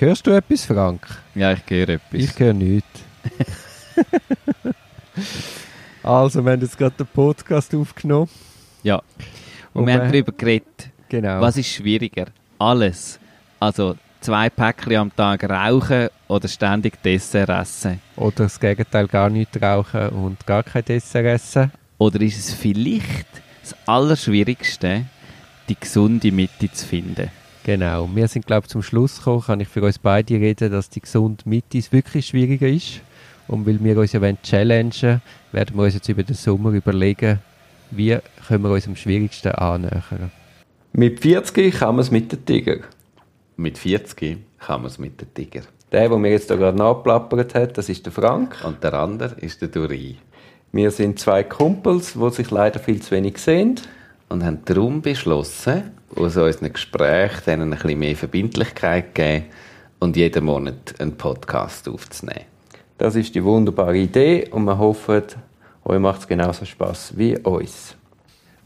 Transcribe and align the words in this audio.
Hörst 0.00 0.26
du 0.26 0.30
etwas, 0.30 0.64
Frank? 0.64 1.06
Ja, 1.34 1.52
ich 1.52 1.60
höre 1.68 1.88
etwas. 1.88 2.20
Ich 2.20 2.38
höre 2.38 2.52
nichts. 2.52 2.86
also, 6.02 6.44
wir 6.44 6.52
haben 6.52 6.60
jetzt 6.62 6.78
gerade 6.78 6.94
den 6.96 7.06
Podcast 7.06 7.74
aufgenommen. 7.74 8.28
Ja. 8.82 8.96
Und, 9.74 9.82
Und 9.82 9.86
wir 9.86 9.94
haben 9.94 10.10
darüber 10.12 10.32
geredet, 10.32 10.90
Genau. 11.08 11.40
was 11.40 11.56
ist 11.56 11.68
schwieriger? 11.68 12.26
Alles. 12.58 13.18
Also 13.60 13.96
zwei 14.20 14.50
Päckchen 14.50 14.96
am 14.96 15.14
Tag 15.16 15.48
rauchen 15.48 16.08
oder 16.28 16.48
ständig 16.48 17.02
Dessert 17.02 17.48
essen. 17.48 18.00
Oder 18.16 18.44
das 18.44 18.60
Gegenteil, 18.60 19.06
gar 19.08 19.30
nicht 19.30 19.60
rauchen 19.60 20.08
und 20.10 20.46
gar 20.46 20.62
kein 20.62 20.84
Dessert 20.84 21.24
essen. 21.26 21.72
Oder 21.98 22.20
ist 22.20 22.38
es 22.38 22.52
vielleicht 22.54 23.26
das 23.62 23.74
Allerschwierigste, 23.86 25.06
die 25.68 25.76
gesunde 25.78 26.30
Mitte 26.30 26.70
zu 26.70 26.86
finden? 26.86 27.30
Genau. 27.68 28.08
Wir 28.14 28.28
sind, 28.28 28.46
glaube 28.46 28.64
ich, 28.64 28.70
zum 28.70 28.82
Schluss 28.82 29.18
gekommen, 29.18 29.42
kann 29.42 29.60
ich 29.60 29.68
für 29.68 29.82
uns 29.82 29.98
beide 29.98 30.32
reden, 30.36 30.72
dass 30.72 30.88
die 30.88 31.02
gesunde 31.02 31.46
Mitte 31.46 31.78
wirklich 31.90 32.28
schwieriger 32.28 32.66
ist. 32.66 33.02
Und 33.46 33.66
weil 33.66 33.78
wir 33.84 33.98
uns 33.98 34.12
ja 34.12 34.22
wollen 34.22 34.38
challengen 34.42 35.20
werden 35.52 35.76
wir 35.76 35.82
uns 35.82 35.92
jetzt 35.92 36.08
über 36.08 36.22
den 36.22 36.34
Sommer 36.34 36.70
überlegen, 36.70 37.40
wie 37.90 38.16
können 38.46 38.64
wir 38.64 38.70
uns 38.70 38.86
am 38.86 38.96
schwierigsten 38.96 39.52
annähern. 39.52 40.32
Mit 40.94 41.20
40 41.20 41.74
kann 41.74 41.96
man 41.96 42.00
es 42.00 42.10
mit 42.10 42.32
den 42.32 42.42
Tiger. 42.46 42.78
Mit 43.58 43.76
40 43.76 44.38
kann 44.60 44.80
man 44.80 44.90
es 44.90 44.98
mit 44.98 45.20
dem 45.20 45.34
Tiger. 45.34 45.60
Der, 45.92 46.08
der 46.08 46.16
mir 46.16 46.30
jetzt 46.30 46.50
da 46.50 46.56
gerade 46.56 46.78
nachplappert 46.78 47.54
hat, 47.54 47.76
das 47.76 47.90
ist 47.90 48.06
der 48.06 48.14
Frank. 48.14 48.64
Und 48.64 48.82
der 48.82 48.94
andere 48.94 49.34
ist 49.42 49.60
der 49.60 49.68
Duri. 49.68 50.16
Wir 50.72 50.90
sind 50.90 51.18
zwei 51.18 51.42
Kumpels, 51.42 52.14
die 52.14 52.30
sich 52.30 52.50
leider 52.50 52.80
viel 52.80 53.02
zu 53.02 53.10
wenig 53.10 53.36
sehen. 53.36 53.78
Und 54.30 54.42
haben 54.42 54.60
darum 54.64 55.02
beschlossen, 55.02 55.97
aus 56.14 56.36
unseren 56.36 56.72
Gesprächen 56.72 57.42
denen 57.46 57.72
ein 57.72 57.78
bisschen 57.78 57.98
mehr 57.98 58.16
Verbindlichkeit 58.16 59.14
geben 59.14 59.46
und 59.98 60.16
jeden 60.16 60.44
Monat 60.44 60.94
einen 60.98 61.16
Podcast 61.16 61.88
aufzunehmen. 61.88 62.46
Das 62.96 63.14
ist 63.14 63.34
die 63.34 63.44
wunderbare 63.44 63.96
Idee 63.96 64.48
und 64.50 64.64
wir 64.64 64.78
hoffen, 64.78 65.22
euch 65.84 66.00
macht 66.00 66.20
es 66.20 66.28
genauso 66.28 66.64
Spaß 66.64 67.14
wie 67.16 67.38
uns. 67.38 67.96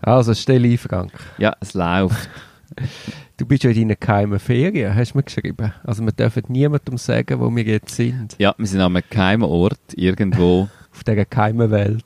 Also 0.00 0.34
stell 0.34 0.64
ein, 0.64 0.78
Frank. 0.78 1.12
Ja, 1.38 1.54
es 1.60 1.74
läuft. 1.74 2.28
Du 3.38 3.46
bist 3.46 3.64
ja 3.64 3.70
in 3.70 3.88
deinen 3.88 3.96
geheimen 3.98 4.38
Ferien, 4.38 4.94
hast 4.94 5.12
du 5.12 5.18
mir 5.18 5.24
geschrieben. 5.24 5.72
Also 5.82 6.04
wir 6.04 6.12
dürfen 6.12 6.44
niemandem 6.46 6.96
sagen, 6.96 7.40
wo 7.40 7.54
wir 7.54 7.64
jetzt 7.64 7.96
sind. 7.96 8.36
Ja, 8.38 8.54
wir 8.56 8.66
sind 8.66 8.80
an 8.80 8.94
einem 8.94 9.02
geheimen 9.10 9.48
Ort, 9.48 9.80
irgendwo. 9.96 10.68
Auf 10.92 11.02
dieser 11.02 11.24
geheimen 11.24 11.70
Welt. 11.70 12.04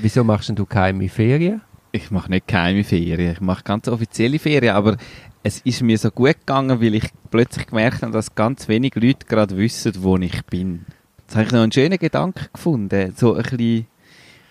Wieso 0.00 0.24
machst 0.24 0.48
denn 0.48 0.56
du 0.56 0.64
geheime 0.64 1.08
Ferien? 1.10 1.60
Ich 1.94 2.10
mache 2.10 2.30
nicht 2.30 2.48
geheime 2.48 2.84
Ferien, 2.84 3.32
ich 3.32 3.40
mache 3.42 3.64
ganz 3.64 3.86
offizielle 3.86 4.38
Ferien, 4.38 4.74
aber 4.74 4.96
es 5.42 5.60
ist 5.60 5.82
mir 5.82 5.98
so 5.98 6.10
gut 6.10 6.38
gegangen, 6.40 6.80
weil 6.80 6.94
ich 6.94 7.10
plötzlich 7.30 7.66
gemerkt 7.66 8.00
habe, 8.00 8.12
dass 8.12 8.34
ganz 8.34 8.66
wenig 8.66 8.94
Leute 8.94 9.26
gerade 9.26 9.58
wissen, 9.58 9.92
wo 9.98 10.16
ich 10.16 10.42
bin. 10.46 10.86
Jetzt 11.18 11.36
habe 11.36 11.44
ich 11.44 11.52
noch 11.52 11.60
einen 11.60 11.70
schönen 11.70 11.98
Gedanken 11.98 12.46
gefunden, 12.50 13.12
so 13.14 13.34
ein 13.34 13.42
bisschen, 13.42 13.86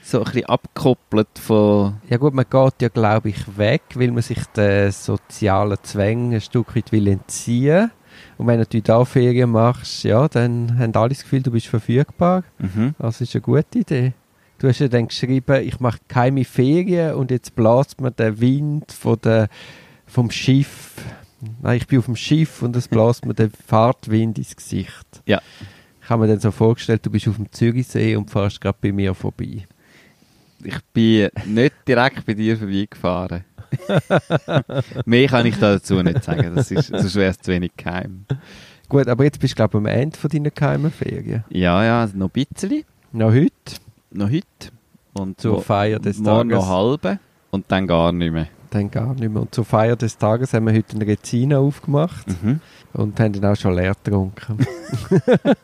so 0.03 0.19
ein 0.19 0.25
bisschen 0.25 0.45
abgekoppelt 0.45 1.29
von... 1.39 1.95
Ja 2.09 2.17
gut, 2.17 2.35
man 2.35 2.45
geht 2.47 2.73
ja, 2.79 2.89
glaube 2.89 3.29
ich, 3.29 3.57
weg, 3.57 3.81
weil 3.95 4.11
man 4.11 4.21
sich 4.21 4.45
den 4.55 4.91
sozialen 4.91 5.77
Zwängen 5.81 6.35
ein 6.35 6.41
Stück 6.41 6.75
weit 6.75 6.91
will 6.91 7.07
entziehen. 7.07 7.89
Und 8.37 8.45
wenn 8.45 8.63
du 8.63 8.81
da 8.83 9.03
Ferien 9.03 9.49
machst, 9.49 10.03
ja, 10.03 10.27
dann 10.27 10.77
haben 10.77 10.93
alle 10.93 11.09
das 11.09 11.23
Gefühl, 11.23 11.41
du 11.41 11.49
bist 11.49 11.67
verfügbar. 11.67 12.43
Mhm. 12.59 12.93
Das 12.99 13.19
ist 13.19 13.33
eine 13.33 13.41
gute 13.41 13.79
Idee. 13.79 14.13
Du 14.61 14.67
hast 14.67 14.77
ja 14.77 14.87
dann 14.87 15.07
geschrieben, 15.07 15.63
ich 15.63 15.79
mache 15.79 15.97
keine 16.07 16.45
Ferien 16.45 17.15
und 17.15 17.31
jetzt 17.31 17.55
bläst 17.55 17.99
mir 17.99 18.11
der 18.11 18.39
Wind 18.39 18.91
von 18.91 19.17
der, 19.19 19.49
vom 20.05 20.29
Schiff. 20.29 20.93
Nein, 21.63 21.77
ich 21.77 21.87
bin 21.87 21.97
auf 21.97 22.05
dem 22.05 22.15
Schiff 22.15 22.61
und 22.61 22.75
es 22.75 22.87
bläst 22.87 23.25
mir 23.25 23.33
der 23.33 23.49
Fahrtwind 23.49 24.37
ins 24.37 24.55
Gesicht. 24.55 25.23
Ja. 25.25 25.41
Ich 26.03 26.07
habe 26.11 26.21
mir 26.21 26.27
dann 26.27 26.39
so 26.39 26.51
vorgestellt, 26.51 27.03
du 27.03 27.09
bist 27.09 27.27
auf 27.27 27.37
dem 27.37 27.51
Zürichsee 27.51 28.15
und 28.15 28.29
fährst 28.29 28.61
gerade 28.61 28.77
bei 28.79 28.91
mir 28.91 29.15
vorbei. 29.15 29.65
Ich 30.63 30.79
bin 30.93 31.29
nicht 31.47 31.73
direkt 31.87 32.23
bei 32.27 32.35
dir 32.35 32.55
vorbeigefahren. 32.55 33.43
Mehr 35.05 35.27
kann 35.27 35.47
ich 35.47 35.57
dazu 35.57 36.03
nicht 36.03 36.23
sagen, 36.23 36.53
das 36.53 36.69
ist, 36.69 36.89
sonst 36.89 37.15
wäre 37.15 37.31
es 37.31 37.39
zu 37.39 37.51
wenig 37.51 37.71
geheim. 37.75 38.25
Gut, 38.87 39.07
aber 39.07 39.23
jetzt 39.23 39.39
bist 39.39 39.53
du, 39.53 39.55
glaube 39.55 39.79
ich, 39.79 39.79
am 39.79 39.85
Ende 39.87 40.19
von 40.19 40.29
deiner 40.29 40.51
geheimen 40.51 40.91
Ferien. 40.91 41.45
Ja, 41.49 41.83
ja, 41.83 42.07
noch 42.13 42.29
ein 42.35 42.45
bisschen, 42.45 42.83
Noch 43.11 43.31
heute, 43.31 43.49
noch 44.11 44.29
heute. 44.29 44.45
Und 45.13 45.41
zur 45.41 45.61
Feier 45.61 45.99
des 45.99 46.19
morgen 46.19 46.49
Tages. 46.49 46.65
noch 46.65 46.69
halbe 46.69 47.19
und 47.51 47.65
dann 47.69 47.85
gar 47.87 48.11
nicht 48.11 48.31
mehr. 48.31 48.47
Dann 48.69 48.89
gar 48.89 49.13
nicht 49.13 49.29
mehr. 49.29 49.41
Und 49.41 49.53
zur 49.53 49.65
Feier 49.65 49.97
des 49.97 50.17
Tages 50.17 50.53
haben 50.53 50.67
wir 50.67 50.73
heute 50.73 50.95
eine 50.95 51.05
Rezina 51.05 51.57
aufgemacht 51.57 52.25
Mhm. 52.41 52.61
und 52.93 53.19
haben 53.19 53.33
dann 53.33 53.51
auch 53.51 53.55
schon 53.57 53.73
leer 53.75 53.93
getrunken. 54.03 54.65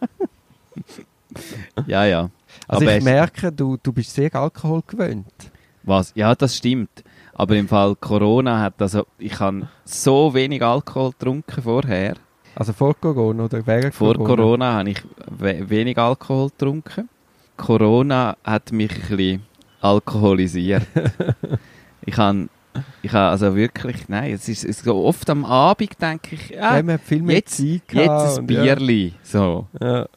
Ja, 1.86 2.06
ja. 2.06 2.30
Also 2.68 2.86
Aber 2.86 2.98
ich 2.98 3.04
merke, 3.04 3.52
du, 3.52 3.78
du 3.82 3.92
bist 3.94 4.14
sehr 4.14 4.34
Alkohol 4.34 4.82
gewöhnt. 4.88 5.52
Was? 5.84 6.12
Ja, 6.16 6.34
das 6.34 6.56
stimmt. 6.58 7.04
Aber 7.34 7.56
im 7.56 7.68
Fall 7.68 7.96
Corona 7.96 8.60
hat 8.62 8.82
also, 8.82 9.06
ich 9.20 9.40
habe 9.40 9.68
so 9.86 10.34
wenig 10.34 10.64
Alkohol 10.64 11.12
getrunken 11.12 11.62
vorher. 11.62 12.16
Also 12.56 12.74
vor 12.74 12.96
Corona 12.96 13.46
oder 13.46 13.66
während 13.68 13.94
Vor 13.94 14.16
Corona? 14.16 14.36
Corona 14.36 14.74
habe 14.74 14.90
ich 14.90 15.04
we 15.30 15.70
wenig 15.70 15.98
Alkohol 16.00 16.50
getrunken. 16.50 17.08
Corona 17.58 18.38
hat 18.44 18.72
mich 18.72 18.92
ein 18.92 19.18
bisschen 19.18 19.44
alkoholisiert. 19.82 20.84
ich 22.06 22.18
habe, 22.18 22.48
ich 23.02 23.12
habe 23.12 23.30
also 23.30 23.56
wirklich, 23.56 24.08
nein, 24.08 24.34
es 24.34 24.48
ist, 24.48 24.64
es 24.64 24.80
so 24.80 25.04
oft 25.04 25.30
am 25.30 25.44
Abend 25.46 26.02
denke 26.02 26.36
ich, 26.36 26.50
Ja, 26.52 26.80
ja, 26.80 26.98
viel 26.98 27.22
mehr 27.22 27.38
jetzt, 27.38 27.58
Zeit 27.58 27.82
jetzt 27.92 28.10
ein 28.10 28.40
und 28.40 28.48
Bierli, 28.48 29.14
so. 29.24 29.68
Ja. 29.82 30.00
Ja. 30.00 30.08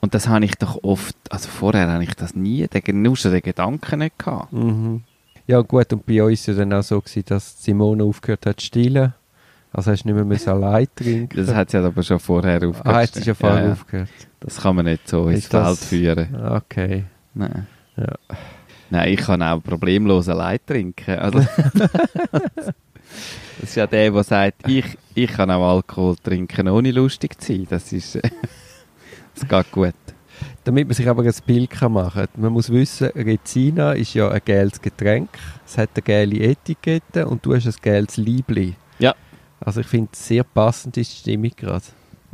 Und 0.00 0.14
das 0.14 0.26
habe 0.28 0.44
ich 0.44 0.56
doch 0.56 0.82
oft, 0.82 1.16
also 1.30 1.48
vorher 1.48 1.90
habe 1.90 2.02
ich 2.02 2.14
das 2.14 2.34
nie, 2.34 2.66
den 2.66 2.82
Genuss 2.82 3.24
oder 3.24 3.36
den 3.36 3.42
Gedanken 3.42 4.00
nicht 4.00 4.18
gehabt. 4.18 4.52
Mhm. 4.52 5.04
ja 5.46 5.60
gut, 5.60 5.92
und 5.92 6.04
bei 6.06 6.22
uns 6.22 6.46
war 6.48 6.54
ja 6.54 6.60
dann 6.60 6.72
auch 6.72 6.82
so, 6.82 7.00
gewesen, 7.00 7.24
dass 7.26 7.62
Simone 7.62 8.02
aufgehört 8.02 8.46
hat 8.46 8.60
zu 8.60 8.66
stillen. 8.66 9.14
Also 9.72 9.90
hast 9.90 10.02
du 10.04 10.08
nicht 10.08 10.14
mehr 10.14 10.24
müssen 10.24 10.50
allein 10.50 10.86
trinken. 10.94 11.34
Das 11.46 11.54
hat 11.54 11.70
sie 11.70 11.78
aber 11.78 12.02
schon 12.02 12.18
vorher 12.18 12.56
aufgehört. 12.56 12.86
ah, 12.86 13.02
hat 13.02 13.14
sie 13.14 13.22
schon 13.24 13.34
vorher 13.34 13.66
Ja, 13.66 13.72
aufgehört? 13.72 14.08
Das 14.40 14.60
kann 14.60 14.76
man 14.76 14.84
nicht 14.84 15.08
so 15.08 15.28
ins 15.28 15.46
Feld 15.46 15.78
führen. 15.78 16.34
Okay. 16.36 17.04
Nein. 17.34 17.66
Ja. 17.96 18.14
Nein, 18.90 19.12
ich 19.14 19.20
kann 19.20 19.42
auch 19.42 19.62
problemlos 19.62 20.28
allein 20.28 20.58
trinken. 20.66 21.18
Also, 21.18 21.38
das 22.60 22.74
ist 23.62 23.74
ja 23.76 23.86
der, 23.86 24.10
der 24.10 24.24
sagt, 24.24 24.68
ich, 24.68 24.98
ich 25.14 25.32
kann 25.32 25.50
auch 25.50 25.76
Alkohol 25.76 26.16
trinken, 26.22 26.68
ohne 26.68 26.90
lustig 26.90 27.40
zu 27.40 27.52
sein. 27.52 27.66
Das 27.70 27.92
ist, 27.92 28.16
das 29.34 29.48
geht 29.48 29.72
gut. 29.72 29.94
Damit 30.64 30.86
man 30.88 30.94
sich 30.94 31.08
aber 31.08 31.22
ein 31.22 31.32
Bild 31.46 31.70
kann 31.70 31.92
machen 31.92 32.26
kann. 32.32 32.42
Man 32.42 32.52
muss 32.52 32.70
wissen, 32.70 33.08
Rezina 33.14 33.92
ist 33.92 34.14
ja 34.14 34.28
ein 34.28 34.40
gelbes 34.44 34.80
Getränk. 34.82 35.30
Es 35.66 35.78
hat 35.78 35.90
eine 35.94 36.02
gelbe 36.02 36.40
Etikette 36.40 37.26
und 37.26 37.44
du 37.46 37.54
hast 37.54 37.66
ein 37.66 37.74
gelbes 37.80 38.16
Liebli. 38.16 38.74
Also 39.64 39.80
ich 39.80 39.86
finde 39.86 40.10
es 40.12 40.26
sehr 40.26 40.44
passend 40.44 40.96
ist 40.96 41.12
die 41.12 41.16
Stimmung 41.18 41.52
gerade. 41.56 41.84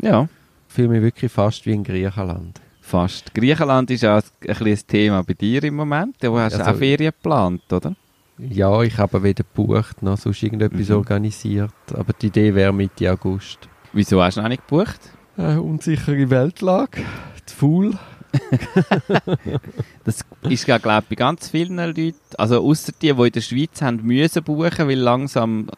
Ja, 0.01 0.29
Ich 0.69 0.75
fühle 0.75 0.89
mich 0.89 1.03
wirklich 1.03 1.31
fast 1.33 1.65
wie 1.67 1.73
in 1.73 1.85
Griechenland. 1.85 2.61
fast. 2.81 3.35
Griechenland 3.35 3.91
ist 3.91 4.05
auch 4.05 4.23
ein, 4.47 4.57
ein 4.67 4.79
Thema 4.87 5.23
bei 5.23 5.35
dir 5.35 5.63
im 5.65 5.75
Moment. 5.77 6.17
Du 6.21 6.39
hast 6.39 6.55
Also- 6.59 6.71
auch 6.71 6.77
Ferien 6.77 7.13
geplant, 7.13 7.71
oder? 7.73 7.95
Ja, 8.39 8.83
ich 8.83 8.97
habe 8.99 9.23
weder 9.23 9.43
gebucht 9.43 10.01
noch 10.03 10.17
sonst 10.17 10.43
irgendetwas 10.43 10.89
Mhm. 10.89 10.95
organisiert. 10.97 11.73
Aber 11.93 12.13
die 12.13 12.29
Idee 12.29 12.55
wäre 12.55 12.73
Mitte 12.73 13.11
August. 13.13 13.69
Wieso 13.93 14.23
hast 14.23 14.37
du 14.37 14.43
noch 14.43 14.49
nicht 14.49 14.67
gebucht? 14.67 15.01
Äh, 15.37 15.57
unsichere 15.57 16.31
Weltlage. 16.31 17.03
Zu 17.47 17.57
faul. 17.57 17.99
Das 20.05 20.25
ist 20.49 20.67
ja, 20.67 20.79
glaube 20.79 21.03
ich, 21.03 21.09
bei 21.11 21.15
ganz 21.17 21.49
vielen 21.51 21.77
Leuten, 21.77 22.15
also 22.37 22.63
außer 22.65 22.93
die, 23.01 23.13
die 23.13 23.27
in 23.27 23.33
der 23.33 23.41
Schweiz 23.41 23.83
haben 23.83 24.01
müssen 24.03 24.43
buchen, 24.43 24.89
weil 24.89 24.99
langsam 24.99 25.69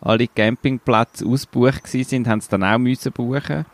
alle 0.00 0.26
Campingplätze 0.28 1.24
ausgebucht 1.26 1.86
sind, 1.86 2.28
haben 2.28 2.40
sie 2.40 2.50
dann 2.50 2.64
auch 2.64 2.78
müssen 2.78 3.12
buchen. 3.12 3.64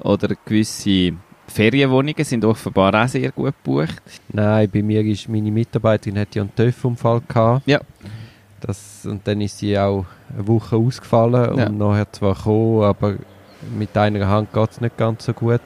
Oder 0.00 0.34
gewisse 0.44 1.12
Ferienwohnungen 1.46 2.24
sind 2.24 2.44
offenbar 2.44 2.94
auch 3.04 3.08
sehr 3.08 3.30
gut 3.30 3.54
gebucht. 3.62 4.02
Nein, 4.32 4.68
bei 4.70 4.82
mir 4.82 5.02
ist 5.04 5.28
meine 5.28 5.50
Mitarbeiterin 5.50 6.18
hat 6.18 6.34
ja 6.34 6.42
einen 6.42 6.54
TÜV-Unfall 6.54 7.22
gehabt. 7.28 7.66
Ja. 7.66 7.80
Das, 8.60 9.06
und 9.06 9.26
dann 9.28 9.40
ist 9.40 9.58
sie 9.58 9.78
auch 9.78 10.06
eine 10.34 10.46
Woche 10.48 10.76
ausgefallen 10.76 11.56
Ja. 11.56 11.66
und 11.66 11.78
nachher 11.78 12.10
zwar 12.12 12.34
gekommen, 12.34 12.82
aber 12.82 13.14
mit 13.78 13.96
einer 13.96 14.26
Hand 14.26 14.52
geht 14.52 14.70
es 14.70 14.80
nicht 14.80 14.96
ganz 14.96 15.24
so 15.24 15.32
gut. 15.32 15.60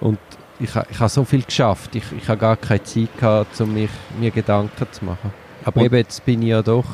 Und 0.00 0.18
ich, 0.60 0.70
ich 0.90 0.98
habe 0.98 1.08
so 1.08 1.24
viel 1.24 1.42
geschafft, 1.42 1.94
ich, 1.94 2.04
ich 2.16 2.28
habe 2.28 2.38
gar 2.38 2.56
keine 2.56 2.82
Zeit 2.82 3.16
gehabt, 3.18 3.60
um 3.60 3.74
mich, 3.74 3.90
mir 4.18 4.30
Gedanken 4.30 4.86
zu 4.90 5.04
machen. 5.04 5.32
Aber 5.64 5.80
Und- 5.80 5.86
eben, 5.86 5.96
jetzt 5.96 6.24
bin 6.24 6.42
ich 6.42 6.48
ja 6.48 6.62
doch, 6.62 6.86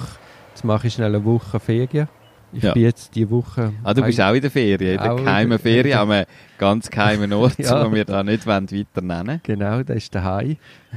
jetzt 0.50 0.64
mache 0.64 0.86
ich 0.88 0.94
schnell 0.94 1.14
eine 1.14 1.24
Woche 1.24 1.58
Ferien. 1.60 2.08
Ich 2.56 2.62
Ja. 2.62 2.72
bin 2.72 2.84
jetzt 2.84 3.16
die 3.16 3.28
Woche... 3.28 3.72
Ah, 3.82 3.92
du 3.94 4.02
bist 4.02 4.20
auch 4.20 4.32
in 4.32 4.40
der 4.40 4.50
Ferien, 4.50 4.92
in 4.96 5.02
der 5.02 5.14
geheimen 5.16 5.58
Ferien, 5.58 5.98
an 5.98 6.08
einem 6.12 6.26
ganz 6.56 6.88
geheimen 6.88 7.32
Ort, 7.32 7.58
Ja. 7.58 7.82
den 7.82 7.92
wir 7.92 8.04
da 8.04 8.22
nicht 8.22 8.46
weiter 8.46 9.00
nennen 9.02 9.40
Genau, 9.42 9.82
das 9.82 9.96
ist 9.96 10.14
der 10.14 10.22
Hai. 10.22 10.56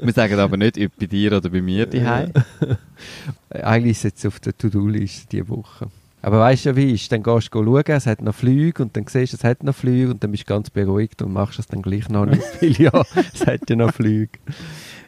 Wir 0.00 0.12
sagen 0.12 0.38
aber 0.38 0.56
nicht, 0.56 0.78
ob 0.78 0.96
bei 0.96 1.06
dir 1.06 1.36
oder 1.36 1.50
bei 1.50 1.60
mir 1.60 1.86
die 1.86 2.00
Eigentlich 3.50 3.90
ist 3.92 3.98
es 3.98 4.02
jetzt 4.04 4.26
auf 4.26 4.38
der 4.38 4.56
To-Do-Liste 4.56 5.26
diese 5.28 5.48
Woche. 5.48 5.88
Aber 6.22 6.38
weißt 6.38 6.64
du 6.64 6.68
ja, 6.70 6.76
wie 6.76 6.92
ist? 6.92 7.10
Dann 7.10 7.24
gehst 7.24 7.52
du 7.52 7.64
schauen, 7.64 7.82
es 7.88 8.06
hat 8.06 8.22
noch 8.22 8.34
Flüge 8.34 8.82
und 8.82 8.96
dann 8.96 9.06
siehst 9.08 9.32
du, 9.32 9.36
es 9.36 9.44
hat 9.44 9.64
noch 9.64 9.74
Flüge 9.74 10.12
und 10.12 10.22
dann 10.22 10.30
bist 10.30 10.44
du 10.44 10.54
ganz 10.54 10.70
beruhigt 10.70 11.20
und 11.20 11.32
machst 11.32 11.58
es 11.58 11.66
dann 11.66 11.82
gleich 11.82 12.08
noch 12.08 12.26
nicht, 12.26 12.42
weil 12.62 12.72
ja, 12.72 13.02
es 13.34 13.44
hat 13.44 13.68
ja 13.68 13.76
noch 13.76 13.92
Flüge. 13.92 14.38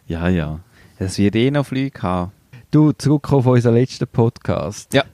Ja, 0.06 0.28
ja. 0.28 0.60
Es 0.98 1.18
wird 1.18 1.36
eh 1.36 1.50
noch 1.50 1.66
Flüge 1.66 2.02
haben. 2.02 2.32
Du, 2.70 2.92
zurückkommen 2.92 3.40
auf 3.40 3.46
unseren 3.46 3.74
letzten 3.74 4.08
Podcast. 4.08 4.92
Ja. 4.92 5.04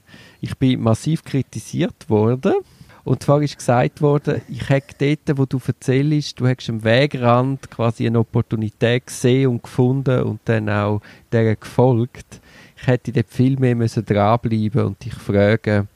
Ich 0.41 0.57
bin 0.57 0.81
massiv 0.81 1.23
kritisiert 1.23 2.09
worden. 2.09 2.55
Und 3.03 3.23
zwar 3.23 3.41
ist 3.41 3.57
gesagt 3.57 4.01
worden, 4.01 4.41
ich 4.47 4.69
hätte 4.69 5.15
dort, 5.25 5.37
wo 5.37 5.45
du 5.45 5.59
erzählst, 5.65 6.39
du 6.39 6.47
hättest 6.47 6.69
am 6.69 6.83
Wegrand 6.83 7.69
quasi 7.71 8.05
eine 8.05 8.19
Opportunität 8.19 9.07
gesehen 9.07 9.49
und 9.49 9.63
gefunden 9.63 10.23
und 10.23 10.39
dann 10.45 10.69
auch 10.69 11.01
der 11.31 11.55
gefolgt. 11.55 12.41
Ich 12.81 12.87
hätte 12.87 13.11
dort 13.11 13.29
viel 13.29 13.57
mehr 13.59 13.75
müssen 13.75 14.03
dranbleiben 14.05 14.85
und 14.85 15.03
dich 15.05 15.13
fragen, 15.13 15.87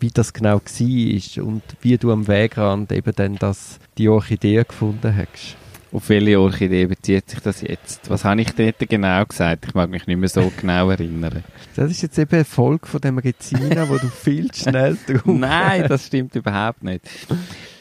wie 0.00 0.10
das 0.10 0.32
genau 0.32 0.60
war 0.60 1.44
und 1.44 1.62
wie 1.80 1.96
du 1.96 2.10
am 2.10 2.26
Wegrand 2.26 2.90
eben 2.90 3.12
dann 3.14 3.36
das, 3.36 3.78
die 3.96 4.08
Orchidee 4.08 4.64
gefunden 4.66 5.14
hast. 5.16 5.56
Auf 5.92 6.08
welche 6.08 6.40
Orchidee 6.40 6.86
bezieht 6.86 7.28
sich 7.28 7.40
das 7.40 7.60
jetzt? 7.60 8.08
Was 8.08 8.24
habe 8.24 8.40
ich 8.40 8.50
dort 8.52 8.78
genau 8.78 9.24
gesagt? 9.26 9.66
Ich 9.66 9.74
mag 9.74 9.90
mich 9.90 10.06
nicht 10.06 10.18
mehr 10.18 10.28
so 10.28 10.50
genau 10.58 10.88
erinnern. 10.88 11.44
Das 11.76 11.90
ist 11.90 12.00
jetzt 12.00 12.18
eben 12.18 12.34
eine 12.34 12.44
Folge 12.46 12.86
von 12.86 13.00
dem 13.00 13.18
Regina, 13.18 13.86
wo 13.88 13.98
du 13.98 14.08
viel 14.08 14.52
schnell 14.54 14.96
drauf 15.06 15.20
Nein, 15.26 15.84
das 15.86 16.06
stimmt 16.06 16.34
überhaupt 16.34 16.82
nicht. 16.82 17.02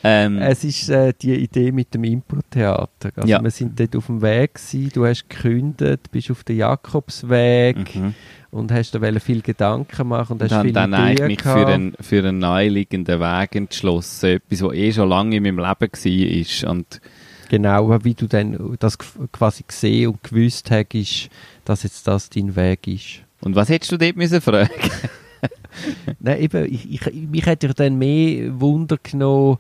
Ähm, 0.04 0.40
Es 0.40 0.64
ist 0.66 0.90
äh, 0.90 1.14
die 1.20 1.36
Idee 1.36 1.72
mit 1.72 1.94
dem 1.94 2.04
Impro-Theater. 2.04 3.12
Also 3.16 3.30
Ja. 3.30 3.42
wir 3.42 3.52
sind 3.52 3.80
dort 3.80 3.96
auf 3.96 4.08
dem 4.08 4.22
Weg 4.22 4.56
gewesen, 4.56 4.92
du 4.94 5.06
hast 5.06 5.30
gekündigt, 5.30 6.12
bist 6.12 6.32
auf 6.32 6.44
den 6.44 6.58
Jakobsweg 6.58 7.96
mhm. 7.96 8.14
Und 8.52 8.72
hast 8.72 9.00
wollen 9.02 9.20
viel 9.20 9.42
Gedanken 9.42 10.08
machen 10.08 10.34
und 10.34 10.44
hast 10.44 10.52
habe 10.52 10.64
viele 10.70 10.74
dann 10.74 10.94
Ideen 10.94 11.04
eigentlich 11.04 11.28
mich 11.28 11.42
für 11.42 11.68
einen, 11.68 11.94
für 12.00 12.20
einen 12.20 12.40
naheliegenden 12.40 13.20
Weg 13.20 13.56
entschlossen. 13.56 14.30
Etwas, 14.30 14.62
was 14.62 14.74
eh 14.74 14.92
schon 14.94 15.10
lange 15.10 15.38
in 15.38 15.44
meinem 15.44 15.58
Leben 15.60 15.92
war. 15.92 16.72
Und 16.72 17.02
Genau, 17.50 18.04
wie 18.06 18.14
du 18.14 18.28
dann 18.28 18.78
das 18.80 18.98
quasi 19.32 19.64
gesehen 19.68 20.10
und 20.12 20.24
gewusst 20.24 20.72
hast, 20.72 21.30
dass 21.66 21.84
jetzt 21.84 22.08
das 22.08 22.30
dein 22.30 22.56
Weg 22.56 22.88
ist. 22.88 23.24
Und 23.42 23.56
was 23.56 23.68
hättest 23.70 23.92
du 23.92 23.98
dort 23.98 24.16
müssen 24.16 24.40
fragen? 24.40 24.70
Nein, 26.20 26.42
eben, 26.42 26.66
ich, 26.74 26.92
ich, 26.94 27.14
mich 27.14 27.46
hätte 27.46 27.68
ja 27.68 27.74
dann 27.74 27.98
mehr 27.98 28.60
Wunder 28.60 28.98
genommen, 29.02 29.58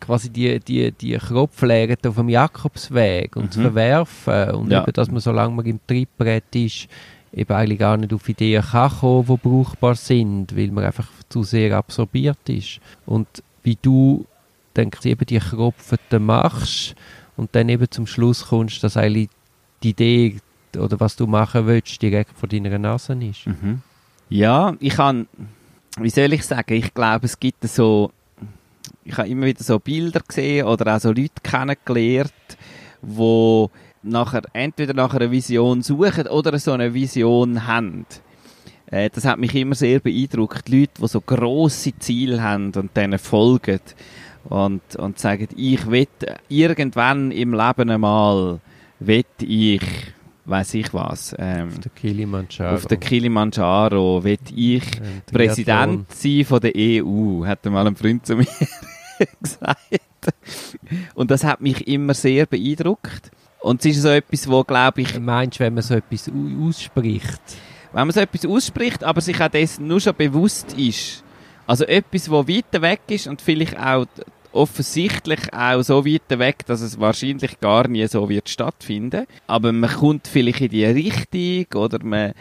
quasi 0.00 0.30
die, 0.30 0.60
die, 0.60 0.92
die 0.92 1.12
Kropfläger 1.16 1.96
auf 2.08 2.16
dem 2.16 2.28
Jakobsweg 2.28 3.36
und 3.36 3.52
zu 3.52 3.60
Mhm. 3.60 3.64
verwerfen 3.64 4.50
und 4.54 4.70
Ja. 4.70 4.82
eben, 4.82 4.92
dass 4.92 5.10
man, 5.10 5.20
solange 5.20 5.54
man 5.54 5.66
im 5.66 5.80
Trittbrett 5.86 6.54
ist, 6.54 6.88
eben 7.32 7.52
eigentlich 7.52 7.78
gar 7.78 7.96
nicht 7.96 8.12
auf 8.12 8.28
Ideen 8.28 8.62
kann 8.62 8.90
kommen, 8.90 9.26
die 9.26 9.36
brauchbar 9.36 9.94
sind, 9.94 10.56
weil 10.56 10.70
man 10.70 10.84
einfach 10.84 11.08
zu 11.28 11.42
sehr 11.42 11.76
absorbiert 11.76 12.48
ist. 12.48 12.80
Und 13.06 13.28
wie 13.62 13.78
du 13.80 14.26
dann 14.74 14.90
eben 15.04 15.26
die 15.26 15.38
Kropfen 15.38 15.98
machst 16.18 16.94
und 17.36 17.54
dann 17.54 17.68
eben 17.68 17.90
zum 17.90 18.06
Schluss 18.06 18.46
kommst, 18.48 18.82
dass 18.82 18.96
eigentlich 18.96 19.28
die 19.82 19.90
Idee 19.90 20.36
oder 20.76 21.00
was 21.00 21.16
du 21.16 21.26
machen 21.26 21.66
willst, 21.66 22.00
direkt 22.00 22.36
vor 22.38 22.48
deiner 22.48 22.78
Nase 22.78 23.14
ist. 23.14 23.46
Mhm. 23.46 23.82
Ja, 24.28 24.74
ich 24.78 24.94
kann, 24.94 25.26
wie 25.98 26.10
soll 26.10 26.32
ich 26.32 26.44
sagen, 26.44 26.74
ich 26.74 26.94
glaube, 26.94 27.26
es 27.26 27.38
gibt 27.38 27.68
so, 27.68 28.12
ich 29.04 29.16
habe 29.16 29.28
immer 29.28 29.46
wieder 29.46 29.64
so 29.64 29.78
Bilder 29.78 30.20
gesehen 30.20 30.66
oder 30.66 30.94
auch 30.94 31.00
so 31.00 31.08
Leute 31.08 31.40
kennengelernt, 31.42 32.32
wo 33.02 33.70
nachher, 34.02 34.42
entweder 34.52 34.94
nach 34.94 35.14
einer 35.14 35.30
Vision 35.30 35.82
suchen 35.82 36.26
oder 36.26 36.58
so 36.58 36.72
eine 36.72 36.94
Vision 36.94 37.66
haben. 37.66 38.06
Äh, 38.86 39.10
das 39.10 39.24
hat 39.24 39.38
mich 39.38 39.54
immer 39.54 39.74
sehr 39.74 40.00
beeindruckt. 40.00 40.68
Leute, 40.68 40.92
die 41.00 41.08
so 41.08 41.20
grosse 41.20 41.96
Ziele 41.98 42.42
haben 42.42 42.72
und 42.74 42.96
denen 42.96 43.18
folgen 43.18 43.80
und, 44.44 44.96
und 44.96 45.18
sagen, 45.18 45.48
ich 45.56 45.86
will 45.90 46.08
irgendwann 46.48 47.30
im 47.30 47.52
Leben 47.54 47.90
einmal, 47.90 48.60
will 48.98 49.24
ich, 49.40 49.82
weiß 50.44 50.74
ich 50.74 50.92
was, 50.92 51.34
ähm, 51.38 51.68
Auf 51.68 51.78
der 51.80 51.90
Kilimanjaro. 51.92 52.74
auf 52.74 52.86
der 52.86 52.96
Kilimanjaro 52.96 54.24
will 54.24 54.38
ich 54.54 54.82
Ähm, 54.96 55.22
Präsident 55.30 56.12
sein 56.12 56.44
von 56.44 56.60
der 56.60 56.72
EU, 56.74 57.44
hat 57.46 57.64
mal 57.66 57.86
ein 57.86 57.96
Freund 57.96 58.26
zu 58.26 58.36
mir 58.36 58.46
gesagt. 59.42 59.78
Und 61.14 61.30
das 61.30 61.44
hat 61.44 61.60
mich 61.60 61.86
immer 61.86 62.14
sehr 62.14 62.46
beeindruckt. 62.46 63.30
Und 63.62 63.80
es 63.84 63.96
ist 63.96 64.02
so 64.02 64.08
etwas, 64.08 64.48
wo, 64.48 64.64
glaube 64.64 65.02
ich. 65.02 65.18
Meinst 65.18 65.58
du, 65.60 65.64
wenn 65.64 65.74
man 65.74 65.82
so 65.82 65.94
etwas 65.94 66.28
au- 66.28 66.66
ausspricht? 66.68 67.40
wenn 67.92 68.06
man 68.06 68.12
so 68.12 68.20
etwas 68.20 68.46
ausspricht, 68.46 69.02
aber 69.02 69.20
sich 69.20 69.40
auch 69.40 69.48
dessen 69.48 69.88
nur 69.88 70.00
schon 70.00 70.14
bewusst 70.14 70.74
ist, 70.74 71.24
also 71.66 71.84
etwas, 71.84 72.30
wo 72.30 72.46
weiter 72.46 72.82
weg 72.82 73.00
ist 73.08 73.26
und 73.26 73.42
vielleicht 73.42 73.76
auch 73.78 74.06
offensichtlich 74.52 75.52
auch 75.52 75.82
so 75.82 76.04
weit 76.06 76.22
weg, 76.38 76.64
dass 76.66 76.80
es 76.80 76.98
wahrscheinlich 77.00 77.60
gar 77.60 77.88
nie 77.88 78.06
so 78.06 78.28
wird 78.28 78.48
stattfinden. 78.48 79.26
Aber 79.46 79.72
man 79.72 79.90
kommt 79.90 80.26
vielleicht 80.28 80.60
in 80.60 80.68
die 80.70 80.84
Richtung 80.84 81.80
oder 81.80 81.98
man 82.04 82.32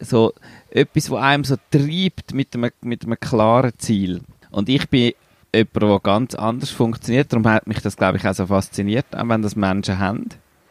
so 0.00 0.32
etwas, 0.70 1.10
wo 1.10 1.16
einem 1.16 1.44
so 1.44 1.56
treibt 1.70 2.34
mit 2.34 2.54
einem, 2.54 2.70
mit 2.82 3.04
einem 3.04 3.18
klaren 3.20 3.72
Ziel. 3.78 4.20
Und 4.50 4.68
ich 4.68 4.88
bin 4.88 5.12
jemand, 5.54 5.76
der 5.82 6.00
ganz 6.00 6.34
anders 6.34 6.70
funktioniert. 6.70 7.32
Darum 7.32 7.46
hat 7.48 7.66
mich 7.66 7.80
das, 7.80 7.96
glaube 7.96 8.18
ich, 8.18 8.26
auch 8.26 8.34
so 8.34 8.46
fasziniert, 8.46 9.06
auch 9.16 9.28
wenn 9.28 9.42
das 9.42 9.56
Menschen 9.56 9.98
haben. 9.98 10.28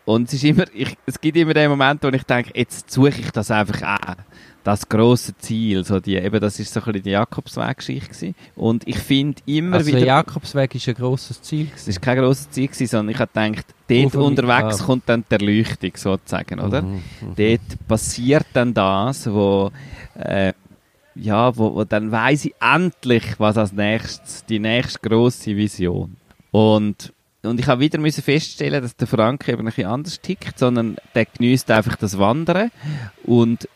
Und 0.10 0.28
es 0.28 0.34
ist 0.34 0.44
immer, 0.44 0.66
ich, 0.74 0.98
es 1.06 1.22
gibt 1.22 1.38
immer 1.38 1.54
den 1.54 1.70
Moment, 1.70 2.02
wo 2.02 2.08
ich 2.08 2.24
denke, 2.24 2.50
jetzt 2.56 2.90
suche 2.90 3.10
ich 3.20 3.30
das 3.30 3.52
einfach 3.52 3.84
auch. 3.84 4.16
Das 4.64 4.90
grosse 4.90 5.38
Ziel, 5.38 5.84
so 5.84 6.00
die, 6.00 6.16
eben, 6.16 6.40
das 6.40 6.60
ist 6.60 6.74
so 6.74 6.80
ein 6.80 6.86
bisschen 6.86 7.04
die 7.04 7.10
Jakobsweg-Geschichte 7.12 8.10
gewesen. 8.10 8.36
Und 8.56 8.88
ich 8.88 8.98
finde 8.98 9.40
immer 9.46 9.76
Also 9.76 9.86
wieder, 9.86 10.00
der 10.00 10.08
Jakobsweg 10.08 10.74
ist 10.74 10.88
ein 10.88 10.96
grosses 10.96 11.44
Ziel. 11.44 11.68
es 11.76 11.88
ist 11.88 12.02
kein 12.02 12.18
grosses 12.18 12.50
Ziel 12.50 12.66
gewesen, 12.66 12.88
sondern 12.88 13.14
ich 13.14 13.20
habe 13.20 13.30
gedacht, 13.32 13.68
dort 13.88 14.06
Auf 14.08 14.16
unterwegs 14.16 14.80
kommt 14.80 15.04
dann 15.06 15.24
die 15.30 15.36
Erleuchtung 15.36 15.92
sozusagen, 15.94 16.60
oder? 16.60 16.82
Mhm, 16.82 16.94
mhm. 16.96 17.36
Dort 17.38 17.88
passiert 17.88 18.48
dann 18.54 18.74
das, 18.74 19.32
wo, 19.32 19.70
äh, 20.16 20.54
ja, 21.14 21.56
wo, 21.56 21.76
wo 21.76 21.84
dann 21.84 22.12
weiss 22.12 22.46
ich 22.46 22.56
endlich, 22.60 23.40
was 23.40 23.60
als 23.60 23.74
nächstes, 23.74 24.44
die 24.46 24.58
nächste 24.58 25.08
grosse 25.08 25.56
Vision. 25.56 26.16
Und, 26.50 27.14
und 27.44 27.60
ich 27.60 27.68
habe 27.68 27.82
wieder 27.82 28.00
müssen 28.00 28.24
feststellen, 28.24 28.82
dass 28.82 28.96
der 28.96 29.08
Frank 29.08 29.48
eben 29.48 29.60
ein 29.60 29.66
bisschen 29.66 29.88
anders 29.88 30.20
tickt, 30.20 30.60
sondern 30.60 30.98
der 31.16 31.26
genießt 31.26 31.72
einfach 31.72 31.96
das 31.96 32.18
Wandern 32.18 32.72
und 33.24 33.68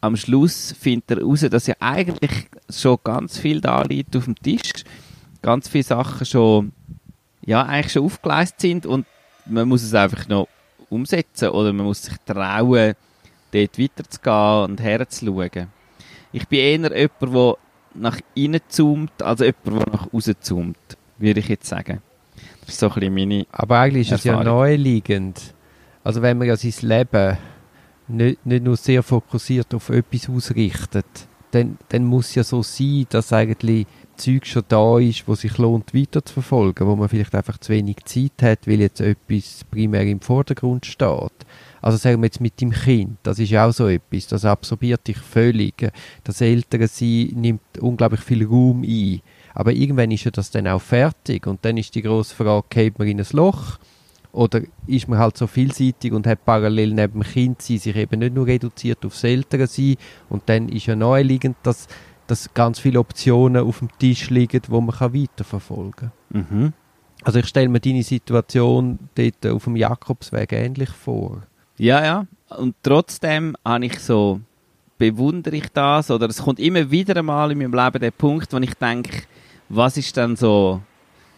am 0.00 0.16
Schluss 0.16 0.74
findet 0.78 1.10
er 1.10 1.16
heraus, 1.18 1.40
dass 1.40 1.66
ja 1.66 1.74
eigentlich 1.80 2.48
schon 2.70 2.98
ganz 3.02 3.38
viel 3.38 3.60
da 3.60 3.82
liegt 3.82 4.14
auf 4.16 4.24
dem 4.24 4.36
Tisch, 4.36 4.84
ganz 5.42 5.68
viele 5.68 5.84
Sachen 5.84 6.26
schon, 6.26 6.72
ja, 7.44 7.62
eigentlich 7.62 7.92
schon 7.92 8.04
aufgeleistet 8.04 8.60
sind 8.60 8.86
und 8.86 9.06
man 9.46 9.68
muss 9.68 9.82
es 9.82 9.94
einfach 9.94 10.28
noch 10.28 10.48
umsetzen 10.90 11.48
oder 11.48 11.72
man 11.72 11.86
muss 11.86 12.02
sich 12.02 12.14
trauen, 12.26 12.94
dort 13.52 13.78
weiterzugehen 13.78 14.70
und 14.70 14.80
herzuschauen. 14.80 15.68
Ich 16.32 16.46
bin 16.48 16.58
eher 16.58 16.98
jemand, 16.98 17.34
der 17.34 17.56
nach 17.94 18.20
innen 18.34 18.60
zoomt, 18.68 19.22
als 19.22 19.40
jemand, 19.40 19.66
der 19.66 19.92
nach 19.92 20.12
außen 20.12 20.34
zoomt, 20.40 20.96
würde 21.18 21.40
ich 21.40 21.48
jetzt 21.48 21.66
sagen. 21.66 22.02
Ist 22.66 22.78
so 22.78 22.88
ein 22.88 22.94
bisschen 22.94 23.14
meine... 23.14 23.46
Aber 23.52 23.78
eigentlich 23.78 24.10
ist 24.10 24.18
es 24.18 24.24
ja 24.24 24.38
Erfahrung. 24.38 24.60
naheliegend. 24.60 25.54
Also 26.02 26.22
wenn 26.22 26.38
man 26.38 26.48
ja 26.48 26.56
sein 26.56 26.74
Leben 26.82 27.38
nicht, 28.08 28.46
nicht 28.46 28.64
nur 28.64 28.76
sehr 28.76 29.02
fokussiert 29.02 29.74
auf 29.74 29.90
etwas 29.90 30.28
ausrichtet, 30.28 31.06
dann, 31.50 31.78
dann 31.88 32.04
muss 32.04 32.34
ja 32.34 32.44
so 32.44 32.62
sein, 32.62 33.06
dass 33.10 33.32
eigentlich 33.32 33.86
Zeug 34.16 34.46
schon 34.46 34.64
da 34.68 34.98
ist, 34.98 35.28
wo 35.28 35.34
sich 35.34 35.58
lohnt 35.58 35.94
weiterzuverfolgen, 35.94 36.86
wo 36.86 36.96
man 36.96 37.08
vielleicht 37.08 37.34
einfach 37.34 37.58
zu 37.58 37.72
wenig 37.72 38.04
Zeit 38.04 38.42
hat, 38.42 38.66
weil 38.66 38.80
jetzt 38.80 39.00
etwas 39.00 39.64
primär 39.70 40.02
im 40.02 40.20
Vordergrund 40.20 40.86
steht. 40.86 41.32
Also 41.82 41.98
sagen 41.98 42.20
wir 42.20 42.26
jetzt 42.26 42.40
mit 42.40 42.60
dem 42.60 42.70
Kind, 42.70 43.18
das 43.22 43.38
ist 43.38 43.50
ja 43.50 43.66
auch 43.66 43.72
so 43.72 43.88
etwas, 43.88 44.26
das 44.26 44.44
absorbiert 44.44 45.06
dich 45.06 45.18
völlig. 45.18 45.92
Das 46.24 46.40
Ältere 46.40 46.88
sein 46.88 47.30
nimmt 47.34 47.78
unglaublich 47.80 48.20
viel 48.20 48.46
Raum 48.46 48.82
ein. 48.82 49.20
Aber 49.56 49.72
irgendwann 49.72 50.10
ist 50.10 50.22
ja 50.22 50.30
das 50.30 50.50
dann 50.50 50.68
auch 50.68 50.82
fertig 50.82 51.46
und 51.46 51.64
dann 51.64 51.78
ist 51.78 51.94
die 51.94 52.02
grosse 52.02 52.34
Frage, 52.34 52.66
geht 52.68 52.98
man 52.98 53.08
in 53.08 53.18
ein 53.18 53.26
Loch 53.32 53.78
oder 54.30 54.60
ist 54.86 55.08
man 55.08 55.18
halt 55.18 55.38
so 55.38 55.46
vielseitig 55.46 56.12
und 56.12 56.26
hat 56.26 56.44
parallel 56.44 56.92
neben 56.92 57.14
dem 57.14 57.22
Kind 57.22 57.62
sein, 57.62 57.78
sich 57.78 57.96
eben 57.96 58.18
nicht 58.18 58.34
nur 58.34 58.46
reduziert 58.46 59.02
aufs 59.06 59.24
Ältere 59.24 59.66
sein 59.66 59.96
und 60.28 60.42
dann 60.44 60.68
ist 60.68 60.84
ja 60.84 60.94
naheliegend, 60.94 61.56
dass, 61.62 61.88
dass 62.26 62.52
ganz 62.52 62.80
viele 62.80 63.00
Optionen 63.00 63.64
auf 63.64 63.78
dem 63.78 63.88
Tisch 63.98 64.28
liegen, 64.28 64.60
wo 64.68 64.82
man 64.82 64.94
kann 64.94 65.14
weiterverfolgen 65.14 66.10
kann. 66.32 66.46
Mhm. 66.50 66.72
Also 67.22 67.38
ich 67.38 67.46
stelle 67.46 67.70
mir 67.70 67.80
deine 67.80 68.02
Situation 68.02 68.98
dort 69.14 69.46
auf 69.46 69.64
dem 69.64 69.76
Jakobsweg 69.76 70.52
ähnlich 70.52 70.90
vor. 70.90 71.44
Ja, 71.78 72.04
ja. 72.04 72.26
Und 72.58 72.74
trotzdem 72.82 73.56
habe 73.64 73.86
ich 73.86 74.00
so, 74.00 74.38
bewundere 74.98 75.56
ich 75.56 75.68
das, 75.72 76.10
oder 76.10 76.28
es 76.28 76.42
kommt 76.42 76.60
immer 76.60 76.90
wieder 76.90 77.16
einmal 77.16 77.52
in 77.52 77.58
meinem 77.58 77.72
Leben 77.72 78.00
der 78.00 78.10
Punkt, 78.10 78.52
wo 78.52 78.58
ich 78.58 78.74
denke, 78.74 79.22
was 79.68 79.96
ist 79.96 80.16
dann 80.16 80.36
so 80.36 80.80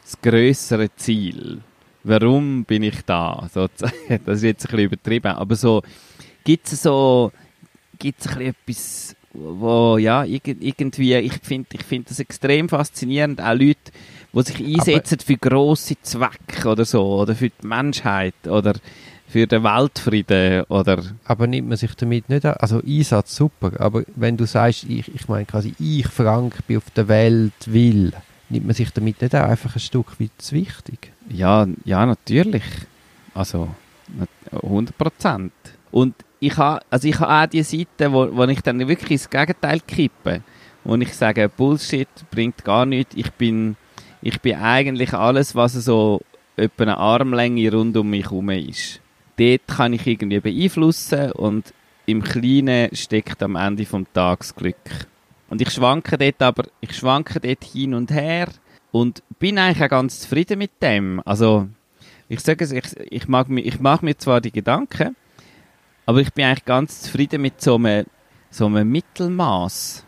das 0.03 0.21
größere 0.21 0.95
Ziel? 0.97 1.61
Warum 2.05 2.65
bin 2.65 2.83
ich 2.83 3.03
da? 3.05 3.49
Sozusagen. 3.53 3.95
Das 4.25 4.39
ist 4.39 4.45
jetzt 4.45 4.67
ein 4.67 4.71
bisschen 4.71 4.87
übertrieben, 4.87 5.33
aber 5.33 5.57
so, 5.57 5.83
gibt 6.45 6.73
es 6.73 6.83
so, 6.83 7.33
gibt 7.99 8.21
es 8.21 8.29
ein 8.29 8.33
bisschen 8.35 8.49
etwas 8.49 9.17
wo 9.35 9.99
ja, 9.99 10.25
irgendwie, 10.25 11.15
ich 11.15 11.35
finde 11.43 11.69
ich 11.73 11.83
find 11.85 12.11
das 12.11 12.19
extrem 12.19 12.69
faszinierend, 12.69 13.41
auch 13.41 13.55
Leute, 13.55 13.93
die 14.33 14.43
sich 14.43 14.67
einsetzen 14.67 15.19
Aber 15.19 15.27
für 15.27 15.37
grosse 15.37 16.01
Zwecke 16.01 16.69
oder 16.69 16.85
so, 16.85 17.05
oder 17.21 17.35
für 17.35 17.51
die 17.51 17.67
Menschheit, 17.67 18.35
oder 18.47 18.75
für 19.29 19.47
den 19.47 19.63
Weltfrieden, 19.63 20.65
oder... 20.69 21.03
Aber 21.25 21.47
nimmt 21.47 21.69
man 21.69 21.77
sich 21.77 21.95
damit 21.95 22.29
nicht 22.29 22.45
an, 22.45 22.55
also 22.55 22.81
Einsatz 22.85 23.37
super, 23.37 23.73
aber 23.79 24.03
wenn 24.17 24.37
du 24.37 24.47
sagst, 24.47 24.85
ich, 24.85 25.15
ich 25.15 25.29
meine 25.29 25.45
quasi, 25.45 25.75
ich, 25.79 26.09
Frank, 26.09 26.67
bin 26.67 26.79
auf 26.79 26.91
der 26.97 27.09
Welt, 27.09 27.53
will, 27.67 28.13
nimmt 28.49 28.67
man 28.67 28.75
sich 28.75 28.91
damit 28.91 29.21
nicht 29.21 29.35
auch 29.35 29.49
einfach 29.49 29.77
ein 29.77 29.81
Stück 29.81 30.19
weit 30.19 30.31
zu 30.39 30.55
wichtig? 30.55 31.13
Ja, 31.29 31.67
ja, 31.85 32.07
natürlich. 32.07 32.65
Also, 33.35 33.69
100 34.63 34.97
Prozent. 34.97 35.53
Und 35.91 36.15
ich 36.41 36.57
habe 36.57 36.81
also 36.91 37.09
ich 37.09 37.19
ha 37.21 37.45
auch 37.45 37.47
die 37.47 37.63
Seite, 37.63 38.13
wo, 38.13 38.29
wo 38.35 38.45
ich 38.45 38.61
dann 38.61 38.79
wirklich 38.87 39.11
ins 39.11 39.31
Gegenteil 39.31 39.81
kippe. 39.81 40.43
Wo 40.85 40.95
ich 40.95 41.13
sage, 41.15 41.49
Bullshit 41.49 42.09
bringt 42.31 42.65
gar 42.65 42.87
nichts. 42.87 43.15
Ich 43.17 43.31
bin, 43.33 43.77
ich 44.23 44.41
bin 44.41 44.57
eigentlich 44.57 45.13
alles, 45.13 45.55
was 45.55 45.73
so 45.75 46.21
etwa 46.57 46.83
eine 46.85 46.97
Armlänge 46.97 47.73
rund 47.73 47.97
um 47.97 48.11
mich 48.11 48.25
herum 48.25 48.51
ist. 48.51 49.01
Dort 49.39 49.69
kann 49.69 49.93
ich 49.93 50.07
irgendwie 50.07 50.41
beeinflussen 50.41 51.33
und 51.33 51.73
im 52.07 52.23
Kleinen 52.23 52.95
steckt 52.95 53.43
am 53.43 53.57
Ende 53.57 53.87
vom 53.87 54.07
Tages 54.13 54.55
Glück. 54.55 55.07
Und 55.49 55.61
ich 55.61 55.71
schwanke 55.71 56.19
dort 56.19 56.43
aber, 56.43 56.65
ich 56.81 56.95
schwanke 56.97 57.41
dort 57.41 57.65
hin 57.65 57.95
und 57.95 58.11
her 58.11 58.49
und 58.91 59.23
bin 59.39 59.59
eigentlich 59.59 59.83
auch 59.83 59.91
ganz 59.91 60.21
zufrieden 60.21 60.59
mit 60.59 60.83
dem. 60.83 61.23
Also, 61.25 61.69
ich 62.29 62.41
sage 62.41 62.65
es, 62.65 62.73
ich, 62.73 62.85
ich, 63.11 63.29
mag, 63.29 63.49
ich 63.51 63.81
mache 63.81 64.05
mir 64.05 64.17
zwar 64.17 64.41
die 64.41 64.53
Gedanken, 64.53 65.17
aber 66.05 66.21
ich 66.21 66.33
bin 66.33 66.45
eigentlich 66.45 66.65
ganz 66.65 67.03
zufrieden 67.03 67.43
mit 67.43 67.61
so 67.61 67.77
einem, 67.77 68.07
so 68.51 68.67
einem 68.67 68.91
Mittelmaß. 68.91 70.05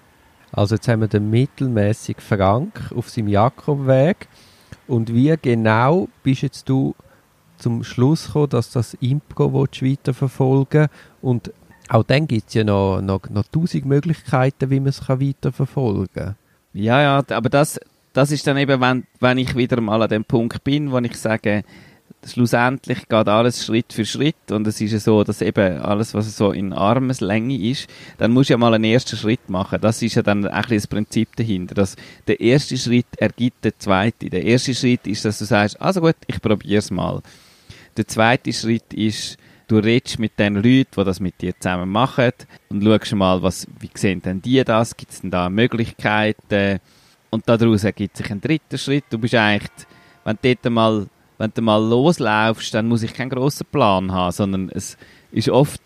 Also 0.53 0.75
jetzt 0.75 0.89
haben 0.89 1.03
wir 1.03 1.09
den 1.09 1.31
mittelmäßigen 1.31 2.23
Frank 2.23 2.91
auf 2.95 3.09
seinem 3.09 3.29
Jakobweg. 3.29 4.27
Und 4.89 5.15
wie 5.15 5.35
genau 5.41 6.09
bist 6.23 6.43
jetzt 6.43 6.69
du 6.69 6.95
zum 7.61 7.85
Schluss 7.85 8.27
gekommen, 8.27 8.51
dass 8.51 8.71
das 8.71 8.95
Impro 8.95 9.53
weiterverfolgen 9.53 10.89
Und 11.21 11.53
auch 11.89 12.05
dann 12.05 12.27
gibt 12.27 12.49
es 12.49 12.55
ja 12.55 12.65
noch, 12.65 13.01
noch, 13.01 13.29
noch 13.31 13.45
tausend 13.45 13.87
Möglichkeiten, 13.87 14.71
wie 14.71 14.81
man 14.81 14.89
es 14.89 15.09
weiterverfolgen 15.09 16.09
kann. 16.15 16.37
Ja, 16.73 17.03
ja, 17.03 17.25
aber 17.31 17.49
das, 17.49 17.81
das 18.13 18.31
ist 18.31 18.47
dann 18.47 18.57
eben, 18.57 18.81
wenn, 18.81 19.05
wenn 19.19 19.39
ich 19.39 19.57
wieder 19.57 19.81
mal 19.81 20.03
an 20.03 20.09
dem 20.09 20.25
Punkt 20.25 20.63
bin, 20.63 20.93
wo 20.93 20.99
ich 20.99 21.17
sage, 21.17 21.65
schlussendlich 22.27 23.09
geht 23.09 23.29
alles 23.29 23.65
Schritt 23.65 23.93
für 23.93 24.05
Schritt 24.05 24.51
und 24.51 24.67
es 24.67 24.81
ist 24.81 24.93
ja 24.93 24.99
so, 24.99 25.25
dass 25.25 25.43
eben 25.43 25.81
alles, 25.81 26.15
was 26.15 26.37
so 26.37 26.53
in 26.53 26.73
Armeslänge 26.73 27.57
ist, 27.57 27.89
dann 28.19 28.33
muss 28.33 28.49
du 28.49 28.55
ja 28.55 28.59
mal 28.59 28.75
einen 28.75 28.85
ersten 28.85 29.17
Schritt 29.17 29.49
machen. 29.49 29.81
Das 29.81 30.03
ist 30.03 30.15
ja 30.15 30.23
dann 30.23 30.47
ein 30.47 30.65
das 30.69 30.87
Prinzip 30.87 31.35
dahinter, 31.37 31.75
dass 31.75 31.97
der 32.27 32.41
erste 32.41 32.77
Schritt 32.77 33.07
ergibt 33.17 33.65
den 33.65 33.73
zweiten. 33.79 34.31
Der 34.31 34.45
erste 34.45 34.75
Schritt 34.75 35.07
ist, 35.07 35.25
dass 35.25 35.39
du 35.39 35.45
sagst, 35.45 35.81
also 35.81 36.01
gut, 36.01 36.17
ich 36.27 36.41
probiere 36.41 36.79
es 36.79 36.91
mal. 36.91 37.23
Der 37.97 38.07
zweite 38.07 38.53
Schritt 38.53 38.93
ist, 38.95 39.37
du 39.69 39.79
redest 39.79 40.19
mit 40.19 40.39
den 40.39 40.57
Leuten, 40.57 40.87
die 40.97 41.05
das 41.05 41.21
mit 41.21 41.41
dir 41.41 41.59
zusammen 41.59 41.91
machen 41.91 42.33
und 42.69 42.83
schaust 42.83 43.15
mal, 43.15 43.43
was, 43.43 43.67
wie 43.79 43.91
sehen 43.95 44.23
denn 44.23 44.43
die 44.43 44.63
das, 44.65 44.97
gibt 44.97 45.13
es 45.13 45.21
denn 45.21 45.31
da 45.31 45.49
Möglichkeiten 45.49 46.81
und 47.31 47.49
daraus 47.49 47.85
ergibt 47.85 48.17
sich 48.17 48.31
ein 48.31 48.41
dritter 48.41 48.79
Schritt. 48.79 49.05
Du 49.11 49.19
bist 49.19 49.35
eigentlich, 49.35 49.71
wenn 50.25 50.39
du 50.43 50.55
dort 50.55 50.73
mal 50.73 51.07
wenn 51.41 51.53
du 51.55 51.63
mal 51.63 51.83
loslaufst, 51.83 52.75
dann 52.75 52.87
muss 52.87 53.03
ich 53.03 53.15
keinen 53.15 53.31
grossen 53.31 53.67
Plan 53.73 54.13
haben, 54.13 54.31
sondern 54.31 54.69
es 54.75 54.99
ist 55.33 55.49
oft 55.49 55.81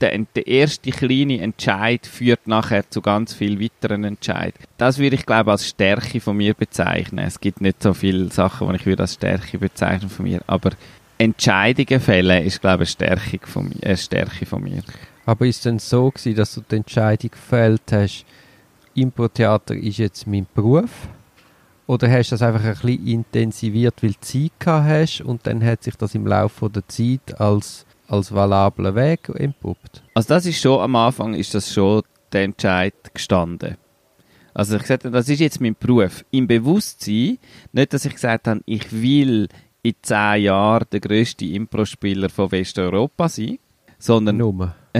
der, 0.00 0.18
der 0.34 0.46
erste 0.48 0.90
kleine 0.90 1.40
Entscheid 1.40 2.04
führt 2.06 2.48
nachher 2.48 2.90
zu 2.90 3.00
ganz 3.00 3.32
viel 3.32 3.60
weiteren 3.60 4.02
Entscheid. 4.02 4.54
Das 4.78 4.98
würde 4.98 5.14
ich 5.14 5.24
glaube 5.24 5.52
als 5.52 5.68
Stärke 5.68 6.20
von 6.20 6.36
mir 6.36 6.54
bezeichnen. 6.54 7.24
Es 7.24 7.38
gibt 7.38 7.60
nicht 7.60 7.84
so 7.84 7.94
viele 7.94 8.32
Sachen, 8.32 8.68
die 8.68 8.76
ich 8.76 8.86
würde 8.86 9.04
als 9.04 9.14
Stärke 9.14 9.58
bezeichnen 9.58 10.10
von 10.10 10.24
mir, 10.24 10.40
aber 10.48 10.70
Entscheidungen 11.18 12.00
fällen 12.00 12.44
ist 12.44 12.60
glaube 12.60 12.84
ich 12.84 12.96
eine 13.00 13.16
Stärke 13.16 13.46
von, 13.46 13.68
mir, 13.68 13.82
eine 13.82 13.96
Stärke 13.96 14.46
von 14.46 14.62
mir. 14.62 14.82
Aber 15.24 15.46
ist 15.46 15.56
es 15.56 15.62
denn 15.62 15.78
so 15.78 16.10
gewesen, 16.10 16.36
dass 16.36 16.54
du 16.54 16.60
die 16.60 16.76
Entscheidung 16.76 17.30
gefällt 17.30 17.90
hast, 17.90 18.24
Impro-Theater 18.94 19.74
ist 19.74 19.98
jetzt 19.98 20.26
mein 20.26 20.46
Beruf? 20.54 21.08
Oder 21.86 22.10
hast 22.10 22.30
du 22.30 22.34
das 22.34 22.42
einfach 22.42 22.64
ein 22.64 22.72
bisschen 22.72 23.06
intensiviert, 23.06 24.02
weil 24.02 24.12
du 24.12 24.20
Zeit 24.20 24.52
gehabt 24.58 24.88
hast 24.88 25.20
und 25.20 25.46
dann 25.46 25.64
hat 25.64 25.84
sich 25.84 25.94
das 25.96 26.14
im 26.14 26.26
Laufe 26.26 26.68
der 26.68 26.86
Zeit 26.88 27.40
als, 27.40 27.86
als 28.08 28.32
valabler 28.32 28.94
Weg 28.94 29.28
entpuppt? 29.28 30.02
Also 30.14 30.28
das 30.28 30.46
ist 30.46 30.60
schon, 30.60 30.80
am 30.80 30.96
Anfang 30.96 31.34
ist 31.34 31.54
das 31.54 31.72
schon 31.72 32.02
der 32.32 32.44
Entscheid 32.44 32.94
gestanden. 33.14 33.76
Also 34.52 34.76
ich 34.76 34.82
gesagt, 34.82 35.04
das 35.04 35.28
ist 35.28 35.40
jetzt 35.40 35.60
mein 35.60 35.76
Beruf. 35.78 36.24
Im 36.30 36.46
Bewusstsein, 36.46 37.38
nicht, 37.72 37.92
dass 37.92 38.04
ich 38.04 38.14
gesagt 38.14 38.48
habe, 38.48 38.62
ich 38.64 38.90
will 38.90 39.48
in 39.88 39.94
zehn 40.02 40.42
Jahren 40.42 40.86
der 40.90 41.00
grösste 41.00 41.44
Impro-Spieler 41.44 42.28
von 42.28 42.50
Westeuropa 42.50 43.28
sein, 43.28 43.58
sondern... 43.98 44.36
Nummer. 44.38 44.74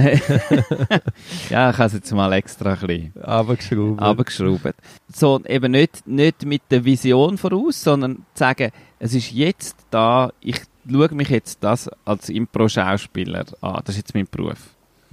ja, 1.49 1.71
ich 1.71 1.79
habe 1.79 1.85
es 1.85 1.93
jetzt 1.95 2.13
mal 2.13 2.33
extra 2.35 2.75
ein 2.75 2.79
bisschen 2.79 3.19
abgeschraubt. 3.19 4.01
abgeschraubt. 4.01 4.75
So, 5.09 5.41
eben 5.47 5.73
nicht, 5.73 6.07
nicht 6.07 6.45
mit 6.45 6.63
der 6.71 6.85
Vision 6.85 7.39
voraus, 7.39 7.83
sondern 7.83 8.17
zu 8.35 8.41
sagen, 8.41 8.73
es 8.99 9.15
ist 9.15 9.33
jetzt 9.33 9.77
da, 9.91 10.33
ich 10.41 10.61
schaue 10.91 11.15
mich 11.15 11.31
jetzt 11.31 11.65
das 11.65 11.91
als 12.05 12.29
Impro-Schauspieler 12.29 13.47
an. 13.61 13.81
Das 13.85 13.95
ist 13.95 14.03
jetzt 14.03 14.15
mein 14.15 14.29
Beruf. 14.31 14.59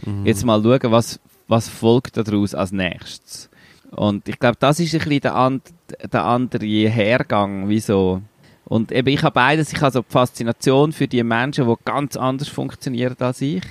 Mhm. 0.05 0.25
Jetzt 0.25 0.43
mal 0.45 0.61
schauen, 0.61 0.91
was, 0.91 1.19
was 1.47 1.69
folgt 1.69 2.17
daraus 2.17 2.53
als 2.53 2.71
nächstes. 2.71 3.49
Und 3.91 4.27
ich 4.27 4.39
glaube, 4.39 4.57
das 4.59 4.79
ist 4.79 4.93
ein 4.93 4.99
bisschen 4.99 5.21
der, 5.21 5.35
and, 5.35 5.63
der 6.11 6.23
andere 6.23 6.65
Hergang, 6.65 7.69
wieso. 7.69 8.21
Und 8.65 8.91
eben, 8.91 9.09
ich 9.09 9.23
habe 9.23 9.33
beides. 9.33 9.73
Ich 9.73 9.81
habe 9.81 9.91
so 9.91 10.01
die 10.01 10.11
Faszination 10.11 10.93
für 10.93 11.07
die 11.07 11.23
Menschen, 11.23 11.67
die 11.67 11.75
ganz 11.85 12.15
anders 12.15 12.47
funktionieren 12.47 13.15
als 13.19 13.41
ich 13.41 13.63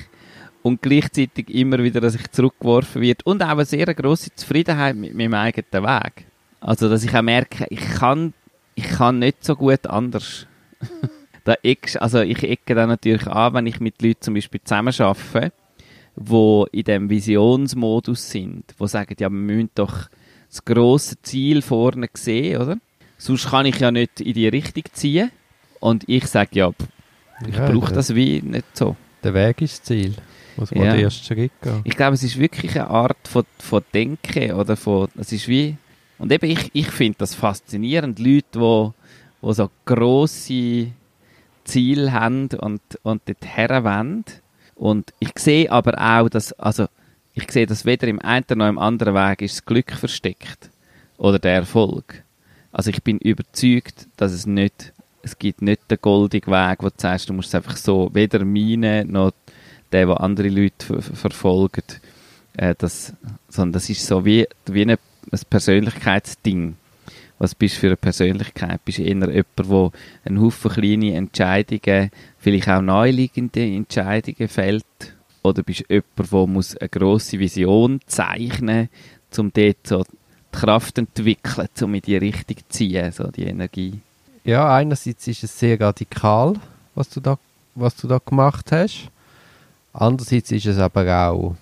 und 0.62 0.80
gleichzeitig 0.80 1.50
immer 1.50 1.78
wieder, 1.78 2.00
dass 2.00 2.14
ich 2.14 2.30
zurückgeworfen 2.30 3.02
wird 3.02 3.26
und 3.26 3.42
auch 3.42 3.49
eine 3.49 3.64
sehr 3.64 3.92
grosse 3.94 4.34
Zufriedenheit 4.34 4.96
mit 4.96 5.14
meinem 5.14 5.34
eigenen 5.34 5.84
Weg. 5.84 6.26
Also, 6.61 6.88
dass 6.88 7.04
ich 7.04 7.14
auch 7.14 7.22
merke, 7.22 7.66
ich 7.70 7.80
kann, 7.80 8.32
ich 8.75 8.88
kann 8.88 9.18
nicht 9.18 9.44
so 9.44 9.56
gut 9.56 9.87
anders. 9.87 10.46
da 11.44 11.54
eck, 11.62 11.96
also 12.00 12.20
ich 12.20 12.42
ecke 12.44 12.75
dann 12.75 12.88
natürlich 12.88 13.26
an, 13.26 13.54
wenn 13.54 13.66
ich 13.66 13.80
mit 13.80 14.00
Leuten 14.00 14.20
zum 14.20 14.34
Beispiel 14.34 14.61
zusammen 14.62 14.94
arbeite, 14.96 15.52
die 16.14 16.64
in 16.72 16.84
dem 16.84 17.11
Visionsmodus 17.11 18.30
sind, 18.30 18.64
die 18.78 18.88
sagen, 18.88 19.16
ja, 19.18 19.28
wir 19.28 19.30
müssen 19.30 19.70
doch 19.75 20.08
das 20.49 20.64
grosse 20.64 21.20
Ziel 21.22 21.62
vorne 21.62 22.08
sehen, 22.14 22.61
oder? 22.62 22.76
Sonst 23.22 23.50
kann 23.50 23.66
ich 23.66 23.78
ja 23.78 23.92
nicht 23.92 24.20
in 24.20 24.34
die 24.34 24.48
Richtung 24.48 24.82
ziehen. 24.94 25.30
Und 25.78 26.08
ich 26.08 26.26
sage, 26.26 26.50
ja, 26.54 26.72
ich 27.46 27.54
ja, 27.54 27.70
brauche 27.70 27.94
das 27.94 28.16
wie 28.16 28.42
nicht 28.42 28.76
so. 28.76 28.96
Der 29.22 29.32
Weg 29.32 29.62
ist 29.62 29.78
das 29.78 29.82
Ziel. 29.84 30.14
Muss 30.56 30.72
man 30.72 30.86
ja. 30.86 30.94
den 30.94 31.04
ersten 31.04 31.24
Schritt 31.24 31.52
gehen. 31.62 31.82
Ich 31.84 31.96
glaube, 31.96 32.14
es 32.14 32.24
ist 32.24 32.36
wirklich 32.36 32.74
eine 32.74 32.90
Art 32.90 33.28
von, 33.28 33.44
von 33.60 33.84
Denken 33.94 34.54
oder 34.54 34.76
von, 34.76 35.06
es 35.16 35.30
ist 35.30 35.46
wie, 35.46 35.76
und 36.18 36.32
eben 36.32 36.50
ich, 36.50 36.70
ich 36.72 36.90
finde 36.90 37.18
das 37.18 37.36
faszinierend, 37.36 38.18
Leute, 38.18 38.46
die 38.54 38.58
wo, 38.58 38.92
wo 39.40 39.52
so 39.52 39.70
grosse 39.84 40.88
Ziele 41.62 42.12
haben 42.12 42.48
und, 42.58 42.82
und 43.04 43.22
dort 43.26 43.46
herwollen. 43.46 44.24
Und 44.74 45.14
ich 45.20 45.38
sehe 45.38 45.70
aber 45.70 45.94
auch, 45.96 46.28
dass, 46.28 46.52
also, 46.54 46.86
ich 47.34 47.48
sehe, 47.52 47.66
dass 47.66 47.84
weder 47.84 48.08
im 48.08 48.18
einen 48.18 48.44
noch 48.56 48.68
im 48.68 48.78
anderen 48.78 49.14
Weg 49.14 49.42
ist 49.42 49.58
das 49.58 49.64
Glück 49.64 49.92
versteckt. 49.92 50.70
Oder 51.18 51.38
der 51.38 51.54
Erfolg. 51.54 52.24
Also 52.72 52.90
ich 52.90 53.02
bin 53.02 53.18
überzeugt, 53.18 54.08
dass 54.16 54.32
es 54.32 54.46
nicht, 54.46 54.92
es 55.22 55.38
gibt 55.38 55.62
nicht 55.62 55.90
den 55.90 55.98
goldigen 56.00 56.52
Weg, 56.52 56.82
wo 56.82 56.88
du 56.88 56.94
sagst, 56.96 57.28
du 57.28 57.34
musst 57.34 57.48
es 57.48 57.54
einfach 57.54 57.76
so, 57.76 58.10
weder 58.12 58.44
meine 58.44 59.04
noch 59.04 59.32
der, 59.92 60.06
der 60.06 60.20
andere 60.20 60.48
Leute 60.48 61.02
verfolgt. 61.02 62.00
Äh, 62.56 62.74
das, 62.76 63.12
sondern 63.48 63.74
das 63.74 63.90
ist 63.90 64.06
so 64.06 64.24
wie, 64.24 64.46
wie 64.66 64.82
eine, 64.82 64.98
ein 65.30 65.40
Persönlichkeitsding. 65.48 66.76
Was 67.38 67.54
bist 67.54 67.76
du 67.76 67.80
für 67.80 67.86
eine 67.88 67.96
Persönlichkeit? 67.96 68.84
Bist 68.84 68.98
du 68.98 69.02
eher 69.02 69.08
jemand, 69.08 69.32
der 69.58 69.90
einen 70.24 70.40
Haufen 70.40 70.70
kleine 70.70 71.14
Entscheidungen, 71.14 72.10
vielleicht 72.38 72.68
auch 72.68 72.80
naheliegende 72.80 73.64
Entscheidungen 73.64 74.48
fällt? 74.48 74.84
Oder 75.42 75.62
bist 75.62 75.84
du 75.88 75.94
jemand, 75.94 76.32
der 76.32 76.80
eine 76.80 76.88
grosse 76.88 77.38
Vision 77.38 78.00
zeichnen 78.06 78.88
muss, 79.28 79.38
um 79.38 79.52
dort 79.52 79.86
so 79.86 80.04
die 80.52 80.59
Kraft 80.59 80.97
zu 80.97 81.02
entwickeln, 81.02 81.68
um 81.82 81.94
in 81.94 82.02
die 82.02 82.16
Richtung 82.16 82.56
zu 82.56 82.64
ziehen, 82.68 83.12
so 83.12 83.25
die 83.28 83.44
Energie? 83.44 84.00
Ja, 84.44 84.75
einerseits 84.75 85.26
ist 85.28 85.44
es 85.44 85.59
sehr 85.59 85.80
radikal, 85.80 86.54
was 86.94 87.09
du 87.09 87.21
da, 87.21 87.38
was 87.75 87.97
du 87.97 88.09
da 88.09 88.18
gemacht 88.18 88.73
hast. 88.73 89.09
Andererseits 89.92 90.50
ist 90.50 90.66
es 90.66 90.78
aber 90.78 91.28
auch 91.28 91.56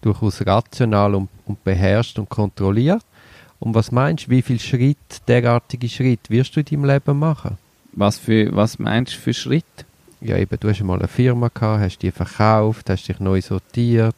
durchaus 0.00 0.44
rational 0.44 1.14
und, 1.14 1.28
und 1.46 1.62
beherrscht 1.62 2.18
und 2.18 2.28
kontrolliert. 2.28 3.04
Und 3.60 3.74
was 3.74 3.92
meinst 3.92 4.26
du, 4.26 4.30
wie 4.30 4.42
viele 4.42 4.58
Schritt, 4.58 4.98
derartige 5.28 5.88
Schritt 5.88 6.28
wirst 6.28 6.56
du 6.56 6.60
in 6.60 6.66
deinem 6.66 6.84
Leben 6.84 7.18
machen? 7.18 7.58
Was, 7.92 8.18
für, 8.18 8.54
was 8.54 8.78
meinst 8.78 9.14
du 9.14 9.18
für 9.18 9.34
Schritt? 9.34 9.64
Ja, 10.20 10.36
eben, 10.36 10.58
du 10.58 10.68
hast 10.68 10.82
mal 10.82 10.98
eine 10.98 11.08
Firma 11.08 11.48
gehabt, 11.52 11.82
hast 11.82 11.98
die 11.98 12.10
verkauft, 12.10 12.90
hast 12.90 13.06
dich 13.06 13.20
neu 13.20 13.40
sortiert, 13.40 14.16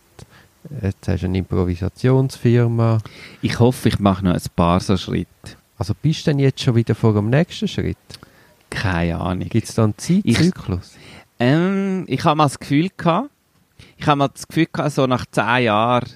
Jetzt 0.82 1.08
hast 1.08 1.22
du 1.22 1.26
eine 1.26 1.38
Improvisationsfirma. 1.38 2.98
Ich 3.42 3.58
hoffe, 3.60 3.88
ich 3.88 3.98
mache 3.98 4.24
noch 4.24 4.34
ein 4.34 4.42
paar 4.56 4.80
so 4.80 4.96
Schritte. 4.96 5.28
Also 5.78 5.94
bist 6.00 6.26
du 6.26 6.30
denn 6.30 6.38
jetzt 6.38 6.60
schon 6.60 6.74
wieder 6.74 6.94
vor 6.94 7.14
dem 7.14 7.30
nächsten 7.30 7.68
Schritt? 7.68 7.96
Keine 8.70 9.20
Ahnung. 9.20 9.48
Gibt 9.48 9.68
es 9.68 9.74
da 9.74 9.84
einen 9.84 9.98
Zeitzyklus? 9.98 10.94
Ähm, 11.38 12.04
ich 12.06 12.24
habe 12.24 12.36
mal 12.36 12.44
das 12.44 12.58
Gefühl 12.58 12.88
gehabt, 12.96 13.30
ich 13.96 14.06
habe 14.06 14.18
mal 14.18 14.28
das 14.28 14.46
Gefühl 14.46 14.68
gehabt, 14.72 14.92
so 14.92 15.06
nach 15.06 15.26
zehn 15.26 15.64
Jahren 15.64 16.08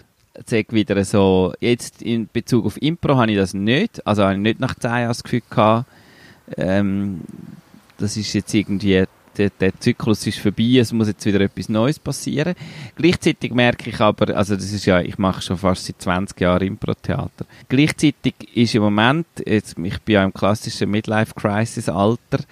zeig 0.45 0.73
wieder 0.73 1.05
so, 1.05 1.53
jetzt 1.61 2.03
in 2.03 2.29
Bezug 2.33 2.67
auf 2.67 2.81
Impro 2.81 3.17
habe 3.17 3.31
ich 3.33 3.37
das 3.37 3.55
nicht, 3.55 4.07
also 4.07 4.23
habe 4.23 4.35
ich 4.35 4.41
nicht 4.41 4.61
nach 4.61 4.75
zehn 4.75 4.91
Jahren 4.91 5.09
das 5.09 5.23
Gefühl 5.23 5.43
gehabt, 5.49 5.87
ähm, 6.57 7.21
das 7.99 8.17
ist 8.17 8.33
jetzt 8.33 8.55
irgendwie, 8.55 9.05
der, 9.39 9.51
der 9.51 9.79
Zyklus 9.79 10.27
ist 10.27 10.39
vorbei, 10.39 10.79
es 10.79 10.93
muss 10.93 11.09
jetzt 11.09 11.25
wieder 11.25 11.41
etwas 11.41 11.69
Neues 11.69 11.99
passieren. 11.99 12.55
Gleichzeitig 12.97 13.53
merke 13.53 13.91
ich 13.91 14.01
aber, 14.01 14.37
also 14.37 14.57
das 14.57 14.73
ist 14.73 14.85
ja, 14.85 15.01
ich 15.01 15.19
mache 15.19 15.41
schon 15.41 15.57
fast 15.57 15.87
seit 15.87 16.03
20 16.03 16.41
Jahren 16.41 16.67
Impro-Theater. 16.67 17.47
Gleichzeitig 17.69 18.35
ist 18.55 18.75
im 18.75 18.83
Moment, 18.83 19.27
jetzt, 19.47 19.77
ich 19.79 19.99
bin 20.01 20.15
ja 20.15 20.25
im 20.25 20.35
klassischen 20.35 20.91
Midlife-Crisis-Alter, 20.91 22.45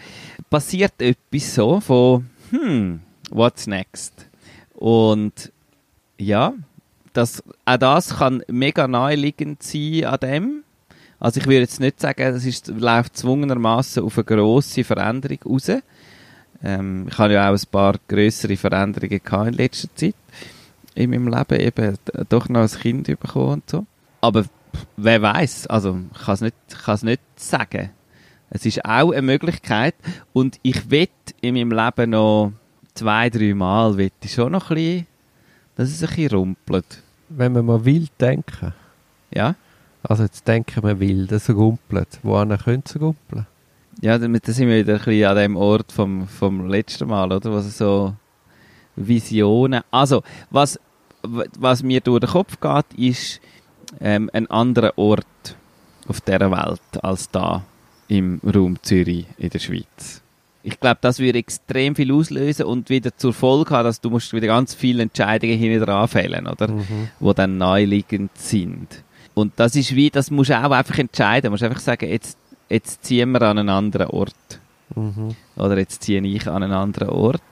passiert 0.48 0.94
etwas 0.98 1.54
so 1.54 1.80
von, 1.80 2.26
hm, 2.50 3.00
what's 3.30 3.66
next? 3.66 4.26
Und 4.74 5.52
ja, 6.18 6.54
das, 7.12 7.42
auch 7.64 7.76
das 7.76 8.18
kann 8.18 8.42
mega 8.48 8.86
naheliegend 8.86 9.62
sein 9.62 10.04
an 10.04 10.20
dem. 10.20 10.62
Also 11.18 11.40
ich 11.40 11.46
würde 11.46 11.60
jetzt 11.60 11.80
nicht 11.80 12.00
sagen, 12.00 12.22
es 12.22 12.66
läuft 12.66 13.16
zwungenermaßen 13.16 14.02
auf 14.02 14.18
eine 14.18 14.24
grosse 14.24 14.84
Veränderung 14.84 15.38
raus. 15.46 15.70
Ähm, 16.62 17.06
ich 17.08 17.18
habe 17.18 17.34
ja 17.34 17.50
auch 17.50 17.54
ein 17.54 17.70
paar 17.70 17.94
größere 18.08 18.56
Veränderungen 18.56 19.20
gehabt 19.22 19.48
in 19.48 19.54
letzter 19.54 19.88
Zeit 19.94 20.14
in 20.94 21.10
meinem 21.10 21.28
Leben, 21.28 21.60
eben 21.60 21.98
doch 22.28 22.48
noch 22.48 22.62
ein 22.62 22.80
Kind 22.80 23.06
bekommen 23.06 23.54
und 23.54 23.70
so. 23.70 23.86
Aber 24.22 24.44
wer 24.96 25.22
weiß, 25.22 25.66
also 25.66 25.98
ich 26.12 26.24
kann 26.24 26.34
es 26.34 26.40
nicht, 26.40 27.02
nicht 27.02 27.20
sagen. 27.36 27.90
Es 28.50 28.64
ist 28.64 28.84
auch 28.84 29.12
eine 29.12 29.22
Möglichkeit 29.22 29.94
und 30.32 30.58
ich 30.62 30.90
wette 30.90 31.34
in 31.40 31.54
meinem 31.54 31.72
Leben 31.72 32.10
noch 32.10 32.52
zwei, 32.94 33.28
drei 33.28 33.54
Mal, 33.54 33.98
ich 34.00 34.12
schon 34.32 34.52
noch 34.52 34.70
ein 34.70 34.76
bisschen, 34.76 35.06
dass 35.76 35.90
es 35.90 36.02
ein 36.02 36.08
bisschen 36.08 36.30
rumpelt. 36.30 37.02
Wenn 37.28 37.52
man 37.52 37.66
mal 37.66 37.84
wild 37.84 38.10
denken. 38.20 38.72
Ja? 39.34 39.54
Also 40.02 40.22
jetzt 40.22 40.46
denken 40.46 40.82
wir 40.82 40.98
wild, 41.00 41.32
es 41.32 41.50
rumpelt. 41.50 42.20
Wohin 42.22 42.56
könnte 42.56 42.94
es 42.94 43.00
rumpeln? 43.00 43.46
Ja, 44.02 44.18
da 44.18 44.26
sind 44.26 44.68
wir 44.68 44.76
wieder 44.76 44.94
ein 44.94 44.98
bisschen 44.98 45.24
an 45.24 45.36
dem 45.36 45.56
Ort 45.56 45.90
vom, 45.90 46.28
vom 46.28 46.68
letzten 46.68 47.08
Mal, 47.08 47.32
oder? 47.32 47.52
Was 47.52 47.78
so 47.78 48.14
Visionen. 48.94 49.82
Also, 49.90 50.22
was, 50.50 50.78
was 51.22 51.82
mir 51.82 52.00
durch 52.00 52.20
den 52.20 52.30
Kopf 52.30 52.58
geht, 52.60 52.98
ist 52.98 53.40
ähm, 54.00 54.30
ein 54.32 54.50
anderer 54.50 54.96
Ort 54.96 55.56
auf 56.08 56.20
dieser 56.20 56.50
Welt 56.50 57.04
als 57.04 57.30
da 57.30 57.64
im 58.08 58.40
Raum 58.44 58.76
Zürich 58.82 59.26
in 59.38 59.50
der 59.50 59.58
Schweiz. 59.58 60.22
Ich 60.62 60.80
glaube, 60.80 60.98
das 61.00 61.18
würde 61.18 61.38
extrem 61.38 61.94
viel 61.94 62.12
auslösen 62.12 62.66
und 62.66 62.90
wieder 62.90 63.16
zur 63.16 63.32
Folge 63.32 63.70
haben, 63.70 63.84
dass 63.84 64.00
du 64.00 64.10
musst 64.10 64.32
wieder 64.32 64.48
ganz 64.48 64.74
viele 64.74 65.02
Entscheidungen 65.02 65.56
hinten 65.56 65.84
dran 65.84 66.08
fällen, 66.08 66.46
oder? 66.46 66.68
Mhm. 66.68 67.08
Wo 67.20 67.32
dann 67.32 67.56
naheliegend 67.56 68.36
sind. 68.36 69.04
Und 69.34 69.52
das 69.56 69.76
ist 69.76 69.94
wie, 69.94 70.10
das 70.10 70.30
musst 70.30 70.50
du 70.50 70.58
auch 70.58 70.70
einfach 70.70 70.98
entscheiden. 70.98 71.46
Du 71.46 71.50
musst 71.50 71.62
einfach 71.62 71.78
sagen, 71.78 72.08
jetzt, 72.08 72.36
jetzt 72.68 73.04
ziehen 73.04 73.32
wir 73.32 73.42
an 73.42 73.58
einen 73.58 73.68
anderen 73.68 74.08
Ort. 74.08 74.60
Mhm. 74.94 75.34
Oder 75.56 75.78
jetzt 75.78 76.02
ziehe 76.02 76.20
ich 76.22 76.46
an 76.46 76.62
einen 76.62 76.72
anderen 76.72 77.10
Ort. 77.10 77.42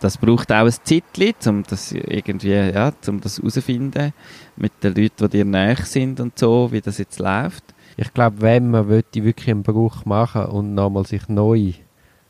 Das 0.00 0.18
braucht 0.18 0.50
auch 0.50 0.64
ein 0.66 0.72
Zeitchen, 0.82 1.34
um 1.46 1.62
das 1.62 1.92
irgendwie, 1.92 2.52
ja, 2.52 2.92
um 3.06 3.20
das 3.20 3.38
herauszufinden. 3.38 4.12
Mit 4.56 4.72
den 4.82 4.94
Leuten, 4.94 5.28
die 5.28 5.38
dir 5.38 5.44
näher 5.44 5.76
sind 5.76 6.20
und 6.20 6.38
so, 6.38 6.72
wie 6.72 6.80
das 6.80 6.98
jetzt 6.98 7.18
läuft. 7.18 7.64
Ich 7.96 8.12
glaube, 8.14 8.40
wenn 8.40 8.70
man 8.70 8.88
wirklich 8.88 9.50
einen 9.50 9.62
Bruch 9.62 10.04
machen 10.04 10.46
und 10.46 10.74
nochmal 10.74 11.06
sich 11.06 11.28
neu 11.28 11.72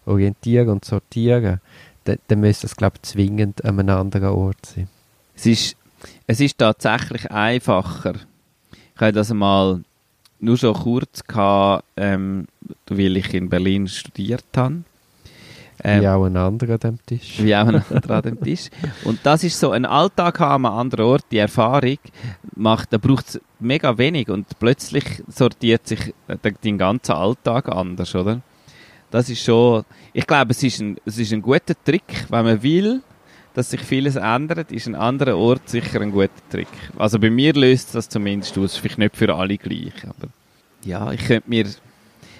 orientieren 0.05 0.69
und 0.69 0.85
sortieren, 0.85 1.61
dann, 2.05 2.19
dann 2.27 2.41
müsste 2.41 2.67
es, 2.67 2.77
glaube 2.77 2.97
ich, 2.97 3.03
zwingend 3.03 3.65
an 3.65 3.79
einem 3.79 3.97
anderen 3.97 4.31
Ort 4.31 4.67
sein. 4.67 4.89
Es 5.35 5.47
ist, 5.47 5.77
es 6.27 6.41
ist 6.41 6.59
tatsächlich 6.59 7.31
einfacher. 7.31 8.15
Ich 8.95 9.01
habe 9.01 9.13
das 9.13 9.31
einmal 9.31 9.83
nur 10.41 10.57
schon 10.57 10.75
kurz 10.75 11.25
gehabt, 11.25 11.85
ähm, 11.97 12.47
weil 12.89 13.17
ich 13.17 13.33
in 13.35 13.49
Berlin 13.49 13.89
studiert 13.89 14.45
habe. 14.57 14.83
Ähm, 15.83 16.03
wie 16.03 16.09
auch 16.09 16.25
ein 16.25 16.37
anderer 16.37 16.75
an 16.75 16.79
dem 16.81 16.99
Tisch. 17.07 17.43
Wie 17.43 17.55
auch 17.55 17.67
ein 17.67 17.83
anderer 17.91 18.17
an 18.17 18.23
dem 18.23 18.41
Tisch. 18.41 18.69
Und 19.05 19.21
das 19.23 19.45
ist 19.45 19.59
so, 19.59 19.71
ein 19.71 19.87
Alltag 19.87 20.39
haben 20.41 20.67
an 20.67 20.73
einem 20.73 20.81
anderen 20.81 21.07
Ort, 21.07 21.25
die 21.31 21.39
Erfahrung 21.39 21.99
macht, 22.55 22.93
da 22.93 22.99
braucht 22.99 23.29
es 23.29 23.41
mega 23.59 23.97
wenig 23.97 24.29
und 24.29 24.47
plötzlich 24.59 25.05
sortiert 25.29 25.87
sich 25.87 26.15
dein 26.63 26.79
ganzer 26.79 27.17
Alltag 27.17 27.69
anders, 27.69 28.15
oder? 28.15 28.41
Das 29.11 29.29
ist 29.29 29.43
schon, 29.43 29.85
ich 30.13 30.27
glaube, 30.27 30.53
es 30.53 30.63
ist 30.63 30.81
ein, 30.81 30.97
es 31.05 31.19
ist 31.19 31.33
ein 31.33 31.43
guter 31.43 31.75
Trick, 31.85 32.27
wenn 32.29 32.45
man 32.45 32.63
will, 32.63 33.03
dass 33.55 33.71
sich 33.71 33.81
vieles 33.81 34.17
ändert, 34.17 34.73
ist 34.73 34.87
ein 34.87 34.95
anderer 34.95 35.37
Ort 35.37 35.69
sicher 35.69 36.01
ein 36.01 36.13
guter 36.13 36.31
Trick. 36.51 36.69
Also 36.97 37.19
bei 37.19 37.31
mir 37.31 37.53
löst 37.53 37.95
das 37.95 38.09
zumindest 38.09 38.57
aus, 38.59 38.77
vielleicht 38.77 38.99
nicht 38.99 39.17
für 39.17 39.35
alle 39.35 39.59
gleich, 39.59 40.05
aber 40.05 40.29
ja, 40.85 41.13
ich 41.13 41.25
könnte 41.27 41.49
mir, 41.49 41.67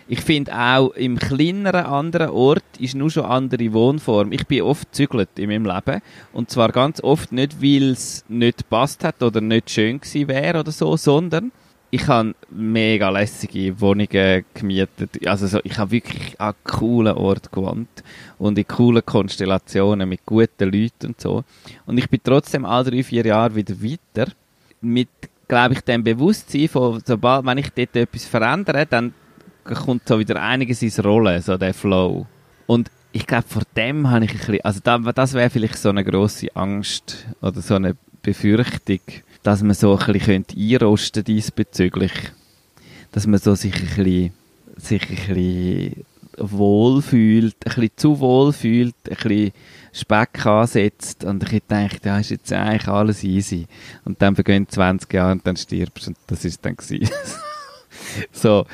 ich 0.09 0.21
finde 0.21 0.57
auch 0.57 0.91
im 0.93 1.19
kleineren 1.19 1.87
anderen 1.87 2.31
Ort 2.31 2.65
ist 2.79 2.95
nur 2.95 3.11
schon 3.11 3.25
andere 3.25 3.73
Wohnform. 3.73 4.33
Ich 4.33 4.47
bin 4.47 4.63
oft 4.63 4.95
zügelt 4.95 5.29
in 5.39 5.51
meinem 5.51 5.67
Leben 5.67 6.01
und 6.33 6.51
zwar 6.51 6.73
ganz 6.73 7.03
oft 7.03 7.33
nicht, 7.33 7.63
weil 7.63 7.91
es 7.91 8.25
nicht 8.29 8.69
passt 8.71 9.05
hat 9.05 9.23
oder 9.23 9.41
nicht 9.41 9.71
schön 9.71 10.01
gewesen 10.01 10.29
wäre 10.29 10.61
oder 10.61 10.73
so, 10.73 10.97
sondern 10.97 11.53
ich 11.91 12.07
habe 12.07 12.35
mega 12.51 13.11
lässige 13.11 13.81
Wohnungen 13.81 14.45
gemietet. 14.55 15.27
Also 15.27 15.47
so, 15.47 15.61
ich 15.65 15.77
habe 15.77 15.91
wirklich 15.91 16.41
an 16.41 16.55
coolen 16.65 17.17
Ort 17.17 17.51
gewohnt 17.51 18.05
und 18.39 18.59
in 18.59 18.67
coolen 18.67 19.05
Konstellationen 19.05 20.09
mit 20.09 20.25
guten 20.25 20.71
Leuten 20.71 21.09
und 21.09 21.21
so. 21.21 21.45
Und 21.87 21.99
ich 21.99 22.09
bin 22.09 22.21
trotzdem 22.23 22.65
alle 22.65 22.91
drei, 22.91 23.03
vier 23.03 23.27
Jahre 23.27 23.57
wieder 23.57 23.75
weiter 23.83 24.31
mit, 24.81 25.09
glaube 25.49 25.75
ich, 25.75 25.81
dem 25.81 26.05
Bewusstsein 26.05 26.69
von, 26.69 27.03
sobald, 27.05 27.45
wenn 27.45 27.59
ich 27.59 27.71
dort 27.71 27.97
etwas 27.97 28.25
verändere, 28.25 28.87
dann 28.87 29.13
kommt 29.65 30.07
so 30.07 30.19
wieder 30.19 30.41
einiges 30.41 30.83
ins 30.83 31.05
Rollen, 31.05 31.43
so 31.43 31.57
der 31.57 31.75
Flow. 31.75 32.27
Und 32.67 32.89
ich 33.13 33.27
glaube, 33.27 33.45
vor 33.49 33.63
dem 33.77 34.09
habe 34.09 34.25
ich 34.25 34.31
ein 34.31 34.39
bisschen, 34.39 34.65
also 34.65 34.81
das 35.13 35.35
wäre 35.35 35.51
vielleicht 35.51 35.77
so 35.77 35.89
eine 35.89 36.05
grosse 36.05 36.55
Angst 36.55 37.27
oder 37.43 37.61
so 37.61 37.75
eine 37.75 37.97
Befürchtung, 38.23 39.01
dass 39.43 39.63
man 39.63 39.75
so 39.75 39.99
ein 39.99 40.13
bisschen 40.13 40.45
einrosten 40.57 41.25
diesbezüglich. 41.25 42.13
Dass 43.13 43.27
man 43.27 43.41
so 43.41 43.55
sich 43.55 43.75
ein 43.75 43.87
bisschen, 43.97 44.33
sich 44.77 45.03
ein 45.03 45.17
bisschen 45.17 46.05
wohl 46.37 47.03
fühlt, 47.03 47.57
ein 47.67 47.75
bisschen 47.75 47.91
zu 47.97 48.21
wohl 48.21 48.53
fühlt, 48.53 48.95
ein 49.09 49.17
bisschen 49.17 49.53
Speck 49.93 50.47
ansetzt 50.47 51.25
und 51.25 51.53
ich 51.53 51.63
denke, 51.69 51.99
da 52.01 52.19
ist 52.19 52.31
jetzt 52.31 52.53
eigentlich 52.53 52.89
alles 52.89 53.25
easy. 53.25 53.67
Und 54.05 54.23
dann 54.23 54.35
vergehen 54.35 54.69
20 54.69 55.13
Jahre 55.13 55.33
und 55.33 55.47
dann 55.47 55.57
stirbst 55.57 56.09
und 56.09 56.17
das 56.27 56.45
ist 56.45 56.65
dann 56.65 56.77
gewesen. 56.77 57.11
so, 58.33 58.67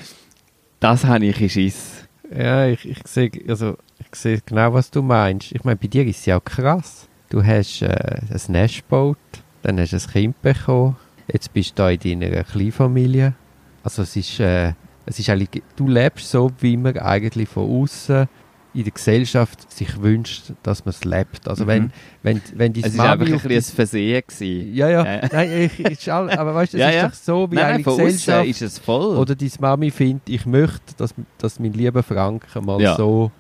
das 0.81 1.05
habe 1.05 1.25
ich 1.25 1.41
in 1.41 1.49
Schiss. 1.49 2.05
Ja, 2.31 2.67
ich, 2.67 2.85
ich 2.89 2.99
sehe 3.07 3.31
also, 3.49 3.77
ich 3.99 4.15
sehe 4.15 4.41
genau, 4.45 4.73
was 4.75 4.91
du 4.91 5.03
meinst. 5.03 5.53
Ich 5.53 5.65
meine, 5.65 5.77
bei 5.77 5.87
dir 5.87 6.07
ist 6.07 6.21
es 6.21 6.27
ja 6.27 6.39
auch 6.39 6.45
krass. 6.45 7.09
Du 7.31 7.45
hast 7.45 7.83
äh, 7.83 8.21
ein 8.31 8.69
gebaut, 8.69 9.19
dann 9.67 9.81
hast 9.81 9.93
du 9.93 9.97
ein 9.97 10.13
Kind 10.13 10.43
bekommen, 10.43 10.97
jetzt 11.33 11.53
bist 11.53 11.71
du 11.71 11.83
da 11.83 11.91
in 11.91 12.21
deiner 12.21 12.45
Kleinfamilie. 12.45 13.35
Also 13.83 14.03
es 14.03 14.15
ist, 14.15 14.39
äh, 14.39 14.75
es 15.07 15.19
ist 15.19 15.29
eigentlich, 15.29 15.63
du 15.75 15.89
lebst 15.89 16.31
so, 16.31 16.51
wie 16.61 16.77
man 16.77 16.97
eigentlich 16.99 17.49
von 17.49 17.69
außen 17.69 18.29
in 18.75 18.85
der 18.85 18.93
Gesellschaft 18.93 19.73
sich 19.73 20.01
wünscht, 20.01 20.53
dass 20.63 20.85
man 20.85 20.91
es 20.91 21.05
lebt. 21.05 21.49
Also 21.49 21.65
mhm. 21.65 21.69
wenn, 21.69 21.93
wenn, 22.23 22.43
wenn 22.55 22.73
die 22.75 22.85
Es 22.85 22.97
war 22.97 23.13
einfach 23.13 23.27
ein 23.27 23.33
bisschen 23.33 23.51
ein 23.51 23.63
Versehen 23.63 24.23
gewesen. 24.25 24.75
Ja, 24.75 24.89
ja. 24.89 25.03
Äh. 25.03 25.29
Nein, 25.33 25.71
ich, 25.79 25.81
ich, 25.85 26.13
aber 26.13 26.55
weißt 26.55 26.75
du, 26.75 26.77
es 26.77 26.81
ja, 26.83 26.89
ist 26.91 26.95
ja. 26.95 27.09
doch 27.09 27.15
so, 27.15 27.51
wie 27.51 27.55
nein, 27.57 27.65
eine 27.65 27.75
nein, 27.75 27.83
Gesellschaft 27.85 28.47
ist 28.47 28.63
es 28.63 28.79
voll. 28.79 29.17
oder 29.17 29.35
deine 29.35 29.51
Mami 29.59 29.91
findet, 29.91 30.29
ich 30.29 30.47
möchte, 30.47 30.95
dass, 30.97 31.15
dass 31.39 31.59
mein 31.59 31.73
lieber 31.73 32.05
Franken 32.05 32.65
mal 32.65 32.81
Ja. 32.81 32.95
so 32.95 33.33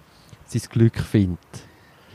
sein 0.46 0.62
Glück 0.70 0.98
findet. 0.98 1.38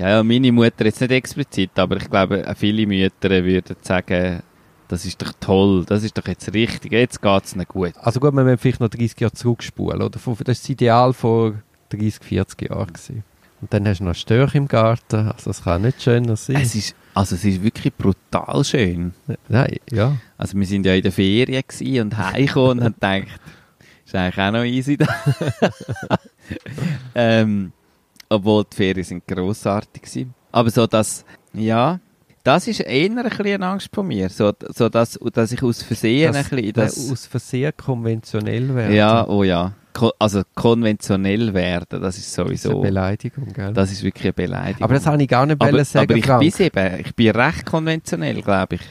Ja, 0.02 0.10
ja, 0.10 0.24
meine 0.24 0.52
Mutter 0.52 0.86
jetzt 0.86 1.00
nicht 1.00 1.12
explizit, 1.12 1.78
aber 1.78 1.98
ich 1.98 2.10
glaube, 2.10 2.44
viele 2.58 2.88
Mütter 2.88 3.30
würden 3.30 3.76
sagen, 3.82 4.42
das 4.88 5.06
ist 5.06 5.22
doch 5.22 5.32
toll, 5.40 5.86
das 5.86 6.04
ist 6.04 6.18
doch 6.18 6.26
jetzt 6.26 6.52
richtig, 6.56 6.92
jetzt 6.92 7.22
geht 7.22 7.44
es 7.44 7.56
nicht 7.56 7.68
gut. 7.68 7.94
Also 7.98 8.20
gut, 8.20 8.34
wir 8.34 8.44
müssen 8.44 8.58
vielleicht 8.58 8.80
noch 8.80 8.90
30 8.90 9.20
Jahre 9.20 9.34
zurückspulen. 9.34 10.02
Oder? 10.02 10.10
Das 10.10 10.26
war 10.26 10.36
das 10.44 10.68
Ideal 10.68 11.14
vor 11.14 11.54
30, 11.90 12.24
40 12.24 12.62
Jahren. 12.64 12.88
Gewesen. 12.88 13.24
Und 13.62 13.72
dann 13.72 13.88
hast 13.88 14.00
du 14.00 14.06
noch 14.06 14.16
Störche 14.16 14.58
im 14.58 14.68
Garten. 14.68 15.28
Also 15.28 15.52
es 15.52 15.66
kann 15.66 15.84
nicht 15.84 16.02
schöner 16.02 16.36
sein. 16.36 16.56
Es 16.56 16.74
ist, 16.74 16.96
also 17.14 17.36
es 17.36 17.46
ist 17.46 17.62
wirklich 17.62 17.94
brutal 17.94 18.64
schön. 18.64 19.14
Nein, 19.50 19.76
ja. 19.92 20.18
Also 20.36 20.58
wir 20.58 20.66
sind 20.66 20.84
ja 20.84 20.96
in 20.96 21.04
der 21.04 21.12
Ferien 21.12 21.64
und 22.02 22.18
heimgekommen 22.18 22.80
und 22.80 22.86
haben 22.86 22.96
gedacht, 22.96 23.40
ist 24.04 24.16
eigentlich 24.16 24.44
auch 24.44 24.52
noch 24.52 24.64
easy 24.64 24.98
da. 24.98 25.06
ähm, 27.14 27.72
obwohl 28.32 28.64
die 28.72 28.76
Ferien 28.76 29.04
sind 29.04 29.28
grossartig 29.28 30.02
gewesen. 30.04 30.34
Aber 30.52 30.70
so 30.70 30.88
das, 30.88 31.24
ja, 31.54 32.00
Das 32.44 32.68
ist 32.68 32.80
eher 32.80 33.10
ein 33.12 33.16
bisschen 33.24 33.46
eine 33.46 33.66
Angst 33.68 33.90
von 33.94 34.08
mir, 34.08 34.30
so, 34.30 34.52
so 34.74 34.90
dass, 34.90 35.20
dass 35.34 35.52
ich 35.52 35.62
aus 35.62 35.84
Versehen 35.84 36.34
Das- 36.34 36.52
ein 36.52 36.58
bisschen... 36.58 36.74
Das, 36.74 37.12
aus 37.12 37.26
Versehen 37.28 37.72
konventionell 37.78 38.74
werden. 38.74 38.96
ja, 38.96 39.28
oh 39.28 39.44
ja. 39.44 39.74
Ko 39.94 40.12
also 40.20 40.42
konventionell 40.56 41.54
werden, 41.54 42.02
das 42.02 42.18
ist 42.18 42.26
Das 42.26 42.34
ist 42.34 42.40
eine 42.40 42.48
sowieso... 42.48 42.82
Beleidigung, 42.82 43.52
gell? 43.54 43.74
Das 43.74 43.92
ist 43.92 44.02
wirklich 44.04 44.24
eine 44.26 44.34
Beleidigung. 44.34 44.84
aber 44.84 44.94
das 44.94 45.06
habe 45.06 45.22
ich 45.22 45.28
gar 45.28 45.46
nicht 45.46 45.62
aber, 45.62 45.84
sagen, 45.86 46.10
aber 46.10 46.18
ich 46.18 46.26
Frank. 46.26 46.40
bin 46.40 46.66
eben, 46.66 47.00
ich 47.06 47.16
bin 47.16 47.30
recht 47.32 47.66
konventionell, 47.66 48.42
glaube 48.42 48.76
ich. 48.76 48.82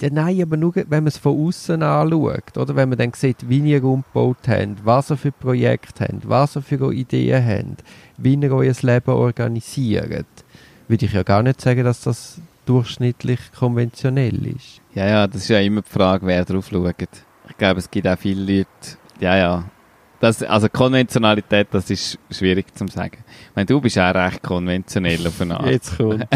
Ja, 0.00 0.10
nein, 0.12 0.40
aber 0.42 0.56
nur, 0.56 0.74
wenn 0.74 0.88
man 0.88 1.06
es 1.08 1.18
von 1.18 1.48
außen 1.48 1.82
anschaut, 1.82 2.56
oder? 2.56 2.76
Wenn 2.76 2.90
man 2.90 2.98
dann 2.98 3.12
sieht, 3.14 3.48
wie 3.48 3.58
ihr 3.58 3.82
umgebaut 3.82 4.36
habt, 4.46 4.84
was 4.84 5.10
ihr 5.10 5.16
für 5.16 5.32
Projekte 5.32 6.04
habt, 6.04 6.28
was 6.28 6.56
ihr 6.56 6.62
für 6.62 6.92
Ideen 6.92 7.44
habt, 7.44 7.84
wie 8.16 8.34
ihr 8.34 8.52
euer 8.52 8.74
Leben 8.82 9.10
organisiert, 9.10 10.26
würde 10.86 11.04
ich 11.04 11.12
ja 11.12 11.22
gar 11.22 11.42
nicht 11.42 11.60
sagen, 11.60 11.84
dass 11.84 12.02
das 12.02 12.40
durchschnittlich 12.66 13.40
konventionell 13.58 14.46
ist. 14.46 14.80
Ja, 14.94 15.06
ja, 15.06 15.26
das 15.26 15.42
ist 15.42 15.48
ja 15.48 15.60
immer 15.60 15.82
die 15.82 15.90
Frage, 15.90 16.26
wer 16.26 16.44
drauf 16.44 16.68
schaut. 16.68 16.94
Ich 17.48 17.56
glaube, 17.56 17.80
es 17.80 17.90
gibt 17.90 18.06
auch 18.06 18.18
viele 18.18 18.58
Leute, 18.58 18.68
ja, 19.20 19.36
ja. 19.36 19.64
Das, 20.20 20.42
also 20.42 20.68
Konventionalität, 20.68 21.68
das 21.70 21.88
ist 21.90 22.18
schwierig 22.30 22.74
zu 22.76 22.88
sagen. 22.88 23.18
Ich 23.50 23.54
meine, 23.54 23.66
du 23.66 23.80
bist 23.80 23.98
auch 23.98 24.12
recht 24.14 24.42
konventionell 24.42 25.24
auf 25.26 25.40
eine 25.40 25.58
Art. 25.60 25.70
Jetzt 25.70 25.96
kommt. 25.96 26.26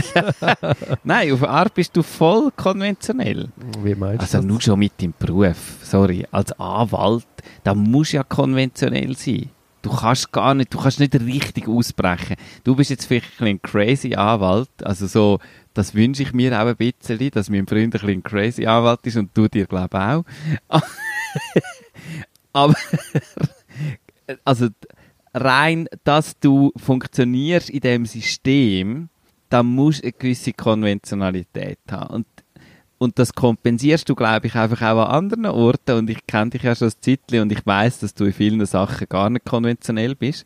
Nein, 1.05 1.33
auf 1.33 1.43
eine 1.43 1.53
Art 1.53 1.75
bist 1.75 1.97
du 1.97 2.03
voll 2.05 2.51
konventionell. 2.57 3.49
Wie 3.83 3.95
meinst 3.97 4.23
Also 4.23 4.41
du 4.41 4.47
nur 4.47 4.59
das? 4.59 4.65
schon 4.67 4.79
mit 4.79 5.03
deinem 5.03 5.15
Beruf, 5.19 5.79
sorry, 5.83 6.25
als 6.31 6.53
Anwalt, 6.61 7.27
da 7.65 7.75
musst 7.75 8.13
du 8.13 8.19
ja 8.19 8.23
konventionell 8.23 9.17
sein. 9.17 9.51
Du 9.83 9.91
kannst 9.91 10.31
gar 10.31 10.55
nicht, 10.55 10.73
du 10.73 10.79
kannst 10.79 11.01
nicht 11.01 11.15
richtig 11.17 11.67
ausbrechen. 11.67 12.37
Du 12.63 12.77
bist 12.77 12.91
jetzt 12.91 13.07
vielleicht 13.07 13.41
ein, 13.41 13.61
crazy 13.61 14.15
Anwalt, 14.15 14.69
also 14.85 15.09
so, 15.09 15.41
das 15.75 15.93
wünsche 15.93 16.23
ich 16.23 16.33
mir 16.33 16.53
auch 16.57 16.67
ein 16.67 16.77
bisschen, 16.77 17.31
dass 17.33 17.51
mein 17.51 17.67
Freund 17.67 17.83
ein 17.87 17.91
bisschen 17.91 18.11
ein 18.11 18.23
crazy 18.23 18.65
Anwalt 18.65 19.01
ist 19.03 19.17
und 19.17 19.31
du 19.35 19.49
dir 19.49 19.67
glaube 19.67 19.99
auch. 20.01 20.25
Aber, 22.55 22.75
also 24.45 24.69
rein, 25.35 25.89
dass 26.05 26.39
du 26.39 26.73
funktionierst 26.77 27.71
in 27.71 27.81
dem 27.81 28.07
System, 28.07 29.09
da 29.49 29.63
musst 29.63 30.01
du 30.01 30.05
eine 30.05 30.13
gewisse 30.13 30.53
Konventionalität 30.53 31.79
haben. 31.91 32.15
Und 32.15 32.27
und 33.03 33.19
das 33.19 33.33
kompensierst 33.33 34.09
du, 34.09 34.15
glaube 34.15 34.47
ich, 34.47 34.55
einfach 34.55 34.81
auch 34.83 35.09
an 35.09 35.25
anderen 35.25 35.47
Orten. 35.47 35.99
Und 35.99 36.09
ich 36.09 36.25
kenne 36.25 36.51
dich 36.51 36.63
ja 36.63 36.77
schon 36.77 36.87
ein 36.87 36.95
Zeitchen 37.01 37.41
und 37.41 37.51
ich 37.51 37.67
weiß, 37.67 37.99
dass 37.99 38.15
du 38.15 38.27
in 38.27 38.33
vielen 38.33 38.65
Sachen 38.65 39.09
gar 39.09 39.29
nicht 39.29 39.45
konventionell 39.45 40.15
bist. 40.15 40.45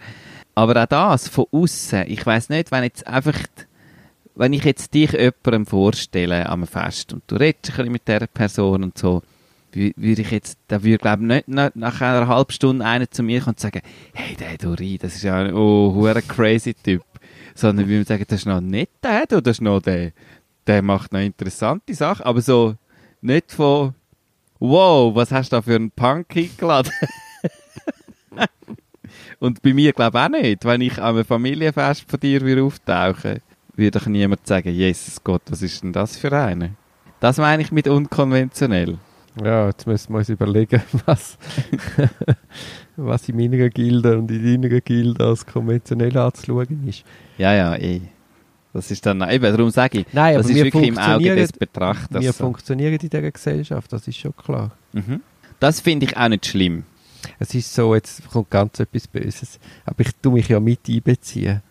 Aber 0.55 0.83
auch 0.83 0.87
das, 0.87 1.29
von 1.29 1.45
außen, 1.53 2.05
ich 2.07 2.25
weiß 2.25 2.49
nicht, 2.49 2.73
wenn 2.73 2.83
jetzt 2.83 3.07
einfach, 3.07 3.39
wenn 4.37 4.55
ich 4.55 4.65
jetzt 4.65 4.95
dich 4.95 5.13
jemandem 5.13 5.67
vorstelle 5.67 6.49
am 6.49 6.67
Fest 6.67 7.13
und 7.13 7.25
du 7.27 7.37
redest 7.37 7.73
ein 7.73 7.77
bisschen 7.77 7.93
mit 7.93 8.09
dieser 8.09 8.27
Person 8.27 8.85
und 8.85 8.97
so, 8.97 9.21
würde 9.77 10.23
ich 10.23 10.31
jetzt, 10.31 10.59
da 10.69 10.83
würde, 10.83 10.99
glaube 10.99 11.23
ich, 11.23 11.29
nicht 11.29 11.49
nach, 11.49 11.71
nach 11.75 12.01
einer 12.01 12.29
halben 12.29 12.53
Stunde 12.53 12.85
einer 12.85 13.11
zu 13.11 13.23
mir 13.23 13.41
kommen 13.41 13.55
und 13.55 13.61
sagen, 13.61 13.83
hey, 14.15 14.37
der 14.37 14.59
Dori, 14.59 14.99
das 14.99 15.17
ist 15.17 15.23
ja 15.23 15.37
ein, 15.37 15.55
oh, 15.55 15.95
hure 15.95 16.23
crazy 16.23 16.75
Typ. 16.75 17.03
Sondern 17.55 17.87
würde 17.87 17.99
man 17.99 18.07
sagen, 18.07 18.25
das 18.29 18.41
ist 18.41 18.47
noch 18.47 18.61
nicht 18.61 18.91
der, 19.03 19.27
du, 19.27 19.41
das 19.41 19.59
ist 19.59 19.63
noch 19.63 19.81
der 19.81 20.13
der 20.67 20.83
macht 20.83 21.13
noch 21.13 21.21
interessante 21.21 21.95
Sachen, 21.95 22.25
aber 22.25 22.41
so 22.41 22.75
nicht 23.21 23.53
von 23.53 23.95
wow, 24.59 25.15
was 25.15 25.31
hast 25.31 25.53
du 25.53 25.57
da 25.57 25.63
für 25.63 25.77
einen 25.77 25.91
Punk 25.91 26.37
eingeladen? 26.37 26.93
Und 29.39 29.63
bei 29.63 29.73
mir 29.75 29.93
glaube 29.93 30.19
ich 30.19 30.25
auch 30.25 30.29
nicht. 30.29 30.65
Wenn 30.65 30.81
ich 30.81 30.99
an 30.99 31.15
einem 31.15 31.25
Familienfest 31.25 32.11
von 32.11 32.21
dir 32.21 32.45
wieder 32.45 32.63
auftauche, 32.65 33.43
würde 33.75 33.99
ich 33.99 34.07
niemand 34.07 34.47
sagen, 34.47 34.71
Jesus 34.71 35.23
Gott, 35.23 35.43
was 35.51 35.63
ist 35.63 35.83
denn 35.83 35.93
das 35.93 36.17
für 36.17 36.33
eine? 36.33 36.75
Das 37.21 37.37
meine 37.37 37.63
ich 37.63 37.71
mit 37.71 37.87
unkonventionell. 37.87 38.99
Ja, 39.43 39.67
jetzt 39.67 39.87
müssen 39.87 40.13
wir 40.13 40.19
uns 40.19 40.29
überlegen, 40.29 40.83
was, 41.07 41.37
was 42.97 43.29
in 43.29 43.37
meiner 43.37 43.69
Gilde 43.69 44.19
und 44.19 44.31
in 44.31 44.63
deiner 44.63 44.81
Gilde 44.81 45.25
als 45.25 45.45
konventionell 45.45 46.17
anzuschauen 46.17 46.89
ist. 46.89 47.05
Ja, 47.37 47.53
ja, 47.53 47.77
eh. 47.77 48.01
Das 48.73 48.91
ist 48.91 49.05
dann, 49.07 49.23
eben, 49.31 49.45
darum 49.45 49.71
sage 49.71 50.01
ich, 50.01 50.07
Nein, 50.13 50.37
das 50.37 50.49
ist 50.49 50.55
wir 50.55 50.65
wirklich 50.65 50.89
im 50.89 50.99
Auge 50.99 51.35
des 51.35 51.53
Betrachters. 51.53 52.23
wir 52.23 52.33
so. 52.33 52.45
funktionieren 52.45 52.93
in 52.93 52.99
dieser 52.99 53.31
Gesellschaft, 53.31 53.93
das 53.93 54.07
ist 54.07 54.19
schon 54.19 54.37
klar. 54.37 54.73
Mhm. 54.93 55.21
Das 55.61 55.81
finde 55.81 56.07
ich 56.07 56.17
auch 56.17 56.29
nicht 56.29 56.47
schlimm. 56.47 56.85
Es 57.39 57.55
ist 57.55 57.75
so, 57.75 57.95
jetzt 57.95 58.29
kommt 58.29 58.51
ganz 58.51 58.79
etwas 58.79 59.09
Böses, 59.09 59.59
aber 59.85 60.01
ich 60.01 60.11
tue 60.23 60.33
mich 60.33 60.49
ja 60.49 60.61
mit 60.61 60.81
einbeziehen. 60.89 61.63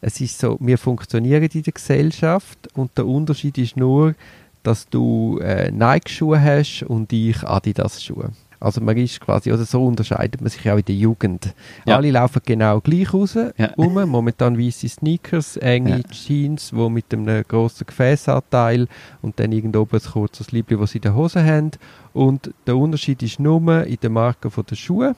Es 0.00 0.20
ist 0.20 0.38
so, 0.38 0.58
wir 0.60 0.78
funktionieren 0.78 1.42
in 1.44 1.62
der 1.62 1.72
Gesellschaft 1.72 2.58
und 2.74 2.96
der 2.96 3.06
Unterschied 3.06 3.56
ist 3.58 3.76
nur, 3.76 4.14
dass 4.64 4.88
du 4.88 5.38
äh, 5.38 5.70
Nike-Schuhe 5.70 6.40
hast 6.42 6.82
und 6.82 7.12
ich 7.12 7.42
Adidas-Schuhe. 7.44 8.30
Also 8.60 8.80
man 8.80 8.96
ist 8.96 9.20
quasi, 9.20 9.52
oder 9.52 9.66
so 9.66 9.84
unterscheidet 9.84 10.40
man 10.40 10.48
sich 10.48 10.68
auch 10.70 10.78
in 10.78 10.84
der 10.86 10.94
Jugend. 10.94 11.54
Ja. 11.84 11.96
Alle 11.96 12.10
laufen 12.10 12.40
genau 12.46 12.80
gleich 12.80 13.12
raus, 13.12 13.34
Ja. 13.34 13.66
rum, 13.76 13.92
momentan 14.08 14.58
weiße 14.58 14.88
Sneakers, 14.88 15.58
enge 15.58 15.98
Ja. 15.98 16.02
Jeans, 16.10 16.74
wo 16.74 16.88
mit 16.88 17.12
einem 17.12 17.44
grossen 17.46 17.86
Gefäßanteil 17.86 18.88
und 19.20 19.38
dann 19.38 19.52
irgendwo 19.52 19.80
oben 19.80 19.98
ein 19.98 20.10
kurzes 20.12 20.50
Liebling, 20.50 20.80
das 20.80 20.92
sie 20.92 20.98
in 20.98 21.02
der 21.02 21.14
Hose 21.14 21.44
haben. 21.44 21.72
Und 22.14 22.54
der 22.66 22.76
Unterschied 22.76 23.22
ist 23.22 23.38
nur 23.38 23.84
in 23.84 23.98
der 24.02 24.10
Marke 24.10 24.48
der 24.48 24.76
Schuhe. 24.76 25.14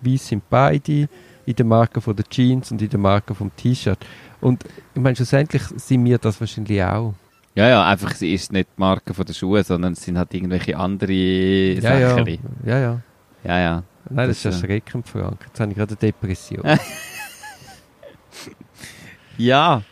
Weiß 0.00 0.26
sind 0.26 0.42
beide, 0.50 1.08
in 1.46 1.54
der 1.56 1.64
Marke 1.66 2.00
der 2.00 2.28
Jeans 2.28 2.72
und 2.72 2.82
in 2.82 2.88
der 2.88 2.98
Marke 2.98 3.32
vom 3.34 3.54
T-Shirt. 3.56 3.98
Und 4.40 4.64
ich 4.94 5.00
meine, 5.00 5.14
schlussendlich 5.14 5.62
sind 5.76 6.04
wir 6.04 6.18
das 6.18 6.40
wahrscheinlich 6.40 6.82
auch. 6.82 7.14
Ja, 7.54 7.68
ja, 7.68 7.86
einfach, 7.86 8.14
sie 8.14 8.32
ist 8.32 8.50
nicht 8.52 8.68
die 8.76 8.80
Marke 8.80 9.12
von 9.12 9.26
der 9.26 9.34
Schuhe, 9.34 9.62
sondern 9.62 9.92
es 9.92 10.02
sind 10.02 10.16
halt 10.16 10.32
irgendwelche 10.32 10.76
andere 10.76 11.12
Ja, 11.12 11.98
ja, 11.98 12.10
Sachen. 12.16 12.38
ja, 12.64 12.78
ja. 12.78 13.00
Ja, 13.44 13.58
ja. 13.60 13.82
Nein, 14.08 14.28
das, 14.28 14.42
Das, 14.42 14.54
ist 14.56 14.62
äh, 14.62 14.66
erschreckend, 14.66 15.08
Frank. 15.08 15.38
Jetzt 15.46 15.60
habe 15.60 15.70
ich 15.70 15.76
gerade 15.76 15.90
eine 15.90 15.98
Depression. 15.98 16.62
Ja. 19.38 19.82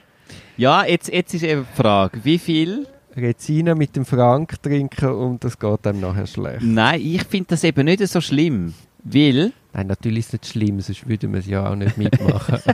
Ja, 0.57 0.85
jetzt, 0.85 1.09
jetzt 1.13 1.33
ist 1.35 1.43
eben 1.43 1.67
die 1.71 1.83
Frage, 1.83 2.21
wie 2.23 2.39
viel? 2.39 2.87
Rezina 3.17 3.75
mit 3.75 3.97
dem 3.97 4.05
Frank 4.05 4.63
trinken 4.63 5.09
und 5.09 5.43
das 5.43 5.59
geht 5.59 5.87
einem 5.87 6.01
nachher 6.01 6.27
schlecht. 6.27 6.63
Nein, 6.63 7.01
ich 7.03 7.25
finde 7.25 7.49
das 7.49 7.65
eben 7.65 7.85
nicht 7.87 8.07
so 8.07 8.21
schlimm. 8.21 8.75
Weil, 9.03 9.53
Nein, 9.73 9.87
natürlich 9.87 10.21
ist 10.21 10.27
es 10.29 10.33
nicht 10.35 10.47
schlimm, 10.47 10.81
sonst 10.81 11.09
würden 11.09 11.33
wir 11.33 11.41
es 11.41 11.47
ja 11.47 11.69
auch 11.69 11.75
nicht 11.75 11.97
mitmachen. 11.97 12.59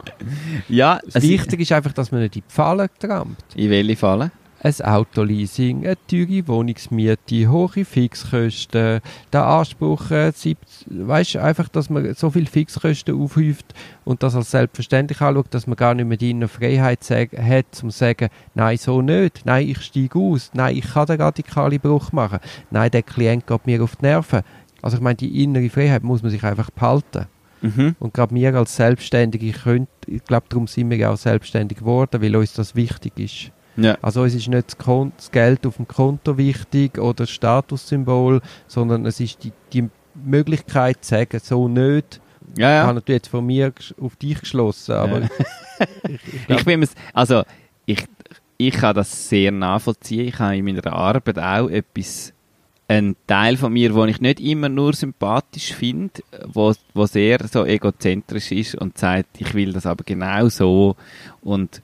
ja, 0.68 1.00
Das 1.12 1.22
Wichtige 1.22 1.62
ist 1.62 1.72
einfach, 1.72 1.92
dass 1.92 2.12
man 2.12 2.22
nicht 2.22 2.36
in 2.36 2.42
die 2.42 2.52
Pfalle 2.52 2.88
trampt. 2.98 3.44
in 3.56 3.70
welche 3.70 3.96
Falle? 3.96 4.30
Ein 4.64 4.80
Autoleasing, 4.82 5.84
eine 5.84 5.96
teure 6.06 6.46
Wohnungsmiete, 6.46 7.48
hohe 7.50 7.84
Fixkosten, 7.84 9.00
der 9.32 9.44
Anspruch, 9.44 10.12
äh, 10.12 10.32
weisst, 10.86 11.36
einfach, 11.36 11.68
dass 11.68 11.90
man 11.90 12.14
so 12.14 12.30
viel 12.30 12.46
Fixkosten 12.46 13.20
aufhäuft 13.20 13.74
und 14.04 14.22
das 14.22 14.36
als 14.36 14.52
selbstverständlich 14.52 15.20
anschaut, 15.20 15.48
dass 15.50 15.66
man 15.66 15.74
gar 15.74 15.94
nicht 15.94 16.06
mehr 16.06 16.16
die 16.16 16.30
innere 16.30 16.48
Freiheit 16.48 17.00
hat, 17.10 17.82
um 17.82 17.90
zu 17.90 17.98
sagen, 17.98 18.28
nein, 18.54 18.76
so 18.76 19.02
nicht, 19.02 19.44
nein, 19.44 19.68
ich 19.68 19.80
steige 19.82 20.16
aus, 20.16 20.52
nein, 20.54 20.76
ich 20.76 20.92
kann 20.92 21.06
den 21.06 21.20
radikalen 21.20 21.80
Bruch 21.80 22.12
machen, 22.12 22.38
nein, 22.70 22.92
der 22.92 23.02
Klient 23.02 23.48
geht 23.48 23.66
mir 23.66 23.82
auf 23.82 23.96
die 23.96 24.04
Nerven. 24.04 24.42
Also 24.80 24.96
ich 24.96 25.02
meine, 25.02 25.16
die 25.16 25.42
innere 25.42 25.70
Freiheit 25.70 26.04
muss 26.04 26.22
man 26.22 26.30
sich 26.30 26.44
einfach 26.44 26.70
behalten. 26.70 27.26
Mhm. 27.62 27.96
Und 27.98 28.12
gerade 28.14 28.34
wir 28.34 28.54
als 28.54 28.76
Selbstständige 28.76 29.52
können, 29.52 29.88
ich 30.06 30.24
glaube, 30.24 30.46
darum 30.48 30.66
sind 30.66 30.90
wir 30.90 30.96
ja 30.96 31.10
auch 31.12 31.16
selbstständig 31.16 31.78
geworden, 31.78 32.20
weil 32.20 32.34
uns 32.36 32.52
das 32.54 32.74
wichtig 32.74 33.12
ist. 33.18 33.50
Ja. 33.76 33.96
Also 34.02 34.22
uns 34.22 34.34
ist 34.34 34.48
nicht 34.48 34.76
das, 34.78 35.30
Geld 35.30 35.66
auf 35.66 35.76
dem 35.76 35.88
Konto 35.88 36.36
wichtig 36.36 36.98
oder 36.98 37.14
das 37.24 37.30
Statussymbol, 37.30 38.40
sondern 38.66 39.06
es 39.06 39.18
ist 39.20 39.42
die, 39.44 39.52
die 39.72 39.88
Möglichkeit 40.14 41.02
zu 41.04 41.10
sagen, 41.14 41.40
so 41.42 41.68
nicht. 41.68 42.20
Ja, 42.58 42.68
Ich 42.70 42.78
habe 42.80 42.88
ja. 42.88 42.92
natürlich 42.94 43.18
jetzt 43.20 43.28
von 43.28 43.46
mir 43.46 43.72
auf 44.00 44.16
dich 44.16 44.40
geschlossen, 44.40 44.92
aber 44.92 45.20
Ja. 45.20 45.28
ich, 46.08 46.14
ich 46.14 46.20
Ich 46.34 46.46
glaub, 46.48 46.64
bin 46.64 46.80
mir's- 46.80 46.94
also, 47.14 47.44
ich, 47.86 48.04
ich 48.58 48.74
kann 48.74 48.94
das 48.94 49.28
sehr 49.28 49.50
nachvollziehen. 49.52 50.28
Ich 50.28 50.38
habe 50.38 50.56
in 50.56 50.64
meiner 50.66 50.92
Arbeit 50.92 51.38
auch 51.38 51.68
etwas, 51.70 52.32
einen 52.92 53.16
Teil 53.26 53.56
von 53.56 53.72
mir, 53.72 53.92
den 53.92 54.08
ich 54.08 54.20
nicht 54.20 54.40
immer 54.40 54.68
nur 54.68 54.92
sympathisch 54.92 55.72
finde, 55.72 56.22
wo, 56.46 56.72
wo 56.94 57.06
sehr 57.06 57.38
so 57.48 57.64
egozentrisch 57.64 58.52
ist 58.52 58.74
und 58.74 58.98
sagt, 58.98 59.40
ich 59.40 59.54
will 59.54 59.72
das 59.72 59.86
aber 59.86 60.04
genau 60.04 60.48
so 60.48 60.96
und 61.42 61.82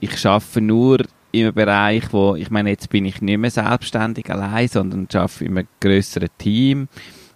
ich 0.00 0.18
schaffe 0.18 0.60
nur 0.60 1.04
im 1.32 1.54
Bereich, 1.54 2.12
wo, 2.12 2.34
ich 2.34 2.50
meine, 2.50 2.70
jetzt 2.70 2.90
bin 2.90 3.04
ich 3.04 3.20
nicht 3.20 3.38
mehr 3.38 3.50
selbstständig 3.50 4.30
allein, 4.30 4.68
sondern 4.68 5.08
schaffe 5.10 5.44
in 5.44 5.58
einem 5.58 5.68
grösseren 5.80 6.30
Team. 6.38 6.88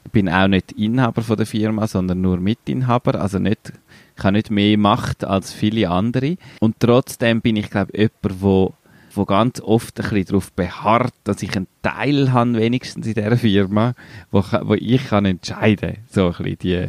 Ich 0.04 0.10
bin 0.10 0.28
auch 0.28 0.48
nicht 0.48 0.72
Inhaber 0.72 1.22
von 1.22 1.36
der 1.36 1.46
Firma, 1.46 1.86
sondern 1.86 2.20
nur 2.20 2.38
Mitinhaber, 2.38 3.20
also 3.20 3.38
nicht, 3.38 3.72
ich 4.16 4.24
habe 4.24 4.32
nicht 4.32 4.50
mehr 4.50 4.78
Macht 4.78 5.24
als 5.24 5.52
viele 5.52 5.90
andere. 5.90 6.36
Und 6.60 6.76
trotzdem 6.80 7.40
bin 7.40 7.56
ich, 7.56 7.70
glaube 7.70 7.92
ich, 7.92 8.10
jemand, 8.22 8.42
wo, 8.42 8.74
wo 9.14 9.24
ganz 9.24 9.60
oft 9.60 10.00
ein 10.00 10.08
bisschen 10.08 10.26
darauf 10.26 10.52
beharrt, 10.52 11.14
dass 11.24 11.42
ich 11.42 11.54
einen 11.56 11.66
Teil 11.82 12.32
habe, 12.32 12.54
wenigstens 12.54 13.06
in 13.06 13.14
dieser 13.14 13.36
Firma, 13.36 13.94
wo, 14.30 14.42
wo 14.62 14.74
ich 14.74 15.06
kann 15.08 15.24
entscheiden 15.24 15.98
So 16.10 16.26
ein 16.26 16.32
bisschen 16.32 16.58
die, 16.58 16.88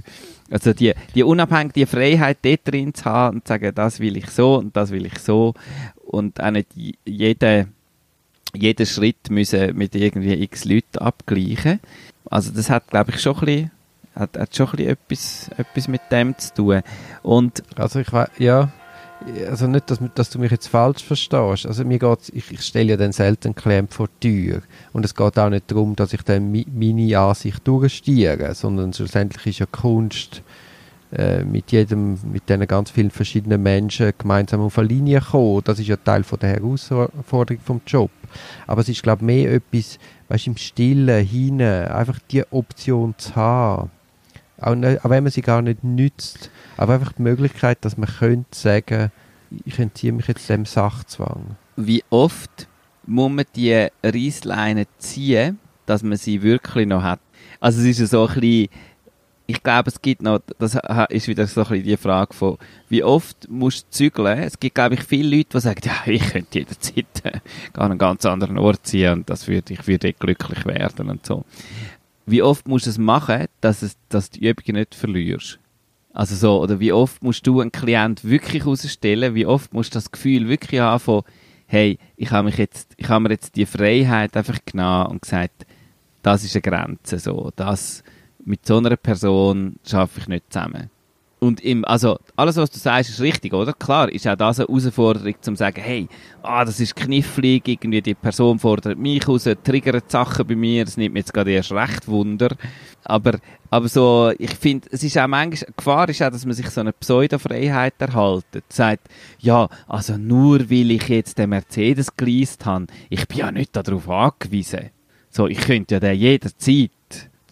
also 0.51 0.73
die, 0.73 0.93
die 1.15 1.23
unabhängige 1.23 1.88
Freiheit 1.88 2.38
dort 2.41 2.62
drin 2.65 2.93
zu 2.93 3.05
haben 3.05 3.38
und 3.38 3.47
zu 3.47 3.53
sagen, 3.53 3.73
das 3.75 3.99
will 3.99 4.17
ich 4.17 4.29
so 4.29 4.55
und 4.55 4.75
das 4.75 4.91
will 4.91 5.05
ich 5.05 5.19
so. 5.19 5.53
und 6.13 6.41
auch 6.41 6.51
nicht 6.51 6.67
jeder, 7.05 7.65
jeden 8.53 8.86
Schritt 8.86 9.29
müssen 9.29 9.75
mit 9.75 9.95
irgendwie 9.95 10.33
x 10.43 10.65
Leuten 10.65 10.99
abgleichen. 10.99 11.79
Also 12.29 12.51
das 12.51 12.69
hat, 12.69 12.88
glaube 12.88 13.12
ich, 13.12 13.19
schon 13.19 13.36
ein 13.36 13.45
bisschen, 13.45 13.71
hat, 14.15 14.38
hat 14.38 14.55
schon 14.55 14.67
ein 14.67 14.75
bisschen 14.75 14.89
etwas, 14.89 15.49
etwas 15.57 15.88
mit 15.88 16.01
dem 16.12 16.38
zu 16.38 16.53
tun. 16.53 16.81
Und 17.23 17.63
Also 17.75 17.99
ich 17.99 18.13
weiß, 18.13 18.29
ja, 18.38 18.71
also 19.49 19.67
nicht, 19.67 19.89
dass, 19.89 19.99
dass 20.15 20.29
du 20.29 20.39
mich 20.39 20.51
jetzt 20.51 20.67
falsch 20.67 21.03
verstehst. 21.03 21.65
Also 21.65 21.86
mir 21.86 21.99
geht's, 21.99 22.29
ich, 22.29 22.51
ich 22.51 22.62
stelle 22.62 22.91
ja 22.91 22.97
dann 22.97 23.12
selten 23.12 23.55
Klient 23.55 23.93
vor 23.93 24.07
die 24.21 24.49
Tür. 24.49 24.62
Und 24.91 25.05
es 25.05 25.15
geht 25.15 25.39
auch 25.39 25.49
nicht 25.49 25.69
darum, 25.69 25.95
dass 25.95 26.13
ich 26.13 26.21
dann 26.23 26.51
mi, 26.51 26.65
meine 26.73 27.17
Ansicht 27.19 27.67
durchstiere, 27.67 28.53
sondern 28.55 28.93
schlussendlich 28.93 29.45
ist 29.47 29.59
ja 29.59 29.65
Kunst 29.65 30.41
äh, 31.12 31.43
mit 31.43 31.71
jedem, 31.71 32.17
mit 32.31 32.49
diesen 32.49 32.67
ganz 32.67 32.91
vielen 32.91 33.12
verschiedenen 33.12 33.62
Menschen 33.62 34.13
gemeinsam 34.17 34.62
auf 34.62 34.77
eine 34.79 34.88
Linie 34.88 35.21
kommen. 35.21 35.62
Das 35.63 35.79
ist 35.79 35.88
ja 35.88 35.97
Teil 35.97 36.23
von 36.23 36.39
der 36.39 36.49
Herausforderung 36.49 37.62
vom 37.63 37.81
Job. 37.86 38.12
Aber 38.67 38.81
es 38.81 38.89
ist, 38.89 39.03
glaube 39.03 39.21
ich, 39.21 39.25
mehr 39.25 39.53
etwas, 39.53 39.99
weißt, 40.29 40.47
im 40.47 40.57
Stillen, 40.57 41.25
hinein, 41.25 41.88
einfach 41.88 42.19
die 42.31 42.43
Option 42.51 43.13
zu 43.17 43.36
haben. 43.36 43.91
Auch, 44.63 44.76
nicht, 44.76 45.04
auch 45.04 45.10
wenn 45.10 45.23
man 45.23 45.32
sie 45.32 45.41
gar 45.41 45.62
nicht 45.62 45.84
nützt, 45.84 46.49
aber 46.78 46.93
einfach 46.95 47.13
die 47.13 47.21
Möglichkeit, 47.21 47.80
dass 47.82 47.97
man 47.97 48.10
könnte 48.10 48.58
sagen, 48.58 49.12
ich 49.65 49.78
entziehe 49.80 50.12
mich 50.12 50.28
jetzt 50.28 50.49
dem 50.49 50.65
Sachzwang. 50.65 51.58
wie 51.76 52.04
oft 52.10 52.67
muss 53.06 53.32
man 53.32 53.45
die 53.56 53.88
Reissleine 54.04 54.86
ziehen, 54.97 55.60
dass 55.86 56.04
man 56.04 56.17
sie 56.17 56.41
wirklich 56.41 56.88
noch 56.88 57.04
hat? 57.04 57.19
Also 57.60 57.82
es 57.82 57.86
ist 57.88 57.99
ja 57.99 58.06
so 58.08 58.28
ein 58.28 58.34
bisschen, 58.39 58.69
ich 59.45 59.62
glaube, 59.62 59.89
es 59.89 60.02
gibt 60.02 60.21
noch, 60.21 60.39
das 60.58 60.78
ist 61.10 61.28
wieder 61.28 61.45
so 61.47 61.62
ein 61.62 61.67
bisschen 61.67 61.84
die 61.84 61.97
Frage 61.97 62.34
von, 62.34 62.58
wie 62.89 63.04
oft 63.04 63.49
musst 63.49 63.88
du 63.88 63.89
zügeln? 63.91 64.39
Es 64.39 64.60
gibt, 64.60 64.76
glaube 64.76 64.95
ich, 64.95 65.04
viele 65.04 65.38
Leute, 65.38 65.49
die 65.54 65.60
sagen, 65.60 65.82
ja, 65.84 65.93
ich 66.06 66.21
könnte 66.21 66.60
jederzeit 66.60 67.06
an 67.73 67.91
einen 67.91 67.97
ganz 67.97 68.26
anderen 68.26 68.58
Ort 68.58 68.88
ziehen 68.88 69.13
und 69.13 69.30
das 69.30 69.47
würde, 69.47 69.73
ich 69.73 69.86
würde 69.86 70.13
glücklich 70.13 70.65
werden 70.65 71.10
und 71.10 71.26
so. 71.26 71.43
Wie 72.25 72.41
oft 72.41 72.67
musst 72.67 72.86
du 72.86 72.89
es 72.89 72.97
machen, 72.97 73.45
dass, 73.62 73.81
es, 73.81 73.97
dass 74.09 74.29
du 74.29 74.39
die 74.39 74.47
Übungen 74.47 74.79
nicht 74.79 74.95
verlierst? 74.95 75.59
Also 76.13 76.36
so, 76.36 76.62
oder 76.62 76.79
wie 76.79 76.93
oft 76.93 77.23
musst 77.23 77.45
du 77.47 77.59
einen 77.59 77.71
Klient 77.71 78.23
wirklich 78.23 78.63
herausstellen? 78.63 79.33
Wie 79.36 79.45
oft 79.45 79.73
musst 79.73 79.93
du 79.93 79.97
das 79.97 80.12
Gefühl 80.12 80.47
wirklich 80.47 80.79
haben 80.79 80.99
von, 80.99 81.23
hey, 81.65 81.97
ich 82.15 82.31
habe 82.31 82.45
mich 82.45 82.57
jetzt, 82.57 82.93
ich 82.97 83.09
habe 83.09 83.23
mir 83.23 83.31
jetzt 83.31 83.55
die 83.55 83.65
Freiheit 83.65 84.38
einfach 84.38 84.59
genommen 84.63 85.07
und 85.07 85.21
gesagt, 85.23 85.65
das 86.21 86.43
ist 86.43 86.55
eine 86.55 86.62
Grenze, 86.62 87.19
so, 87.19 87.51
das, 87.55 88.03
mit 88.45 88.65
so 88.65 88.77
einer 88.77 88.95
Person 88.95 89.77
schaffe 89.86 90.19
ich 90.19 90.27
nicht 90.27 90.53
zusammen. 90.53 90.89
Und 91.43 91.60
im, 91.60 91.84
also, 91.84 92.17
alles, 92.38 92.56
was 92.56 92.71
du 92.71 92.79
sagst, 92.79 93.10
ist 93.10 93.19
richtig, 93.19 93.53
oder? 93.53 93.73
Klar, 93.73 94.10
ist 94.10 94.25
auch 94.25 94.38
das 94.38 94.62
eine 94.62 94.67
Herausforderung, 94.69 95.36
zum 95.41 95.58
sagen, 95.58 95.82
hey, 95.82 96.08
ah, 96.41 96.63
das 96.63 96.79
ist 96.79 96.95
knifflig, 96.95 97.67
irgendwie 97.67 98.01
die 98.01 98.13
Person 98.13 98.60
fordert 98.60 98.97
mich 98.97 99.27
raus, 99.27 99.49
triggert 99.62 100.10
Sachen 100.10 100.47
bei 100.47 100.56
mir, 100.56 100.86
das 100.86 100.95
nimmt 100.95 101.15
mir 101.15 101.19
jetzt 101.19 101.34
gerade 101.34 101.51
erst 101.51 101.73
recht 101.73 102.08
Wunder. 102.08 102.56
Aber, 103.03 103.39
aber 103.69 103.89
so, 103.89 104.32
ich 104.38 104.51
finde, 104.51 104.88
es 104.91 105.03
ist 105.03 105.17
auch 105.17 105.27
manchmal, 105.27 105.67
die 105.67 105.75
Gefahr 105.75 106.08
ist 106.08 106.21
auch, 106.21 106.29
dass 106.29 106.45
man 106.45 106.56
sich 106.56 106.69
so 106.69 106.79
eine 106.79 106.93
Pseudo-Freiheit 106.93 107.95
erhaltet. 107.99 108.63
Sagt, 108.69 109.10
ja, 109.39 109.67
also 109.89 110.15
nur 110.15 110.69
weil 110.71 110.91
ich 110.91 111.10
jetzt 111.10 111.39
den 111.39 111.49
Mercedes 111.49 112.15
geleast 112.15 112.65
habe, 112.65 112.88
ich 113.10 113.27
bin 113.27 113.39
ja 113.39 113.51
nicht 113.51 113.75
darauf 113.75 114.10
angewiesen. 114.10 114.91
So, 115.29 115.47
ich 115.47 115.60
könnte 115.60 115.95
ja 115.95 115.99
den 115.99 116.17
jederzeit. 116.17 116.91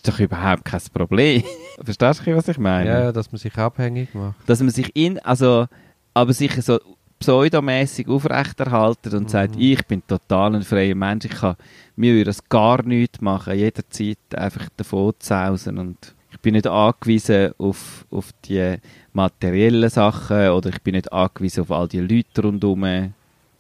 Das 0.01 0.13
ist 0.13 0.19
doch 0.19 0.23
überhaupt 0.23 0.65
kein 0.65 0.81
Problem. 0.93 1.43
Verstehst 1.83 2.25
du, 2.25 2.35
was 2.35 2.47
ich 2.47 2.57
meine? 2.57 2.89
Ja, 2.89 3.11
dass 3.11 3.31
man 3.31 3.39
sich 3.39 3.55
abhängig 3.57 4.13
macht. 4.13 4.35
Dass 4.47 4.59
man 4.59 4.69
sich 4.69 4.95
in, 4.95 5.19
also, 5.19 5.67
aber 6.13 6.33
sich 6.33 6.53
so 6.61 6.79
pseudomäßig 7.19 8.07
aufrechterhalten 8.07 9.15
und 9.15 9.29
sagt, 9.29 9.55
ich 9.57 9.85
bin 9.85 10.01
total 10.07 10.55
ein 10.55 10.63
freier 10.63 10.95
Mensch, 10.95 11.25
ich 11.25 11.35
kann, 11.35 11.55
mir 11.95 12.13
würde 12.13 12.25
das 12.25 12.43
gar 12.49 12.81
nichts 12.83 13.21
machen, 13.21 13.55
jederzeit 13.55 14.17
einfach 14.35 14.67
davon 14.75 15.13
sausen 15.19 15.77
und 15.77 16.15
ich 16.31 16.39
bin 16.39 16.53
nicht 16.53 16.65
angewiesen 16.65 17.51
auf, 17.59 18.05
auf 18.09 18.31
die 18.45 18.77
materiellen 19.13 19.89
Sachen 19.89 20.49
oder 20.49 20.69
ich 20.69 20.81
bin 20.81 20.95
nicht 20.95 21.13
angewiesen 21.13 21.61
auf 21.61 21.71
all 21.71 21.87
die 21.87 21.99
Leute 21.99 22.41
rundherum. 22.41 23.13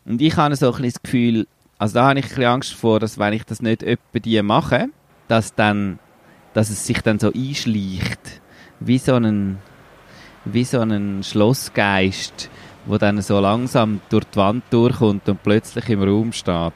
Und 0.05 0.21
ich 0.21 0.35
habe 0.37 0.55
so 0.55 0.67
ein 0.67 0.71
bisschen 0.71 0.93
das 0.93 1.03
Gefühl, 1.03 1.47
also 1.77 1.95
da 1.95 2.07
habe 2.07 2.19
ich 2.19 2.25
ein 2.25 2.29
bisschen 2.29 2.45
Angst 2.45 2.73
vor, 2.73 2.99
dass 2.99 3.19
wenn 3.19 3.33
ich 3.33 3.43
das 3.43 3.61
nicht 3.61 3.83
etwa 3.83 4.19
die 4.19 4.41
mache, 4.41 4.87
dass 5.27 5.53
dann, 5.53 5.99
dass 6.53 6.69
es 6.69 6.85
sich 6.85 7.01
dann 7.01 7.19
so 7.19 7.31
einschleicht, 7.33 8.41
wie 8.79 8.97
so 8.97 9.15
ein, 9.15 9.59
wie 10.45 10.63
so 10.63 10.81
ein 10.81 11.23
Schlossgeist, 11.23 12.49
wo 12.85 12.97
dann 12.97 13.21
so 13.21 13.39
langsam 13.39 14.01
durch 14.09 14.25
die 14.25 14.37
Wand 14.37 14.63
durchkommt 14.71 15.27
und 15.29 15.43
plötzlich 15.43 15.87
im 15.89 16.03
Raum 16.03 16.33
steht. 16.33 16.73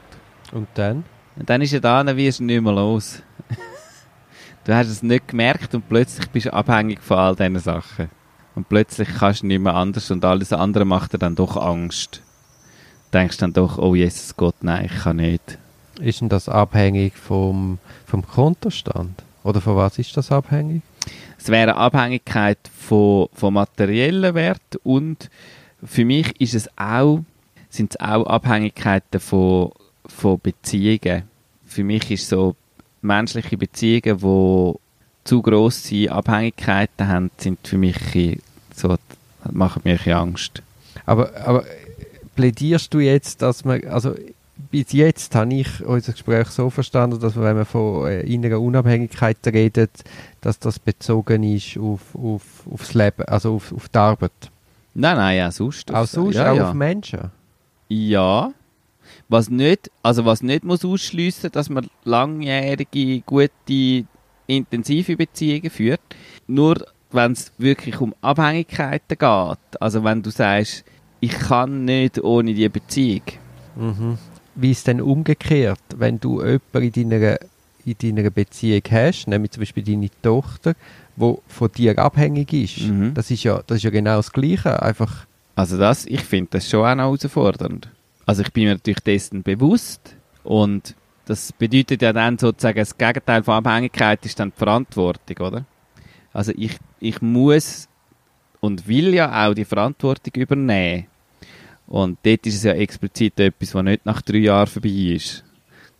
Und 0.52 0.68
dann? 0.74 1.04
Und 1.36 1.50
dann 1.50 1.60
ist 1.60 1.72
er 1.72 1.80
da, 1.80 2.02
dann 2.02 2.16
wirst 2.16 2.40
du 2.40 2.44
nicht 2.44 2.62
mehr 2.62 2.72
los. 2.72 3.22
du 4.64 4.74
hast 4.74 4.88
es 4.88 5.02
nicht 5.02 5.28
gemerkt 5.28 5.74
und 5.74 5.88
plötzlich 5.88 6.28
bist 6.30 6.46
du 6.46 6.52
abhängig 6.52 7.02
von 7.02 7.18
all 7.18 7.36
diesen 7.36 7.58
Sachen. 7.58 8.08
Und 8.54 8.68
plötzlich 8.70 9.08
kannst 9.18 9.42
du 9.42 9.46
nicht 9.46 9.60
mehr 9.60 9.74
anders 9.74 10.10
und 10.10 10.24
alles 10.24 10.52
andere 10.52 10.86
macht 10.86 11.12
dir 11.12 11.18
dann 11.18 11.34
doch 11.34 11.58
Angst. 11.58 12.22
Du 13.10 13.18
denkst 13.18 13.36
dann 13.36 13.52
doch, 13.52 13.78
oh 13.78 13.94
Jesus 13.94 14.34
Gott, 14.36 14.56
nein, 14.62 14.86
ich 14.86 15.02
kann 15.02 15.16
nicht. 15.16 15.58
Ist 16.00 16.20
denn 16.20 16.28
das 16.28 16.48
abhängig 16.48 17.16
vom, 17.16 17.78
vom 18.06 18.26
Kontostand? 18.26 19.25
Oder 19.46 19.60
von 19.60 19.76
was 19.76 19.96
ist 19.98 20.16
das 20.16 20.32
abhängig? 20.32 20.82
Es 21.38 21.48
wäre 21.48 21.70
eine 21.70 21.76
Abhängigkeit 21.76 22.58
von, 22.76 23.28
von 23.32 23.54
materiellen 23.54 24.34
Wert 24.34 24.80
und 24.82 25.30
für 25.84 26.04
mich 26.04 26.40
ist 26.40 26.54
es 26.54 26.68
auch, 26.76 27.20
sind 27.70 27.92
es 27.92 28.00
auch 28.00 28.26
Abhängigkeiten 28.26 29.20
von, 29.20 29.70
von 30.04 30.40
Beziehungen. 30.40 31.22
Für 31.64 31.84
mich 31.84 32.10
ist 32.10 32.28
so 32.28 32.56
menschliche 33.02 33.56
Beziehungen, 33.56 34.18
die 34.18 34.78
zu 35.22 35.42
grosse 35.42 36.10
Abhängigkeiten 36.10 37.06
haben, 37.06 37.30
sind 37.36 37.68
für 37.68 37.78
mich 37.78 38.40
so, 38.74 38.96
machen 39.52 39.82
mir 39.84 40.00
Angst. 40.16 40.60
Aber, 41.04 41.36
aber 41.36 41.64
plädierst 42.34 42.92
du 42.92 42.98
jetzt, 42.98 43.42
dass 43.42 43.64
man, 43.64 43.84
also 43.84 44.12
bis 44.70 44.92
jetzt 44.92 45.34
habe 45.34 45.54
ich 45.54 45.84
unser 45.84 46.12
Gespräch 46.12 46.48
so 46.48 46.70
verstanden, 46.70 47.20
dass 47.20 47.34
man, 47.34 47.44
wenn 47.44 47.56
man 47.56 47.64
von 47.66 48.06
äh, 48.06 48.20
innerer 48.22 48.60
Unabhängigkeit 48.60 49.38
redet, 49.46 50.04
dass 50.40 50.58
das 50.58 50.78
bezogen 50.78 51.42
ist 51.42 51.76
auf, 51.78 52.14
auf, 52.14 52.42
aufs 52.70 52.94
Leben, 52.94 53.24
also 53.26 53.56
auf, 53.56 53.72
auf 53.72 53.88
die 53.88 53.98
Arbeit. 53.98 54.32
Nein, 54.94 55.16
nein, 55.16 55.46
auch 55.46 55.52
sonst. 55.52 55.92
Auch 55.92 56.06
sonst, 56.06 56.36
ja, 56.36 56.52
auch 56.52 56.56
ja. 56.56 56.68
auf 56.68 56.74
Menschen. 56.74 57.30
Ja. 57.88 58.52
Was 59.28 59.50
nicht, 59.50 59.90
also 60.02 60.24
was 60.24 60.42
nicht 60.42 60.64
muss 60.64 60.84
ausschliessen, 60.84 61.52
dass 61.52 61.68
man 61.68 61.88
langjährige, 62.04 63.20
gute, 63.20 64.06
intensive 64.46 65.16
Beziehungen 65.16 65.70
führt. 65.70 66.00
Nur 66.46 66.86
wenn 67.10 67.32
es 67.32 67.52
wirklich 67.58 68.00
um 68.00 68.14
Abhängigkeiten 68.20 69.18
geht. 69.18 69.80
Also 69.82 70.02
wenn 70.02 70.22
du 70.22 70.30
sagst, 70.30 70.84
ich 71.20 71.32
kann 71.32 71.84
nicht 71.84 72.22
ohne 72.22 72.54
die 72.54 72.68
Beziehung. 72.68 73.22
Mhm. 73.76 74.18
Wie 74.56 74.70
ist 74.70 74.86
denn 74.86 75.00
umgekehrt, 75.00 75.80
wenn 75.96 76.18
du 76.18 76.42
jemanden 76.42 77.00
in 77.00 77.10
deiner, 77.10 77.38
in 77.84 78.16
deiner 78.16 78.30
Beziehung 78.30 78.82
hast, 78.90 79.26
nämlich 79.26 79.52
zum 79.52 79.60
Beispiel 79.60 79.82
deine 79.82 80.08
Tochter, 80.22 80.74
wo 81.14 81.42
von 81.46 81.70
dir 81.70 81.98
abhängig 81.98 82.52
ist? 82.52 82.88
Mhm. 82.88 83.14
Das 83.14 83.30
ist 83.30 83.44
ja, 83.44 83.62
das 83.66 83.78
ist 83.78 83.84
ja 83.84 83.90
genau 83.90 84.16
das 84.16 84.32
Gleiche. 84.32 84.82
Einfach, 84.82 85.26
Also 85.54 85.78
das, 85.78 86.06
ich 86.06 86.22
finde 86.22 86.48
das 86.52 86.68
schon 86.68 86.80
auch 86.80 86.94
noch 86.94 87.04
herausfordernd. 87.04 87.90
Also 88.24 88.42
ich 88.42 88.52
bin 88.52 88.64
mir 88.64 88.74
natürlich 88.74 89.00
dessen 89.00 89.42
bewusst 89.42 90.16
und 90.42 90.94
das 91.26 91.52
bedeutet 91.52 92.02
ja 92.02 92.12
dann 92.12 92.38
sozusagen, 92.38 92.78
das 92.78 92.96
Gegenteil 92.96 93.42
von 93.42 93.54
Abhängigkeit 93.54 94.24
ist 94.24 94.38
dann 94.38 94.50
die 94.50 94.58
Verantwortung, 94.58 95.46
oder? 95.46 95.64
Also 96.32 96.52
ich, 96.56 96.76
ich 97.00 97.20
muss 97.20 97.88
und 98.60 98.88
will 98.88 99.14
ja 99.14 99.46
auch 99.46 99.54
die 99.54 99.64
Verantwortung 99.64 100.34
übernehmen. 100.34 101.06
Und 101.86 102.18
dort 102.22 102.46
ist 102.46 102.56
es 102.56 102.64
ja 102.64 102.72
explizit 102.72 103.38
etwas, 103.38 103.74
was 103.74 103.84
nicht 103.84 104.06
nach 104.06 104.22
drei 104.22 104.38
Jahren 104.38 104.66
vorbei 104.66 104.88
ist. 104.88 105.44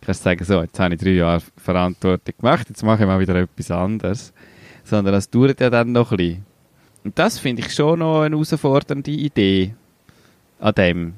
Du 0.01 0.05
kannst 0.05 0.23
sagen, 0.23 0.43
so, 0.43 0.61
jetzt 0.61 0.79
habe 0.79 0.95
ich 0.95 1.01
drei 1.01 1.11
Jahre 1.11 1.41
Verantwortung 1.57 2.33
gemacht, 2.39 2.69
jetzt 2.69 2.83
mache 2.83 3.03
ich 3.03 3.07
mal 3.07 3.19
wieder 3.19 3.35
etwas 3.35 3.71
anderes. 3.71 4.33
Sondern 4.83 5.13
das 5.13 5.29
dauert 5.29 5.59
ja 5.59 5.69
dann 5.69 5.91
noch 5.91 6.11
ein 6.11 6.17
bisschen. 6.17 6.45
Und 7.03 7.17
das 7.17 7.39
finde 7.39 7.61
ich 7.61 7.73
schon 7.73 7.99
noch 7.99 8.21
eine 8.21 8.35
herausfordernde 8.35 9.11
Idee 9.11 9.73
an 10.59 10.73
dem. 10.75 11.13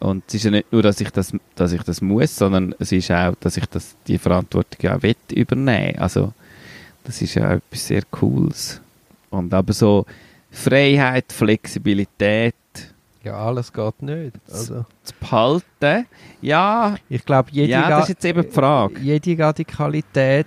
Und 0.00 0.24
es 0.26 0.34
ist 0.34 0.44
ja 0.44 0.50
nicht 0.50 0.72
nur, 0.72 0.82
dass 0.82 1.00
ich 1.00 1.10
das, 1.10 1.32
dass 1.54 1.72
ich 1.72 1.82
das 1.82 2.00
muss, 2.00 2.34
sondern 2.34 2.74
es 2.78 2.90
ist 2.90 3.10
auch, 3.10 3.34
dass 3.38 3.56
ich 3.56 3.66
das, 3.66 3.96
die 4.06 4.18
Verantwortung 4.18 4.80
ja 4.80 5.00
will 5.02 5.14
übernehmen. 5.32 5.98
Also, 5.98 6.32
das 7.04 7.20
ist 7.20 7.34
ja 7.34 7.54
etwas 7.54 7.86
sehr 7.86 8.02
Cooles. 8.10 8.80
Und 9.28 9.52
aber 9.52 9.72
so 9.72 10.06
Freiheit, 10.50 11.32
Flexibilität 11.32 12.54
ja, 13.22 13.34
alles 13.34 13.72
geht 13.72 14.02
nicht. 14.02 14.36
Also, 14.50 14.84
zu 15.02 15.14
behalten, 15.20 16.06
ja, 16.40 16.96
ich 17.08 17.24
glaube, 17.24 17.50
jede, 17.52 17.72
ja, 17.72 17.88
das 17.88 18.04
ist 18.04 18.08
jetzt 18.08 18.24
eben 18.24 18.42
die 18.42 18.50
Frage. 18.50 18.98
jede 19.00 19.38
Radikalität 19.38 20.46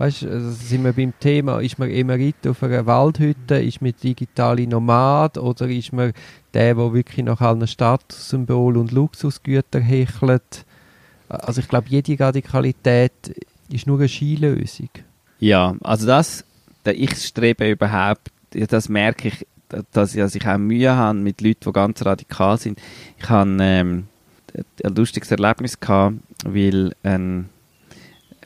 Weißt 0.00 0.22
du, 0.22 0.30
also 0.30 0.50
sind 0.50 0.82
wir 0.82 0.94
beim 0.94 1.12
Thema, 1.20 1.60
ist 1.60 1.78
man 1.78 1.90
Emerit 1.90 2.46
auf 2.46 2.62
einer 2.62 2.86
Waldhütte, 2.86 3.56
ist 3.56 3.82
man 3.82 3.92
digitale 4.02 4.66
Nomad 4.66 5.36
oder 5.36 5.68
ist 5.68 5.92
man 5.92 6.14
der, 6.54 6.74
der 6.74 6.94
wirklich 6.94 7.22
nach 7.22 7.42
allen 7.42 7.66
Statussymbolen 7.66 8.80
und 8.80 8.92
Luxusgütern 8.92 9.82
hechelt? 9.82 10.64
Also 11.28 11.60
ich 11.60 11.68
glaube, 11.68 11.88
jede 11.90 12.18
Radikalität 12.18 13.12
ist 13.70 13.86
nur 13.86 13.98
eine 13.98 14.08
Skilösung. 14.08 14.88
Ja, 15.38 15.76
also 15.82 16.06
das, 16.06 16.46
ich 16.86 17.14
strebe 17.22 17.70
überhaupt, 17.70 18.30
das 18.52 18.88
merke 18.88 19.28
ich, 19.28 19.46
dass 19.92 20.14
ich, 20.14 20.20
dass 20.20 20.34
ich 20.34 20.46
auch 20.46 20.58
Mühe 20.58 20.94
habe 20.94 21.18
mit 21.18 21.40
Leuten, 21.40 21.64
die 21.66 21.72
ganz 21.72 22.04
radikal 22.04 22.58
sind. 22.58 22.78
Ich 23.18 23.28
habe 23.28 23.56
ähm, 23.60 24.06
ein 24.84 24.94
lustiges 24.94 25.30
Erlebnis 25.30 25.78
gehabt, 25.78 26.16
weil 26.44 26.94
ein, 27.02 27.48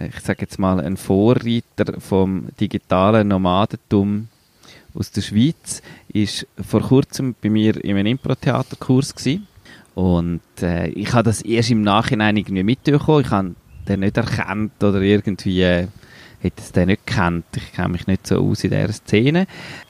ich 0.00 0.20
sage 0.20 0.42
jetzt 0.42 0.58
mal, 0.58 0.80
ein 0.80 0.96
Vorreiter 0.96 2.00
vom 2.00 2.48
digitalen 2.60 3.28
Nomadentum 3.28 4.28
aus 4.94 5.10
der 5.10 5.22
Schweiz 5.22 5.82
ist 6.12 6.46
vor 6.60 6.80
kurzem 6.82 7.34
bei 7.40 7.50
mir 7.50 7.82
in 7.82 7.96
einem 7.96 8.06
Impro-Theaterkurs. 8.06 9.14
Und 9.94 10.40
äh, 10.60 10.88
ich 10.88 11.12
habe 11.12 11.24
das 11.24 11.42
erst 11.42 11.70
im 11.70 11.82
Nachhinein 11.82 12.36
irgendwie 12.36 12.62
mitbekommen. 12.62 13.24
Ich 13.24 13.30
habe 13.30 13.54
den 13.88 14.00
nicht 14.00 14.16
erkannt 14.16 14.82
oder 14.82 15.00
irgendwie 15.00 15.62
äh, 15.62 15.88
hätte 16.44 16.60
es 16.60 16.72
den 16.72 16.88
nicht 16.88 17.06
gekannt. 17.06 17.46
Ich 17.56 17.72
kenne 17.72 17.88
mich 17.88 18.06
nicht 18.06 18.26
so 18.26 18.38
aus 18.38 18.64
in 18.64 18.70
dieser 18.70 18.92
Szene. 18.92 19.46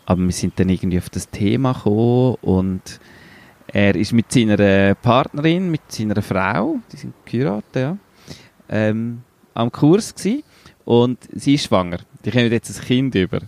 Aber 0.07 0.23
wir 0.23 0.33
sind 0.33 0.59
dann 0.59 0.69
irgendwie 0.69 0.99
auf 0.99 1.11
das 1.11 1.29
Thema 1.29 1.73
gekommen 1.73 2.37
und 2.43 3.01
er 3.67 3.97
ist 3.97 4.13
mit 4.13 4.31
seiner 4.31 4.95
Partnerin, 4.95 5.71
mit 5.71 5.83
seiner 5.89 6.23
Frau, 6.23 6.77
die 6.93 6.97
sind 6.97 7.15
geheiratet, 7.25 7.75
ja, 7.75 7.97
ähm, 8.69 9.23
am 9.53 9.73
Kurs 9.73 10.15
gewesen 10.15 10.45
und 10.85 11.19
sie 11.33 11.55
ist 11.55 11.67
schwanger. 11.67 11.99
Die 12.25 12.31
kommen 12.31 12.53
jetzt 12.53 12.79
ein 12.79 12.85
Kind 12.85 13.15
über. 13.17 13.41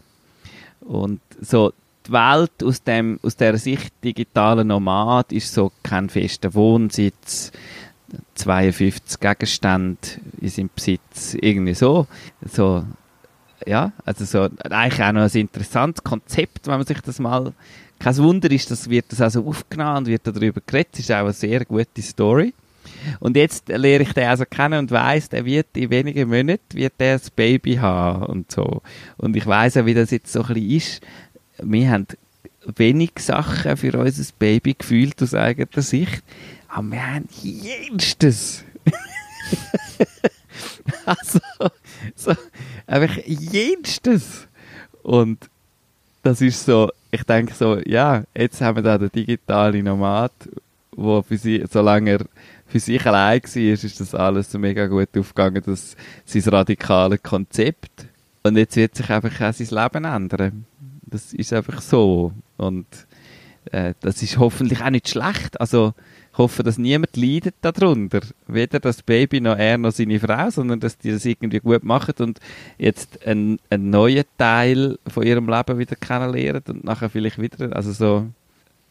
Und 0.81 1.21
so 1.41 1.73
die 2.07 2.13
Welt 2.13 2.63
aus, 2.65 2.83
dem, 2.83 3.21
aus 3.23 3.37
der 3.37 3.57
Sicht 3.59 3.93
digitalen 4.03 4.69
Nomad 4.69 5.33
ist 5.33 5.53
so 5.53 5.73
kein 5.83 6.09
fester 6.09 6.55
Wohnsitz, 6.55 7.53
52 8.35 9.21
Gegenstände 9.21 9.99
in 10.41 10.49
seinem 10.49 10.71
Besitz, 10.75 11.37
irgendwie 11.41 11.75
so. 11.75 12.07
so 12.51 12.85
ja, 13.67 13.93
also 14.05 14.25
so, 14.25 14.49
eigentlich 14.71 15.03
auch 15.03 15.13
noch 15.13 15.23
ein 15.23 15.41
interessantes 15.41 16.05
Konzept, 16.05 16.67
wenn 16.67 16.77
man 16.77 16.87
sich 16.87 17.01
das 17.01 17.19
mal, 17.19 17.53
kein 17.99 18.17
Wunder 18.19 18.51
ist, 18.51 18.71
das 18.71 18.91
wird 18.91 19.07
das 19.11 19.21
also 19.21 19.47
aufgenommen 19.47 19.99
und 19.99 20.07
wird 20.07 20.27
darüber 20.27 20.61
geredet, 20.65 20.91
das 20.93 21.01
ist 21.01 21.13
auch 21.13 21.21
eine 21.21 21.33
sehr 21.33 21.65
gute 21.65 22.03
Story. 22.03 22.53
Und 23.21 23.37
jetzt 23.37 23.69
lerne 23.69 24.05
ich 24.05 24.13
den 24.13 24.29
also 24.29 24.45
kennen 24.45 24.79
und 24.79 24.91
weiß, 24.91 25.31
der 25.31 25.45
wird 25.45 25.77
in 25.77 25.91
wenigen 25.91 26.29
Monaten 26.29 26.75
wird 26.75 26.95
der 26.99 27.19
das 27.19 27.31
Baby 27.31 27.77
haben 27.77 28.25
und 28.27 28.51
so. 28.51 28.83
Und 29.17 29.37
ich 29.37 29.47
weiß 29.47 29.79
auch, 29.79 29.87
wie 29.87 29.95
das 29.95 30.11
jetzt 30.11 30.33
so 30.33 30.43
ein 30.43 30.55
bisschen 30.55 30.71
ist. 30.71 31.01
Wir 31.63 31.91
haben 31.91 32.07
wenig 32.77 33.13
Sachen 33.19 33.77
für 33.77 33.99
unser 33.99 34.25
Baby 34.39 34.75
gefühlt 34.75 35.23
aus 35.23 35.35
eigener 35.35 35.83
Sicht, 35.83 36.23
aber 36.69 36.91
wir 36.91 37.15
haben 37.15 37.29
jenstes. 37.31 38.65
also, 41.07 41.41
so, 42.15 42.35
einfach 42.87 43.17
jenstes. 43.27 44.47
Und 45.03 45.39
das 46.23 46.41
ist 46.41 46.65
so, 46.65 46.91
ich 47.11 47.23
denke 47.23 47.55
so, 47.55 47.79
ja, 47.87 48.25
jetzt 48.35 48.61
haben 48.61 48.77
wir 48.77 48.83
da 48.83 48.99
den 48.99 49.13
digitalen 49.13 49.85
Nomad, 49.85 50.33
wo 50.91 51.23
für 51.23 51.39
sie, 51.39 51.65
solange 51.71 52.11
er 52.11 52.27
für 52.67 52.81
sich 52.81 53.05
allein 53.07 53.41
war, 53.43 53.57
ist 53.57 54.01
das 54.01 54.15
alles 54.15 54.51
so 54.51 54.59
mega 54.59 54.87
gut 54.87 55.17
aufgegangen, 55.17 55.63
dass 55.65 55.97
sein 56.25 56.43
radikales 56.43 57.23
Konzept. 57.23 58.07
Und 58.43 58.57
jetzt 58.57 58.77
wird 58.77 58.97
sich 58.97 59.09
einfach 59.09 59.41
auch 59.41 59.53
sein 59.53 59.83
Leben 59.83 60.05
ändern. 60.05 60.67
Das 61.03 61.33
ist 61.33 61.53
einfach 61.53 61.81
so. 61.81 62.33
Und 62.57 62.87
äh, 63.73 63.95
das 64.01 64.23
ist 64.23 64.39
hoffentlich 64.39 64.83
auch 64.83 64.91
nicht 64.91 65.09
schlecht. 65.09 65.61
Also, 65.61 65.95
ich 66.33 66.39
hoffe, 66.39 66.63
dass 66.63 66.77
niemand 66.77 67.17
leidet 67.17 67.55
darunter. 67.63 68.21
Weder 68.47 68.79
das 68.79 69.03
Baby 69.03 69.41
noch 69.41 69.57
er 69.57 69.79
noch 69.79 69.93
seine 69.93 70.21
Frau, 70.21 70.51
sondern 70.51 70.81
dass 70.81 70.99
die 70.99 71.11
das 71.11 71.25
irgendwie 71.25 71.61
gut 71.61 71.83
machen 71.83 72.15
und 72.19 72.41
jetzt 72.77 73.27
einen, 73.27 73.59
einen 73.71 73.89
neuen 73.89 74.25
Teil 74.37 74.99
von 75.07 75.23
ihrem 75.23 75.49
Leben 75.49 75.79
wieder 75.79 75.97
kennenlernen 75.97 76.63
und 76.69 76.85
nachher 76.85 77.09
vielleicht 77.09 77.41
wieder, 77.41 77.75
also 77.75 77.93
so. 77.93 78.27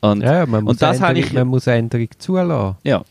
Und, 0.02 0.24
ja, 0.24 0.46
man 0.48 0.64
muss, 0.64 0.78
das 0.78 0.98
Änderung, 0.98 1.16
ich, 1.18 1.34
man 1.34 1.48
muss 1.48 1.68
Änderung 1.68 2.08
zulassen. 2.18 2.78
Ja. 2.84 3.04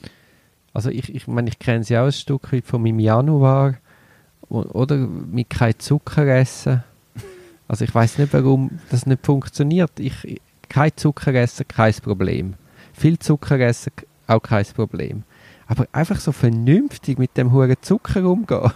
Also 0.73 0.91
ich, 0.91 1.15
ich 1.15 1.29
meine, 1.29 1.49
ich 1.49 1.61
kenne 1.61 1.85
sie 1.85 1.97
auch 1.97 2.07
ein 2.07 2.13
Stück 2.13 2.53
weit 2.53 2.67
von 2.67 2.83
meinem 2.83 2.99
Januar, 2.99 3.77
oder 4.49 4.97
mit 4.97 5.51
kein 5.51 5.79
Zucker 5.79 6.27
essen. 6.27 6.83
Also 7.75 7.87
ich 7.87 7.93
weiß 7.93 8.19
nicht, 8.19 8.33
warum 8.33 8.71
das 8.91 9.05
nicht 9.05 9.27
funktioniert. 9.27 9.99
Ich, 9.99 10.41
kein 10.69 10.93
Zucker 10.95 11.35
essen, 11.35 11.67
kein 11.67 11.93
Problem. 11.95 12.55
Viel 12.93 13.19
Zucker 13.19 13.59
essen, 13.59 13.91
auch 14.29 14.39
kein 14.39 14.65
Problem. 14.65 15.25
Aber 15.67 15.89
einfach 15.91 16.21
so 16.21 16.31
vernünftig 16.31 17.19
mit 17.19 17.37
dem 17.37 17.51
hohen 17.51 17.75
Zucker 17.81 18.31
umgehen. 18.31 18.71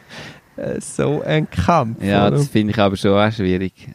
so 0.80 1.20
ein 1.20 1.50
Kampf. 1.50 2.02
Ja, 2.02 2.28
oder? 2.28 2.38
das 2.38 2.48
finde 2.48 2.72
ich 2.72 2.78
aber 2.78 2.96
schon 2.96 3.10
auch 3.10 3.30
schwierig. 3.30 3.90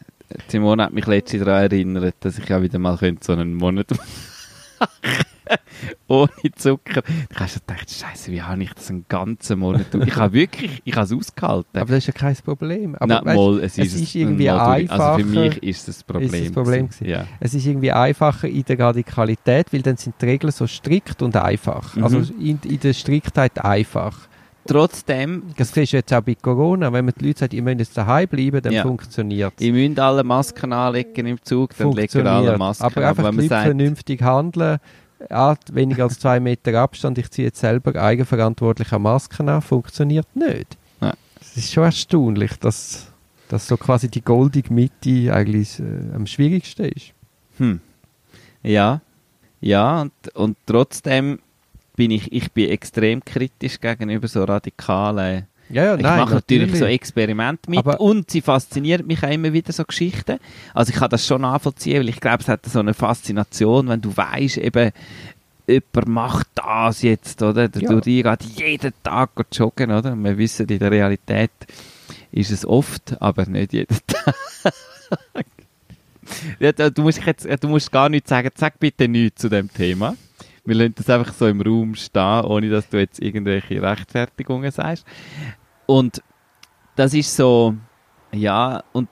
Simone 0.46 0.84
hat 0.84 0.92
mich 0.92 1.08
letztens 1.08 1.44
daran 1.44 1.64
erinnert, 1.64 2.14
dass 2.20 2.38
ich 2.38 2.54
auch 2.54 2.62
wieder 2.62 2.78
mal 2.78 2.96
so 3.20 3.32
einen 3.32 3.54
Monat 3.54 3.88
ohne 6.08 6.30
Zucker. 6.56 7.02
Du 7.02 7.36
hast 7.36 7.66
gedacht, 7.66 7.90
Scheiße, 7.90 8.32
wie 8.32 8.42
habe 8.42 8.62
ich 8.62 8.72
das 8.72 8.90
einen 8.90 9.04
ganzen 9.08 9.58
Monat? 9.58 9.86
Ich 10.06 10.16
habe 10.16 10.32
wirklich, 10.32 10.82
ich 10.84 10.94
habe 10.94 11.04
es 11.04 11.12
ausgehalten. 11.12 11.80
Aber 11.80 11.90
das 11.90 11.98
ist 11.98 12.06
ja 12.08 12.12
kein 12.12 12.36
Problem. 12.36 12.94
Aber 12.96 13.06
Nein, 13.06 13.24
weißt, 13.24 13.36
mal, 13.36 13.58
es, 13.60 13.78
ist, 13.78 13.94
es 13.94 14.00
ist 14.00 14.14
irgendwie 14.14 14.50
einfacher. 14.50 15.04
Also 15.12 15.24
für 15.24 15.38
mich 15.40 15.62
ist 15.62 15.88
das 15.88 16.02
Problem. 16.02 16.32
Ist 16.34 16.44
das 16.46 16.52
Problem 16.52 16.88
ja. 17.00 17.26
Es 17.40 17.54
ist 17.54 17.66
irgendwie 17.66 17.92
einfacher 17.92 18.48
in 18.48 18.64
der 18.64 18.78
Radikalität, 18.78 19.72
weil 19.72 19.82
dann 19.82 19.96
sind 19.96 20.14
die 20.20 20.26
Regeln 20.26 20.52
so 20.52 20.66
strikt 20.66 21.22
und 21.22 21.36
einfach. 21.36 21.94
Mhm. 21.96 22.04
Also 22.04 22.18
in, 22.38 22.58
in 22.64 22.80
der 22.80 22.92
Striktheit 22.92 23.64
einfach. 23.64 24.28
Trotzdem. 24.68 25.44
Das 25.56 25.72
siehst 25.72 25.94
du 25.94 25.96
jetzt 25.96 26.12
auch 26.12 26.20
bei 26.20 26.34
Corona. 26.34 26.92
Wenn 26.92 27.06
man 27.06 27.14
die 27.18 27.26
Leute 27.26 27.40
sagt, 27.40 27.54
ihr 27.54 27.62
müsst 27.62 27.78
jetzt 27.78 27.96
daheim 27.96 28.28
bleiben, 28.28 28.60
dann 28.60 28.72
Ja. 28.72 28.82
funktioniert 28.82 29.54
es. 29.56 29.64
Ihr 29.64 29.72
müsst 29.72 29.98
alle 29.98 30.22
Masken 30.22 30.72
anlegen 30.74 31.26
im 31.26 31.42
Zug, 31.42 31.74
dann 31.78 31.92
legen 31.92 32.26
alle 32.26 32.58
Masken 32.58 32.84
Aber 32.84 33.08
einfach 33.08 33.24
wenn 33.24 33.30
die 33.30 33.36
man 33.36 33.44
Leute 33.44 33.48
sagt, 33.48 33.64
vernünftig 33.64 34.22
handeln. 34.22 34.78
Ja, 35.30 35.56
weniger 35.72 36.04
als 36.04 36.18
zwei 36.18 36.40
Meter 36.40 36.74
Abstand. 36.80 37.18
Ich 37.18 37.30
ziehe 37.30 37.48
jetzt 37.48 37.60
selber 37.60 38.00
eigenverantwortlich 38.00 38.92
eine 38.92 39.00
Masken 39.00 39.48
an. 39.48 39.62
Funktioniert 39.62 40.28
nicht. 40.36 40.76
Es 41.40 41.56
ist 41.56 41.72
schon 41.72 41.84
erstaunlich, 41.84 42.52
dass, 42.58 43.10
dass 43.48 43.66
so 43.66 43.76
quasi 43.76 44.08
die 44.08 44.22
goldige 44.22 44.72
Mitte 44.72 45.32
eigentlich 45.32 45.78
äh, 45.80 46.14
am 46.14 46.26
schwierigsten 46.26 46.86
ist. 46.86 47.12
hm, 47.58 47.80
ja, 48.62 49.00
ja, 49.60 50.02
und, 50.02 50.12
und 50.34 50.56
trotzdem 50.66 51.40
bin 51.96 52.10
ich, 52.12 52.32
ich 52.32 52.52
bin 52.52 52.70
extrem 52.70 53.24
kritisch 53.24 53.80
gegenüber 53.80 54.28
so 54.28 54.44
radikalen 54.44 55.46
Ja, 55.70 55.84
ja, 55.84 55.94
ich 55.96 56.02
nein, 56.02 56.18
mache 56.20 56.34
natürlich, 56.34 56.74
so 56.76 56.86
Experimente 56.86 57.68
mit 57.70 57.78
Aber- 57.80 58.00
und 58.00 58.30
sie 58.30 58.40
fasziniert 58.40 59.06
mich 59.06 59.22
auch 59.22 59.30
immer 59.30 59.52
wieder 59.52 59.72
so 59.72 59.84
Geschichten. 59.84 60.38
Also 60.72 60.90
ich 60.92 60.96
kann 60.98 61.10
das 61.10 61.26
schon 61.26 61.42
nachvollziehen, 61.42 62.00
weil 62.00 62.08
ich 62.08 62.20
glaube, 62.20 62.42
es 62.42 62.48
hat 62.48 62.64
so 62.66 62.78
eine 62.80 62.94
Faszination, 62.94 63.88
wenn 63.88 64.00
du 64.00 64.16
weißt, 64.16 64.56
eben 64.58 64.92
jemand 65.66 66.08
macht 66.08 66.46
das 66.54 67.02
jetzt, 67.02 67.42
oder? 67.42 67.68
Der 67.68 67.82
Ja. 67.82 68.00
Geht 68.00 68.42
jeden 68.56 68.92
Tag 69.02 69.30
joggen, 69.52 69.90
oder? 69.90 70.12
Und 70.12 70.24
wir 70.24 70.38
wissen, 70.38 70.66
in 70.68 70.78
der 70.78 70.90
Realität 70.90 71.50
ist 72.32 72.50
es 72.50 72.64
oft, 72.64 73.20
aber 73.20 73.44
nicht 73.46 73.74
jeden 73.74 73.96
Tag. 74.06 74.34
ja, 76.60 76.72
du, 76.72 77.02
musst 77.02 77.20
jetzt, 77.24 77.46
du 77.62 77.68
musst 77.68 77.92
gar 77.92 78.08
nichts 78.08 78.30
sagen. 78.30 78.50
Sag 78.54 78.78
bitte 78.78 79.08
nichts 79.08 79.40
zu 79.42 79.48
dem 79.48 79.72
Thema. 79.72 80.16
Wir 80.68 80.76
lassen 80.76 80.94
das 80.96 81.08
einfach 81.10 81.32
so 81.32 81.46
im 81.46 81.60
Raum 81.60 81.94
stehen, 81.94 82.44
ohne 82.44 82.68
dass 82.70 82.88
du 82.88 82.98
jetzt 82.98 83.20
irgendwelche 83.20 83.80
Rechtfertigungen 83.82 84.70
sagst. 84.70 85.04
Und 85.86 86.22
das 86.96 87.14
ist 87.14 87.34
so, 87.34 87.74
ja, 88.32 88.82
und 88.92 89.08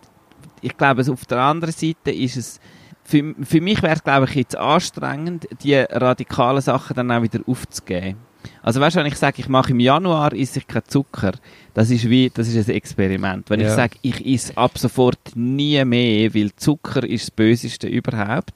ich 0.61 0.77
glaube, 0.77 1.03
auf 1.11 1.25
der 1.27 1.39
anderen 1.39 1.73
Seite 1.75 2.11
ist 2.11 2.37
es, 2.37 2.61
für, 3.05 3.35
für 3.43 3.61
mich 3.61 3.83
wäre 3.83 3.95
es, 3.95 4.03
glaube 4.05 4.27
ich, 4.27 4.35
jetzt 4.35 4.57
anstrengend, 4.57 5.47
die 5.63 5.75
radikalen 5.77 6.61
Sachen 6.61 6.95
dann 6.97 7.11
auch 7.13 7.23
wieder 7.23 7.41
aufzugeben. 7.47 8.19
Also 8.63 8.81
weißt 8.81 8.97
du, 8.97 9.01
wenn 9.01 9.07
ich 9.07 9.17
sage, 9.17 9.37
ich 9.39 9.49
mache 9.49 9.71
im 9.71 9.81
Januar 9.81 10.33
esse 10.33 10.59
ich 10.61 10.67
keinen 10.67 10.85
Zucker, 10.87 11.33
das 11.75 11.91
ist 11.91 12.09
wie, 12.09 12.31
das 12.33 12.49
ist 12.49 12.69
ein 12.69 12.75
Experiment. 12.75 13.49
Wenn 13.51 13.61
ich 13.61 13.67
Ja. 13.67 13.75
sage, 13.75 13.97
ich 14.03 14.25
esse 14.27 14.57
ab 14.57 14.79
sofort 14.79 15.19
nie 15.35 15.85
mehr, 15.85 16.35
weil 16.35 16.53
Zucker 16.55 17.03
ist 17.05 17.25
das 17.25 17.31
Böseste 17.33 17.89
überhaupt, 17.89 18.53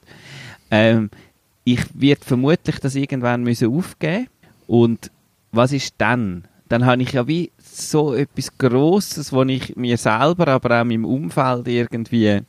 ähm, 0.69 1.09
ich 1.63 1.81
werde 1.93 2.25
vermutlich 2.25 2.79
das 2.79 2.95
irgendwann 2.95 3.43
müssen 3.43 3.75
aufgeben 3.75 4.27
und 4.67 5.11
was 5.51 5.71
ist 5.71 5.95
dann? 5.97 6.45
Dann 6.69 6.85
habe 6.85 7.01
ich 7.01 7.11
ja 7.11 7.27
wie 7.27 7.51
so 7.59 8.13
etwas 8.13 8.57
Grosses, 8.57 9.33
wo 9.33 9.43
ich 9.43 9.75
mir 9.75 9.97
selber, 9.97 10.47
aber 10.47 10.79
auch 10.81 10.85
meinem 10.85 11.03
Umfeld 11.03 11.67
irgendwie 11.67 12.41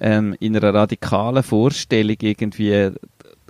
ähm, 0.00 0.36
in 0.40 0.56
einer 0.56 0.74
radikalen 0.74 1.42
Vorstellung 1.42 2.16
irgendwie 2.20 2.90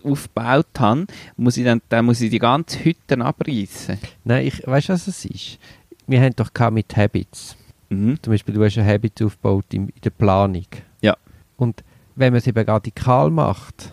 aufgebaut 0.02 0.78
habe, 0.78 1.06
muss 1.36 1.56
ich 1.56 1.64
dann, 1.64 1.80
dann 1.88 2.04
muss 2.04 2.20
ich 2.20 2.30
die 2.30 2.38
ganze 2.38 2.84
Hütte 2.84 3.18
abreißen. 3.18 3.98
Nein, 4.24 4.46
ich, 4.46 4.66
weißt 4.66 4.90
du, 4.90 4.92
was 4.92 5.06
es 5.06 5.24
ist? 5.24 5.58
Wir 6.06 6.20
haben 6.20 6.34
doch 6.36 6.50
mit 6.70 6.94
Habits. 6.96 7.56
Mhm. 7.88 8.18
Zum 8.22 8.32
Beispiel, 8.32 8.54
du 8.54 8.64
hast 8.64 8.76
ein 8.76 8.86
Habit 8.86 9.22
aufgebaut 9.22 9.72
in, 9.72 9.88
in 9.88 10.00
der 10.02 10.10
Planung. 10.10 10.66
Ja. 11.00 11.16
Und 11.56 11.82
wenn 12.14 12.32
man 12.32 12.38
es 12.38 12.46
eben 12.46 12.64
radikal 12.64 13.30
macht, 13.30 13.92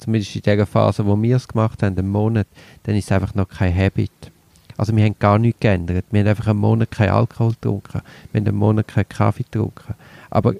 zumindest 0.00 0.36
in 0.36 0.42
der 0.42 0.66
Phase, 0.66 1.06
wo 1.06 1.20
wir 1.20 1.36
es 1.36 1.48
gemacht 1.48 1.82
haben, 1.82 1.98
einen 1.98 2.08
Monat, 2.08 2.46
dann 2.82 2.96
ist 2.96 3.04
es 3.04 3.12
einfach 3.12 3.34
noch 3.34 3.48
kein 3.48 3.76
Habit. 3.76 4.10
Also 4.76 4.96
wir 4.96 5.04
haben 5.04 5.16
gar 5.18 5.38
nichts 5.38 5.60
geändert. 5.60 6.06
Wir 6.10 6.20
haben 6.20 6.28
einfach 6.28 6.48
einen 6.48 6.58
Monat 6.58 6.90
keinen 6.90 7.10
Alkohol 7.10 7.50
getrunken. 7.50 8.00
Wir 8.32 8.40
haben 8.40 8.48
einen 8.48 8.56
Monat 8.56 8.88
keinen 8.88 9.08
Kaffee 9.08 9.42
getrunken. 9.42 9.94
Aber 10.30 10.54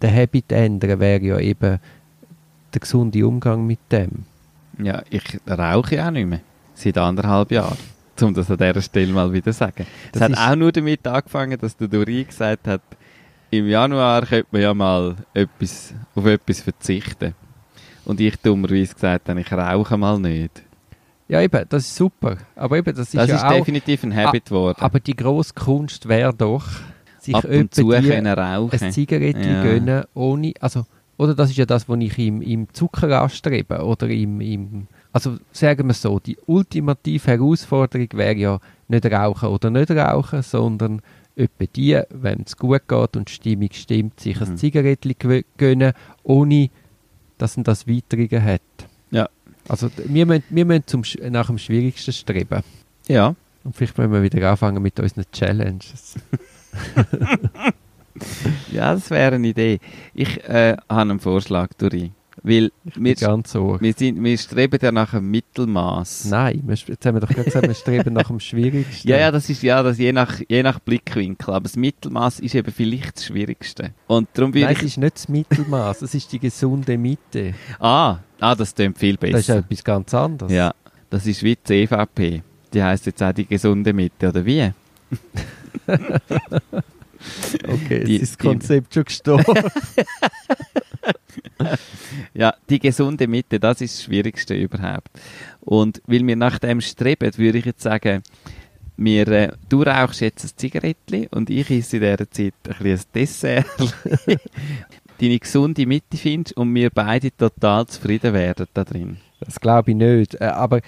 der 0.00 0.12
Habit 0.12 0.50
ändern 0.50 0.98
wäre 0.98 1.22
ja 1.22 1.38
eben 1.38 1.78
der 2.74 2.80
gesunde 2.80 3.26
Umgang 3.26 3.66
mit 3.66 3.78
dem. 3.90 4.24
Ja, 4.78 5.02
ich 5.10 5.22
rauche 5.48 6.04
auch 6.04 6.10
nicht 6.10 6.26
mehr. 6.26 6.40
Seit 6.74 6.98
anderthalb 6.98 7.52
Jahren. 7.52 7.76
Um 8.20 8.34
das 8.34 8.50
an 8.50 8.58
dieser 8.58 8.82
Stelle 8.82 9.12
mal 9.12 9.32
wieder 9.32 9.52
zu 9.52 9.58
sagen. 9.58 9.86
Es 10.12 10.18
Das 10.18 10.22
hat 10.22 10.38
auch 10.38 10.56
nur 10.56 10.70
damit 10.70 11.06
angefangen, 11.06 11.58
dass 11.58 11.76
der 11.76 11.88
Dori 11.88 12.24
gesagt 12.24 12.66
hat, 12.68 12.82
im 13.50 13.68
Januar 13.68 14.24
könnte 14.26 14.48
man 14.50 14.62
ja 14.62 14.74
mal 14.74 15.16
etwas, 15.34 15.92
auf 16.14 16.24
etwas 16.26 16.60
verzichten. 16.60 17.34
Und 18.04 18.20
ich 18.20 18.36
dummerweise 18.36 18.94
gesagt 18.94 19.28
habe, 19.28 19.40
ich 19.40 19.52
rauche 19.52 19.96
mal 19.96 20.18
nicht. 20.18 20.62
Ja, 21.28 21.40
eben, 21.40 21.64
das 21.68 21.84
ist 21.84 21.96
super. 21.96 22.36
Aber 22.56 22.76
eben, 22.76 22.94
das 22.94 23.08
ist 23.08 23.14
Das 23.16 23.28
ja 23.28 23.36
ist 23.36 23.44
auch... 23.44 23.52
definitiv 23.52 24.02
ein 24.04 24.14
Habit 24.14 24.46
geworden. 24.46 24.78
Aber 24.80 25.00
die 25.00 25.14
grosse 25.16 25.54
Kunst 25.54 26.08
wäre 26.08 26.34
doch, 26.34 26.66
sich 27.20 27.34
Ab 27.34 27.44
und 27.44 27.72
zu 27.74 27.86
können 27.88 28.26
rauchen. 28.26 28.78
ein 28.82 28.92
Zigarettchen 28.92 29.52
Ja. 29.54 29.62
gönnen, 29.62 30.04
ohne, 30.14 30.52
also, 30.60 30.84
oder 31.16 31.34
das 31.34 31.50
ist 31.50 31.56
ja 31.56 31.64
das, 31.64 31.88
was 31.88 31.98
ich 32.00 32.18
im, 32.18 32.42
im 32.42 32.66
Zucker 32.74 33.22
anstrebe, 33.22 33.84
oder 33.84 34.08
im, 34.08 34.40
im, 34.40 34.88
also 35.12 35.36
sagen 35.52 35.86
wir 35.86 35.94
so, 35.94 36.18
die 36.18 36.36
ultimative 36.46 37.28
Herausforderung 37.30 38.08
wäre 38.14 38.34
ja 38.34 38.58
nicht 38.88 39.06
rauchen 39.06 39.48
oder 39.50 39.70
nicht 39.70 39.90
rauchen, 39.92 40.42
sondern 40.42 41.00
etwa 41.36 41.64
die, 41.76 42.00
wenn 42.10 42.42
es 42.44 42.56
gut 42.56 42.88
geht 42.88 43.16
und 43.16 43.28
die 43.28 43.32
Stimmung 43.32 43.68
stimmt, 43.72 44.18
sich 44.20 44.40
ein 44.40 44.50
Mhm. 44.50 44.56
Zigarettchen 44.56 45.12
gö- 45.14 45.44
gönnen, 45.56 45.92
ohne 46.24 46.68
dass 47.42 47.56
man 47.56 47.64
das 47.64 47.88
Weitere 47.88 48.40
hat. 48.40 48.60
Ja. 49.10 49.28
Also 49.68 49.90
wir 50.06 50.26
müssen, 50.26 50.44
wir 50.48 50.64
müssen 50.64 50.86
zum, 50.86 51.02
nach 51.30 51.48
dem 51.48 51.58
Schwierigsten 51.58 52.12
streben. 52.12 52.62
Ja. 53.08 53.34
Und 53.64 53.76
vielleicht 53.76 53.98
müssen 53.98 54.12
wir 54.12 54.22
wieder 54.22 54.48
anfangen 54.48 54.80
mit 54.80 54.98
unseren 55.00 55.24
Challenges. 55.32 56.14
ja, 58.72 58.94
das 58.94 59.10
wäre 59.10 59.34
eine 59.34 59.48
Idee. 59.48 59.80
Ich 60.14 60.42
äh, 60.48 60.76
habe 60.88 61.00
einen 61.00 61.18
Vorschlag, 61.18 61.70
Dori. 61.74 62.12
Weil 62.44 62.72
wir, 62.96 63.14
ganz 63.14 63.54
Ohr. 63.54 63.80
wir, 63.80 63.92
sind, 63.92 64.22
wir 64.22 64.36
streben 64.36 64.76
ja 64.82 64.90
nach 64.90 65.14
einem 65.14 65.30
Mittelmaß. 65.30 66.24
Nein, 66.24 66.62
wir, 66.66 66.74
jetzt 66.74 67.06
haben 67.06 67.14
wir 67.14 67.20
doch 67.20 67.28
gerade 67.28 67.44
gesagt, 67.44 67.68
wir 67.68 67.74
streben 67.74 68.14
nach 68.14 68.26
dem 68.26 68.40
Schwierigsten. 68.40 69.06
Ja, 69.08 69.16
ja, 69.18 69.30
das 69.30 69.48
ist 69.48 69.62
ja 69.62 69.80
das 69.82 69.98
je 69.98 70.12
nach, 70.12 70.40
je 70.48 70.62
nach 70.64 70.80
Blickwinkel. 70.80 71.54
Aber 71.54 71.62
das 71.62 71.76
Mittelmaß 71.76 72.40
ist 72.40 72.54
eben 72.56 72.72
vielleicht 72.72 73.18
das 73.18 73.26
Schwierigste. 73.26 73.92
Und 74.08 74.28
darum 74.34 74.50
Nein, 74.50 74.64
es 74.74 74.78
ich. 74.78 74.84
ist 74.86 74.96
nicht 74.98 75.14
das 75.14 75.28
Mittelmaß, 75.28 76.02
es 76.02 76.14
ist 76.16 76.32
die 76.32 76.40
gesunde 76.40 76.98
Mitte. 76.98 77.54
Ah, 77.78 78.18
ah, 78.40 78.54
das 78.56 78.74
klingt 78.74 78.98
viel 78.98 79.16
Das 79.16 79.28
ist 79.40 79.46
ja 79.46 79.54
besser. 79.54 79.66
etwas 79.66 79.84
ganz 79.84 80.12
anderes. 80.14 80.52
Ja, 80.52 80.74
das 81.10 81.26
ist 81.26 81.42
wie 81.44 81.56
die 81.56 81.82
EVP. 81.84 82.42
Die 82.74 82.82
heisst 82.82 83.06
jetzt 83.06 83.22
auch 83.22 83.32
die 83.32 83.46
gesunde 83.46 83.92
Mitte, 83.92 84.28
oder 84.30 84.44
wie? 84.44 84.70
Okay, 87.68 88.02
Die- 88.04 88.16
ist 88.16 88.32
das 88.32 88.38
die- 88.38 88.46
Konzept 88.48 88.94
schon 88.94 89.04
gestorben. 89.04 89.54
Ja, 92.34 92.54
die 92.68 92.78
gesunde 92.78 93.26
Mitte, 93.26 93.58
das 93.58 93.80
ist 93.80 93.96
das 93.96 94.04
Schwierigste 94.04 94.54
überhaupt. 94.54 95.10
Und 95.60 96.02
weil 96.06 96.26
wir 96.26 96.36
nach 96.36 96.58
dem 96.58 96.80
streben, 96.80 97.36
würde 97.36 97.58
ich 97.58 97.64
jetzt 97.64 97.82
sagen, 97.82 98.22
wir, 98.96 99.28
äh, 99.28 99.52
du 99.68 99.82
rauchst 99.82 100.20
jetzt 100.20 100.44
ein 100.44 100.50
Zigarettchen 100.56 101.26
und 101.28 101.50
ich 101.50 101.70
esse 101.70 101.96
in 101.96 102.02
dieser 102.02 102.30
Zeit 102.30 102.54
ein, 102.68 102.86
ein 102.86 103.00
Dessert. 103.14 103.66
Deine 105.20 105.38
gesunde 105.38 105.86
Mitte 105.86 106.16
findest 106.16 106.56
und 106.56 106.74
wir 106.74 106.90
beide 106.90 107.34
total 107.34 107.86
zufrieden 107.86 108.34
werden 108.34 108.66
da 108.74 108.84
drin. 108.84 109.18
Das 109.40 109.60
glaube 109.60 109.92
ich 109.92 109.96
nicht. 109.96 110.34
Äh, 110.40 110.44
Aber 110.46 110.80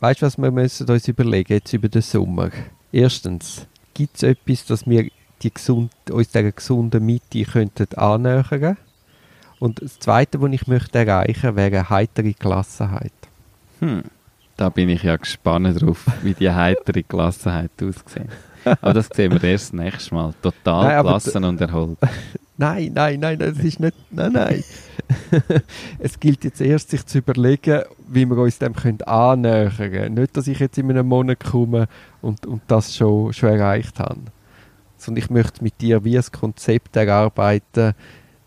weißt 0.00 0.22
du, 0.22 0.26
was 0.26 0.38
wir 0.38 0.50
müssen 0.50 0.88
uns 0.88 1.08
überlegen 1.08 1.52
jetzt 1.54 1.72
über 1.72 1.88
den 1.88 2.02
Sommer? 2.02 2.50
Erstens, 2.90 3.66
gibt 3.94 4.16
es 4.16 4.22
etwas, 4.22 4.66
dass 4.66 4.86
wir 4.86 5.08
die 5.42 5.52
gesund, 5.52 5.92
uns 6.10 6.28
dieser 6.28 6.52
gesunden 6.52 7.04
Mitte 7.04 7.44
könnten 7.44 7.92
annähern 7.94 8.76
Und 9.62 9.80
das 9.80 10.00
Zweite, 10.00 10.40
was 10.40 10.50
ich 10.50 10.66
möchte 10.66 10.98
erreichen, 10.98 11.54
wäre 11.54 11.78
eine 11.78 11.88
heitere 11.88 12.32
Gelassenheit. 12.32 13.12
Hm. 13.78 14.02
Da 14.56 14.70
bin 14.70 14.88
ich 14.88 15.04
ja 15.04 15.14
gespannt 15.14 15.80
drauf, 15.80 16.04
wie 16.24 16.34
die 16.34 16.50
heitere 16.50 17.02
Gelassenheit 17.08 17.70
aussieht. 17.80 18.26
Aber 18.64 18.92
das 18.92 19.08
sehen 19.14 19.30
wir 19.30 19.44
erst 19.44 19.72
nächstes 19.72 20.10
Mal. 20.10 20.34
Total 20.42 20.88
Nein, 20.88 21.04
gelassen 21.04 21.44
und 21.44 21.60
erholt. 21.60 21.96
Nein, 22.56 22.90
nein, 22.92 23.20
nein, 23.20 23.38
das 23.38 23.58
ist 23.58 23.78
nicht. 23.78 23.94
Nein, 24.10 24.32
nein. 24.32 24.64
es 26.00 26.18
gilt 26.18 26.42
jetzt 26.42 26.60
erst, 26.60 26.90
sich 26.90 27.06
zu 27.06 27.18
überlegen, 27.18 27.82
wie 28.08 28.26
wir 28.26 28.38
uns 28.38 28.58
dem 28.58 28.74
können 28.74 29.02
annähern 29.02 29.72
können. 29.76 30.14
Nicht, 30.14 30.36
dass 30.36 30.48
ich 30.48 30.58
jetzt 30.58 30.76
in 30.76 30.90
einem 30.90 31.06
Monat 31.06 31.38
komme 31.38 31.86
und, 32.20 32.46
und 32.46 32.62
das 32.66 32.96
schon, 32.96 33.32
schon 33.32 33.50
erreicht 33.50 34.00
habe. 34.00 34.18
Sondern 34.98 35.22
ich 35.22 35.30
möchte 35.30 35.62
mit 35.62 35.80
dir 35.80 36.04
wie 36.04 36.18
ein 36.18 36.24
Konzept 36.32 36.96
erarbeiten, 36.96 37.94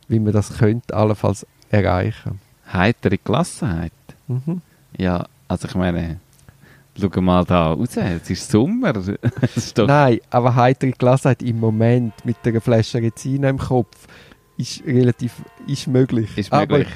wie 0.08 0.20
man 0.20 0.34
das 0.34 0.58
könnte, 0.58 0.96
allenfalls 0.96 1.46
erreichen. 1.70 2.40
Heitere 2.72 3.18
Gelassenheit? 3.18 3.92
Mhm. 4.28 4.62
Ja, 4.98 5.26
also 5.48 5.68
ich 5.68 5.76
meine, 5.76 6.20
schau 7.00 7.22
mal 7.22 7.44
da 7.46 7.74
raus, 7.74 7.98
es 7.98 8.30
ist 8.30 8.50
Sommer. 8.50 8.94
Ist 9.56 9.78
Nein, 9.78 10.20
aber 10.30 10.56
heitere 10.56 10.92
Gelassenheit 10.92 11.44
im 11.44 11.60
Moment 11.60 12.14
mit 12.26 12.38
einer 12.44 12.62
Flasche 12.62 13.02
Rezina 13.02 13.50
im 13.50 13.58
Kopf 13.58 14.08
ist 14.58 14.86
relativ 14.86 15.34
ist 15.68 15.88
möglich. 15.88 16.38
ist 16.38 16.52
aber 16.54 16.78
möglich. 16.78 16.96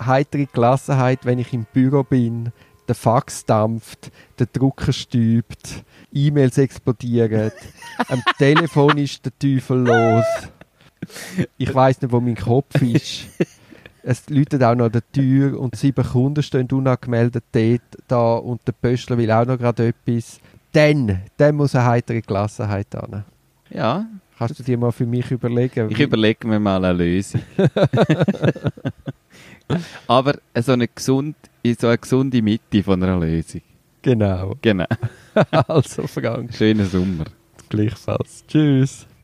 heitere 0.00 0.46
Gelassenheit, 0.46 1.24
wenn 1.24 1.38
ich 1.38 1.52
im 1.52 1.66
Büro 1.72 2.02
bin, 2.02 2.50
der 2.88 2.94
Fax 2.94 3.44
dampft, 3.44 4.10
der 4.38 4.46
Drucker 4.46 4.92
stübt, 4.92 5.84
E-Mails 6.12 6.58
explodieren, 6.58 7.50
am 8.08 8.22
Telefon 8.38 8.98
ist 8.98 9.24
der 9.24 9.32
Teufel 9.38 9.78
los. 9.86 10.24
Ich 11.58 11.74
weiß 11.74 12.02
nicht, 12.02 12.12
wo 12.12 12.20
mein 12.20 12.36
Kopf 12.36 12.80
ist. 12.82 13.26
Es 14.02 14.28
läutet 14.28 14.62
auch 14.62 14.74
noch 14.74 14.86
an 14.86 14.92
der 14.92 15.02
Tür 15.12 15.58
und 15.58 15.76
sieben 15.76 16.04
Kunden 16.04 16.42
stehen 16.42 16.68
unangemeldet 16.70 17.44
dort 17.52 17.80
da 18.06 18.34
und 18.34 18.60
der 18.66 18.72
Pöstler 18.72 19.16
will 19.16 19.30
auch 19.30 19.46
noch 19.46 19.58
gerade 19.58 19.88
etwas. 19.88 20.40
Dann, 20.72 21.22
dann 21.36 21.56
muss 21.56 21.74
eine 21.74 21.86
heitere 21.86 22.20
Gelassenheit 22.20 22.94
an. 22.94 23.24
Ja, 23.70 24.06
Kannst 24.36 24.58
du 24.58 24.64
dir 24.64 24.76
mal 24.76 24.90
für 24.90 25.06
mich 25.06 25.30
überlegen? 25.30 25.88
ich 25.90 26.00
überlege 26.00 26.46
mir 26.46 26.58
mal 26.58 26.84
eine 26.84 26.92
Lösung. 26.98 27.40
Aber 30.06 30.34
so 30.60 30.72
eine, 30.72 30.88
gesund, 30.88 31.36
so 31.78 31.86
eine 31.86 31.98
gesunde 31.98 32.42
Mitte 32.42 32.82
von 32.82 33.02
einer 33.02 33.18
Lösung. 33.18 33.62
Genau. 34.02 34.54
Genau. 34.60 34.86
Also, 35.50 36.06
Frank, 36.06 36.54
Schönen 36.54 36.86
Sommer. 36.88 37.24
gleichfalls. 37.68 38.44
Tschüss. 38.46 39.06